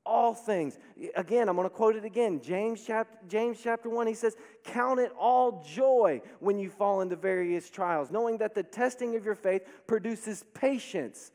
All 0.06 0.34
things. 0.34 0.80
Again, 1.16 1.50
I'm 1.50 1.56
going 1.56 1.70
to 1.70 1.76
quote 1.76 1.96
it 1.96 2.06
again. 2.06 2.42
James 2.42 2.84
chapter, 2.88 3.16
James 3.28 3.60
chapter 3.62 3.90
1, 3.90 4.08
he 4.08 4.16
says, 4.16 4.36
Count 4.64 5.00
it 5.00 5.12
all 5.20 5.64
joy 5.64 6.22
when 6.40 6.58
you 6.58 6.70
fall 6.70 7.02
into 7.02 7.16
various 7.16 7.70
trials, 7.70 8.10
knowing 8.10 8.38
that 8.40 8.56
the 8.56 8.64
testing 8.64 9.16
of 9.16 9.26
your 9.26 9.36
faith 9.36 9.68
produces 9.86 10.44
patience. 10.56 11.32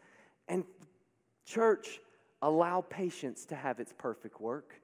And, 0.48 0.64
church, 1.44 2.00
allow 2.42 2.80
patience 2.80 3.44
to 3.46 3.54
have 3.54 3.78
its 3.78 3.92
perfect 3.96 4.40
work. 4.40 4.74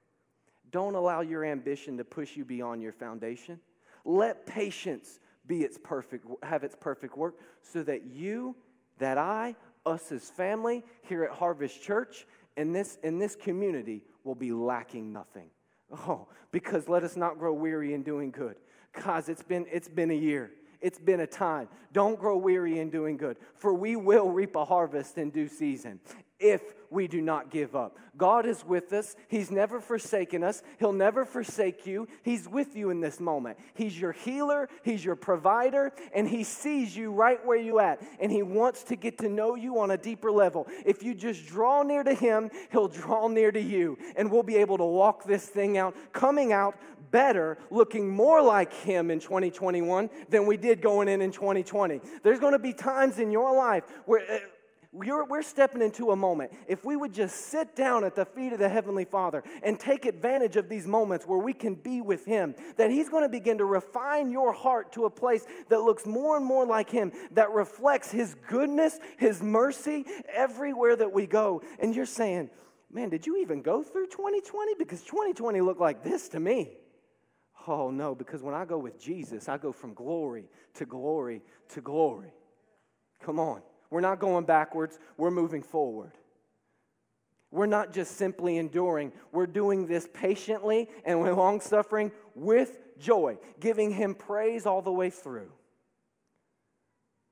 Don't 0.71 0.95
allow 0.95 1.23
your 1.23 1.45
ambition 1.45 1.97
to 1.97 2.05
push 2.05 2.37
you 2.37 2.45
beyond 2.45 2.83
your 2.83 2.93
foundation. 2.93 3.59
Let 4.05 4.47
patience 4.47 5.19
be 5.47 5.63
its 5.63 5.79
perfect, 5.83 6.27
have 6.45 6.63
its 6.63 6.77
perfect 6.79 7.17
work 7.17 7.35
so 7.63 7.83
that 7.83 8.05
you, 8.05 8.55
that 8.99 9.19
I, 9.19 9.57
us 9.91 10.11
as 10.13 10.31
family 10.31 10.85
here 11.03 11.25
at 11.25 11.31
Harvest 11.31 11.83
Church 11.83 12.27
and 12.57 12.75
this, 12.75 12.99
and 13.03 13.21
this 13.21 13.37
community 13.37 14.03
will 14.25 14.35
be 14.35 14.53
lacking 14.53 15.13
nothing. 15.13 15.49
Oh, 15.93 16.29
because 16.53 16.89
let 16.89 17.03
us 17.03 17.17
not 17.17 17.39
grow 17.39 17.53
weary 17.53 17.95
in 17.95 18.03
doing 18.03 18.31
good. 18.31 18.57
Guys, 18.93 19.29
it's 19.29 19.43
been, 19.43 19.67
it's 19.71 19.89
been 19.89 20.11
a 20.11 20.15
year. 20.15 20.51
It's 20.81 20.99
been 20.99 21.21
a 21.21 21.27
time. 21.27 21.69
Don't 21.93 22.19
grow 22.19 22.37
weary 22.37 22.79
in 22.79 22.91
doing 22.91 23.17
good, 23.17 23.37
for 23.55 23.75
we 23.75 23.97
will 23.97 24.31
reap 24.31 24.57
a 24.57 24.65
harvest 24.65 25.19
in 25.19 25.31
due 25.31 25.49
season 25.49 26.01
if 26.39 26.63
we 26.91 27.07
do 27.07 27.23
not 27.23 27.51
give 27.51 27.77
up. 27.77 27.97
God 28.17 28.47
is 28.47 28.65
with 28.67 28.93
us. 28.93 29.17
He's 29.29 29.51
never 29.51 29.81
forsaken 29.81 30.43
us. 30.43 30.63
He'll 30.79 30.93
never 30.93 31.25
forsake 31.25 31.87
you. 31.87 32.09
He's 32.23 32.49
with 32.49 32.77
you 32.77 32.91
in 32.91 33.01
this 33.01 33.21
moment. 33.21 33.59
He's 33.75 33.99
your 33.99 34.13
healer, 34.13 34.69
He's 34.83 35.05
your 35.05 35.17
provider, 35.17 35.93
and 36.15 36.29
He 36.29 36.45
sees 36.45 36.95
you 36.95 37.13
right 37.13 37.45
where 37.47 37.59
you 37.59 37.79
at. 37.79 38.03
And 38.21 38.31
He 38.31 38.43
wants 38.43 38.83
to 38.85 38.97
get 38.97 39.19
to 39.19 39.29
know 39.29 39.55
you 39.55 39.79
on 39.79 39.93
a 39.93 39.97
deeper 39.97 40.31
level. 40.31 40.67
If 40.85 41.03
you 41.03 41.15
just 41.15 41.47
draw 41.47 41.83
near 41.83 42.03
to 42.03 42.15
Him, 42.15 42.51
He'll 42.73 42.89
draw 42.89 43.29
near 43.29 43.53
to 43.53 43.61
you. 43.61 43.97
And 44.17 44.31
we'll 44.31 44.43
be 44.43 44.57
able 44.57 44.79
to 44.79 44.85
walk 44.85 45.25
this 45.25 45.47
thing 45.47 45.79
out, 45.79 45.95
coming 46.13 46.53
out 46.53 46.77
better, 47.11 47.59
looking 47.71 48.09
more 48.09 48.43
like 48.43 48.73
Him 48.73 49.11
in 49.11 49.21
2021 49.21 50.11
than 50.29 50.47
we 50.47 50.57
did 50.57 50.81
going 50.81 51.09
in 51.09 51.23
in 51.23 51.33
2020. 51.33 52.01
There's 52.23 52.41
going 52.41 52.53
to 52.53 52.59
be 52.59 52.73
times 52.73 53.19
in 53.19 53.31
your 53.31 53.55
life 53.55 53.85
where 54.07 54.21
uh, 54.31 54.39
we're, 54.93 55.25
we're 55.25 55.43
stepping 55.43 55.83
into 55.83 56.11
a 56.11 56.17
moment. 56.17 56.51
If 56.67 56.85
we 56.85 56.97
would 56.97 57.15
just 57.15 57.37
sit 57.37 57.77
down 57.77 58.03
at 58.03 58.17
the 58.17 58.25
feet 58.25 58.53
of 58.53 58.59
the 58.59 58.69
Heavenly 58.69 59.05
Father 59.05 59.45
and 59.63 59.79
take 59.79 60.05
advantage 60.05 60.57
of 60.57 60.69
these 60.69 60.85
moments 60.85 61.27
where 61.27 61.39
we 61.39 61.53
can 61.53 61.77
be 61.77 62.01
with 62.01 62.25
Him, 62.25 62.57
that 62.77 62.91
He's 62.91 63.09
going 63.09 63.23
to 63.23 63.29
begin 63.29 63.59
to 63.59 63.65
refine 63.65 64.33
your 64.33 64.53
heart 64.53 64.93
to 64.95 65.05
a 65.05 65.11
place 65.11 65.47
that 65.69 65.83
looks 65.83 66.07
more 66.07 66.37
and 66.37 66.45
more 66.45 66.67
like 66.67 66.91
Him, 66.91 67.13
that 67.33 67.53
reflects 67.53 68.11
His 68.11 68.35
goodness, 68.49 68.99
His 69.17 69.41
mercy 69.41 70.07
everywhere 70.35 70.97
that 70.97 71.13
we 71.13 71.25
go. 71.27 71.63
And 71.79 71.95
you're 71.95 72.05
saying, 72.05 72.51
man, 72.91 73.11
did 73.11 73.27
you 73.27 73.37
even 73.37 73.63
go 73.63 73.85
through 73.85 74.09
2020? 74.09 74.75
Because 74.77 75.03
2020 75.03 75.61
looked 75.61 75.81
like 75.81 76.03
this 76.03 76.29
to 76.31 76.41
me. 76.41 76.79
Oh, 77.69 77.93
no, 77.93 78.17
because 78.17 78.43
when 78.43 78.55
I 78.55 78.65
go 78.65 78.79
with 78.79 79.01
Jesus, 79.01 79.49
I 79.49 79.57
go 79.57 79.71
from 79.71 79.95
glory 79.95 80.49
to 80.75 80.85
glory 80.85 81.43
to 81.75 81.81
glory. 81.81 82.33
Come 83.23 83.39
on. 83.39 83.63
We're 83.91 84.01
not 84.01 84.21
going 84.21 84.45
backwards, 84.45 84.99
we're 85.17 85.31
moving 85.31 85.63
forward. 85.63 86.13
We're 87.51 87.67
not 87.67 87.93
just 87.93 88.17
simply 88.17 88.59
enduring, 88.59 89.13
we're 89.33 89.47
doing 89.47 89.87
this 89.87 90.09
patiently 90.15 90.89
and 91.05 91.21
with 91.21 91.37
long 91.37 91.61
suffering 91.61 92.13
with 92.37 92.79
joy, 92.99 93.39
giving 93.59 93.91
Him 93.91 94.15
praise 94.15 94.67
all 94.67 94.83
the 94.83 94.93
way 94.93 95.11
through. 95.11 95.51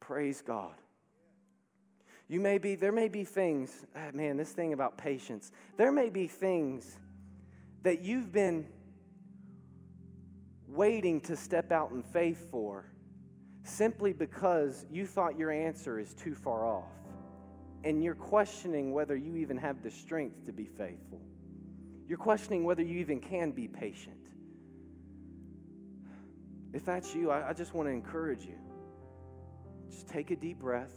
Praise 0.01 0.43
God. 0.45 0.75
You 2.27 2.41
may 2.41 2.59
be, 2.59 2.75
there 2.75 2.93
may 2.93 3.09
be 3.09 3.25
things, 3.25 3.87
ah, 3.97 4.11
man, 4.13 4.37
this 4.37 4.51
thing 4.51 4.73
about 4.73 4.99
patience, 4.99 5.53
there 5.77 5.93
may 5.93 6.11
be 6.11 6.27
things 6.27 6.97
that 7.85 8.01
you've 8.01 8.33
been 8.33 8.67
waiting 10.67 11.21
to 11.23 11.37
step 11.37 11.71
out 11.73 11.93
in 11.93 12.03
faith 12.03 12.51
for 12.51 12.85
simply 13.69 14.13
because 14.13 14.87
you 14.91 15.07
thought 15.07 15.39
your 15.39 15.51
answer 15.51 15.99
is 15.99 16.15
too 16.15 16.35
far 16.35 16.67
off 16.67 16.91
and 17.85 18.03
you're 18.03 18.15
questioning 18.15 18.93
whether 18.93 19.17
you 19.17 19.37
even 19.37 19.57
have 19.57 19.83
the 19.83 19.91
strength 19.91 20.47
to 20.47 20.53
be 20.53 20.65
faithful. 20.65 21.21
You're 22.09 22.19
questioning 22.19 22.65
whether 22.65 22.83
you 22.83 22.99
even 22.99 23.21
can 23.21 23.51
be 23.51 23.69
patient. 23.69 24.17
If 26.73 26.85
that's 26.85 27.15
you, 27.15 27.31
I, 27.31 27.51
I 27.51 27.53
just 27.53 27.75
want 27.75 27.89
to 27.89 27.93
encourage 27.93 28.45
you. 28.45 28.59
Just 29.91 30.09
take 30.09 30.31
a 30.31 30.37
deep 30.37 30.59
breath 30.59 30.93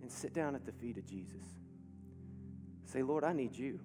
and 0.00 0.10
sit 0.10 0.34
down 0.34 0.54
at 0.54 0.66
the 0.66 0.72
feet 0.72 0.98
of 0.98 1.06
Jesus. 1.06 1.44
Say, 2.84 3.02
Lord, 3.02 3.24
I 3.24 3.32
need 3.32 3.56
you. 3.56 3.78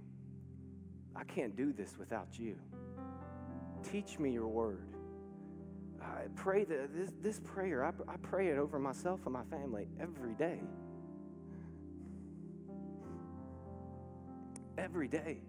I 1.16 1.24
can't 1.24 1.56
do 1.56 1.72
this 1.72 1.98
without 1.98 2.38
you. 2.38 2.58
Teach 3.92 4.20
me 4.20 4.32
your 4.32 4.48
word. 4.48 4.97
I 6.02 6.28
pray 6.36 6.64
that 6.66 6.96
this, 6.96 7.12
this 7.22 7.40
prayer, 7.40 7.84
I, 7.84 7.92
I 8.12 8.18
pray 8.18 8.48
it 8.48 8.58
over 8.58 8.80
myself 8.80 9.22
and 9.26 9.34
my 9.34 9.44
family 9.46 9.88
every 10.00 10.34
day. 10.34 10.60
Every 14.78 15.08
day. 15.08 15.40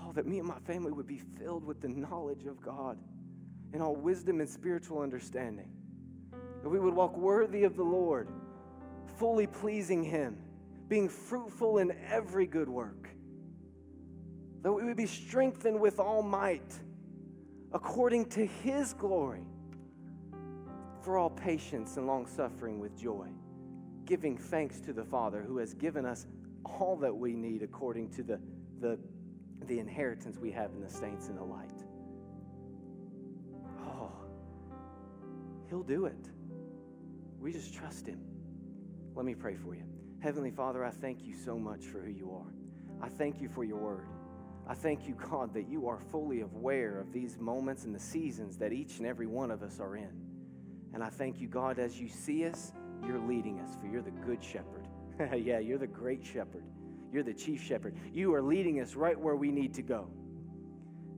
Oh, 0.00 0.12
that 0.12 0.26
me 0.26 0.38
and 0.38 0.46
my 0.46 0.58
family 0.60 0.92
would 0.92 1.06
be 1.06 1.20
filled 1.38 1.64
with 1.64 1.80
the 1.80 1.88
knowledge 1.88 2.46
of 2.46 2.60
God 2.60 2.98
and 3.72 3.82
all 3.82 3.96
wisdom 3.96 4.40
and 4.40 4.48
spiritual 4.48 5.00
understanding. 5.00 5.70
That 6.62 6.68
we 6.68 6.78
would 6.78 6.94
walk 6.94 7.16
worthy 7.16 7.64
of 7.64 7.76
the 7.76 7.82
Lord, 7.82 8.28
fully 9.18 9.46
pleasing 9.46 10.02
Him, 10.02 10.38
being 10.88 11.08
fruitful 11.08 11.78
in 11.78 11.92
every 12.08 12.46
good 12.46 12.68
work. 12.68 13.08
That 14.62 14.72
we 14.72 14.84
would 14.84 14.96
be 14.96 15.06
strengthened 15.06 15.80
with 15.80 15.98
all 15.98 16.22
might 16.22 16.78
according 17.72 18.26
to 18.26 18.46
his 18.46 18.94
glory 18.94 19.44
for 21.02 21.18
all 21.18 21.30
patience 21.30 21.96
and 21.96 22.06
long 22.06 22.26
suffering 22.26 22.78
with 22.78 22.96
joy, 22.96 23.28
giving 24.04 24.36
thanks 24.36 24.80
to 24.80 24.92
the 24.92 25.04
Father 25.04 25.42
who 25.42 25.58
has 25.58 25.74
given 25.74 26.04
us 26.04 26.26
all 26.64 26.96
that 26.96 27.14
we 27.14 27.34
need 27.34 27.62
according 27.62 28.10
to 28.10 28.22
the, 28.22 28.40
the, 28.80 28.98
the 29.66 29.78
inheritance 29.78 30.38
we 30.38 30.50
have 30.50 30.70
in 30.72 30.80
the 30.80 30.90
saints 30.90 31.28
in 31.28 31.36
the 31.36 31.44
light. 31.44 31.84
Oh, 33.80 34.12
he'll 35.68 35.82
do 35.82 36.06
it. 36.06 36.30
We 37.40 37.52
just 37.52 37.74
trust 37.74 38.06
him. 38.06 38.20
Let 39.14 39.24
me 39.24 39.34
pray 39.34 39.56
for 39.56 39.74
you. 39.74 39.84
Heavenly 40.20 40.50
Father, 40.50 40.84
I 40.84 40.90
thank 40.90 41.24
you 41.24 41.34
so 41.34 41.58
much 41.58 41.84
for 41.86 42.00
who 42.00 42.10
you 42.10 42.32
are. 42.32 42.52
I 43.00 43.08
thank 43.08 43.40
you 43.40 43.48
for 43.48 43.64
your 43.64 43.78
word. 43.78 44.08
I 44.68 44.74
thank 44.74 45.08
you, 45.08 45.14
God, 45.14 45.54
that 45.54 45.66
you 45.66 45.88
are 45.88 45.98
fully 45.98 46.42
aware 46.42 47.00
of 47.00 47.10
these 47.10 47.38
moments 47.38 47.84
and 47.84 47.94
the 47.94 48.00
seasons 48.00 48.58
that 48.58 48.70
each 48.70 48.98
and 48.98 49.06
every 49.06 49.26
one 49.26 49.50
of 49.50 49.62
us 49.62 49.80
are 49.80 49.96
in. 49.96 50.10
And 50.92 51.02
I 51.02 51.08
thank 51.08 51.40
you, 51.40 51.48
God, 51.48 51.78
as 51.78 51.98
you 51.98 52.08
see 52.08 52.46
us, 52.46 52.72
you're 53.06 53.18
leading 53.18 53.60
us, 53.60 53.70
for 53.80 53.86
you're 53.86 54.02
the 54.02 54.10
good 54.10 54.44
shepherd. 54.44 54.86
yeah, 55.42 55.58
you're 55.58 55.78
the 55.78 55.86
great 55.86 56.24
shepherd. 56.24 56.64
You're 57.10 57.22
the 57.22 57.32
chief 57.32 57.62
shepherd. 57.62 57.96
You 58.12 58.34
are 58.34 58.42
leading 58.42 58.80
us 58.80 58.94
right 58.94 59.18
where 59.18 59.36
we 59.36 59.50
need 59.50 59.72
to 59.74 59.82
go. 59.82 60.08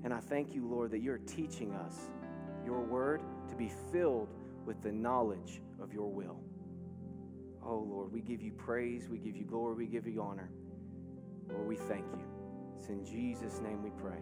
And 0.04 0.14
I 0.14 0.20
thank 0.20 0.54
you, 0.54 0.66
Lord, 0.66 0.92
that 0.92 1.00
you're 1.00 1.18
teaching 1.18 1.72
us 1.72 1.96
your 2.64 2.80
word 2.80 3.20
to 3.48 3.56
be 3.56 3.70
filled 3.90 4.28
with 4.64 4.80
the 4.82 4.92
knowledge 4.92 5.60
of 5.82 5.92
your 5.92 6.10
will. 6.10 6.40
Oh, 7.64 7.84
Lord, 7.88 8.12
we 8.12 8.20
give 8.20 8.40
you 8.40 8.52
praise, 8.52 9.08
we 9.08 9.18
give 9.18 9.36
you 9.36 9.44
glory, 9.44 9.74
we 9.74 9.86
give 9.86 10.06
you 10.06 10.22
honor. 10.22 10.50
Lord, 11.48 11.66
we 11.66 11.76
thank 11.76 12.06
you. 12.06 12.29
It's 12.80 12.88
in 12.88 13.04
Jesus' 13.04 13.60
name 13.60 13.82
we 13.82 13.90
pray. 13.90 14.16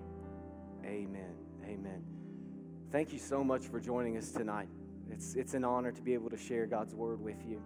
Amen. 0.85 1.33
Amen. 1.65 2.03
Thank 2.91 3.13
you 3.13 3.19
so 3.21 3.45
much 3.45 3.69
for 3.69 3.79
joining 3.79 4.17
us 4.17 4.33
tonight. 4.33 4.67
It's, 5.13 5.37
it's 5.37 5.55
an 5.55 5.63
honor 5.63 5.93
to 5.93 6.03
be 6.03 6.13
able 6.13 6.29
to 6.31 6.37
share 6.37 6.67
God's 6.67 6.93
word 6.93 7.21
with 7.21 7.37
you. 7.49 7.63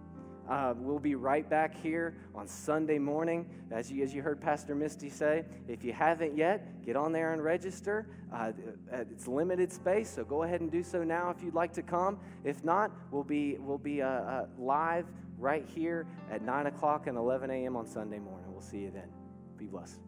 Uh, 0.47 0.75
we'll 0.77 0.99
be 0.99 1.15
right 1.15 1.49
back 1.49 1.73
here 1.81 2.15
on 2.35 2.47
Sunday 2.47 2.99
morning. 2.99 3.49
As 3.71 3.91
you, 3.91 4.03
as 4.03 4.13
you 4.13 4.21
heard 4.21 4.39
Pastor 4.39 4.75
Misty 4.75 5.09
say, 5.09 5.45
if 5.67 5.83
you 5.83 5.93
haven't 5.93 6.37
yet, 6.37 6.85
get 6.85 6.95
on 6.95 7.11
there 7.11 7.33
and 7.33 7.43
register. 7.43 8.05
Uh, 8.31 8.51
it's 8.91 9.27
limited 9.27 9.73
space, 9.73 10.11
so 10.11 10.23
go 10.23 10.43
ahead 10.43 10.61
and 10.61 10.71
do 10.71 10.83
so 10.83 11.03
now 11.03 11.31
if 11.35 11.41
you'd 11.43 11.55
like 11.55 11.73
to 11.73 11.81
come. 11.81 12.19
If 12.43 12.63
not, 12.63 12.91
we'll 13.09 13.23
be, 13.23 13.57
we'll 13.57 13.79
be 13.79 14.03
uh, 14.03 14.07
uh 14.07 14.45
live 14.59 15.07
right 15.39 15.65
here 15.67 16.05
at 16.29 16.43
9 16.43 16.67
o'clock 16.67 17.07
and 17.07 17.17
11 17.17 17.49
a.m. 17.49 17.75
on 17.75 17.87
Sunday 17.87 18.19
morning. 18.19 18.51
We'll 18.51 18.61
see 18.61 18.81
you 18.81 18.91
then. 18.91 19.09
Be 19.57 19.65
blessed. 19.65 19.99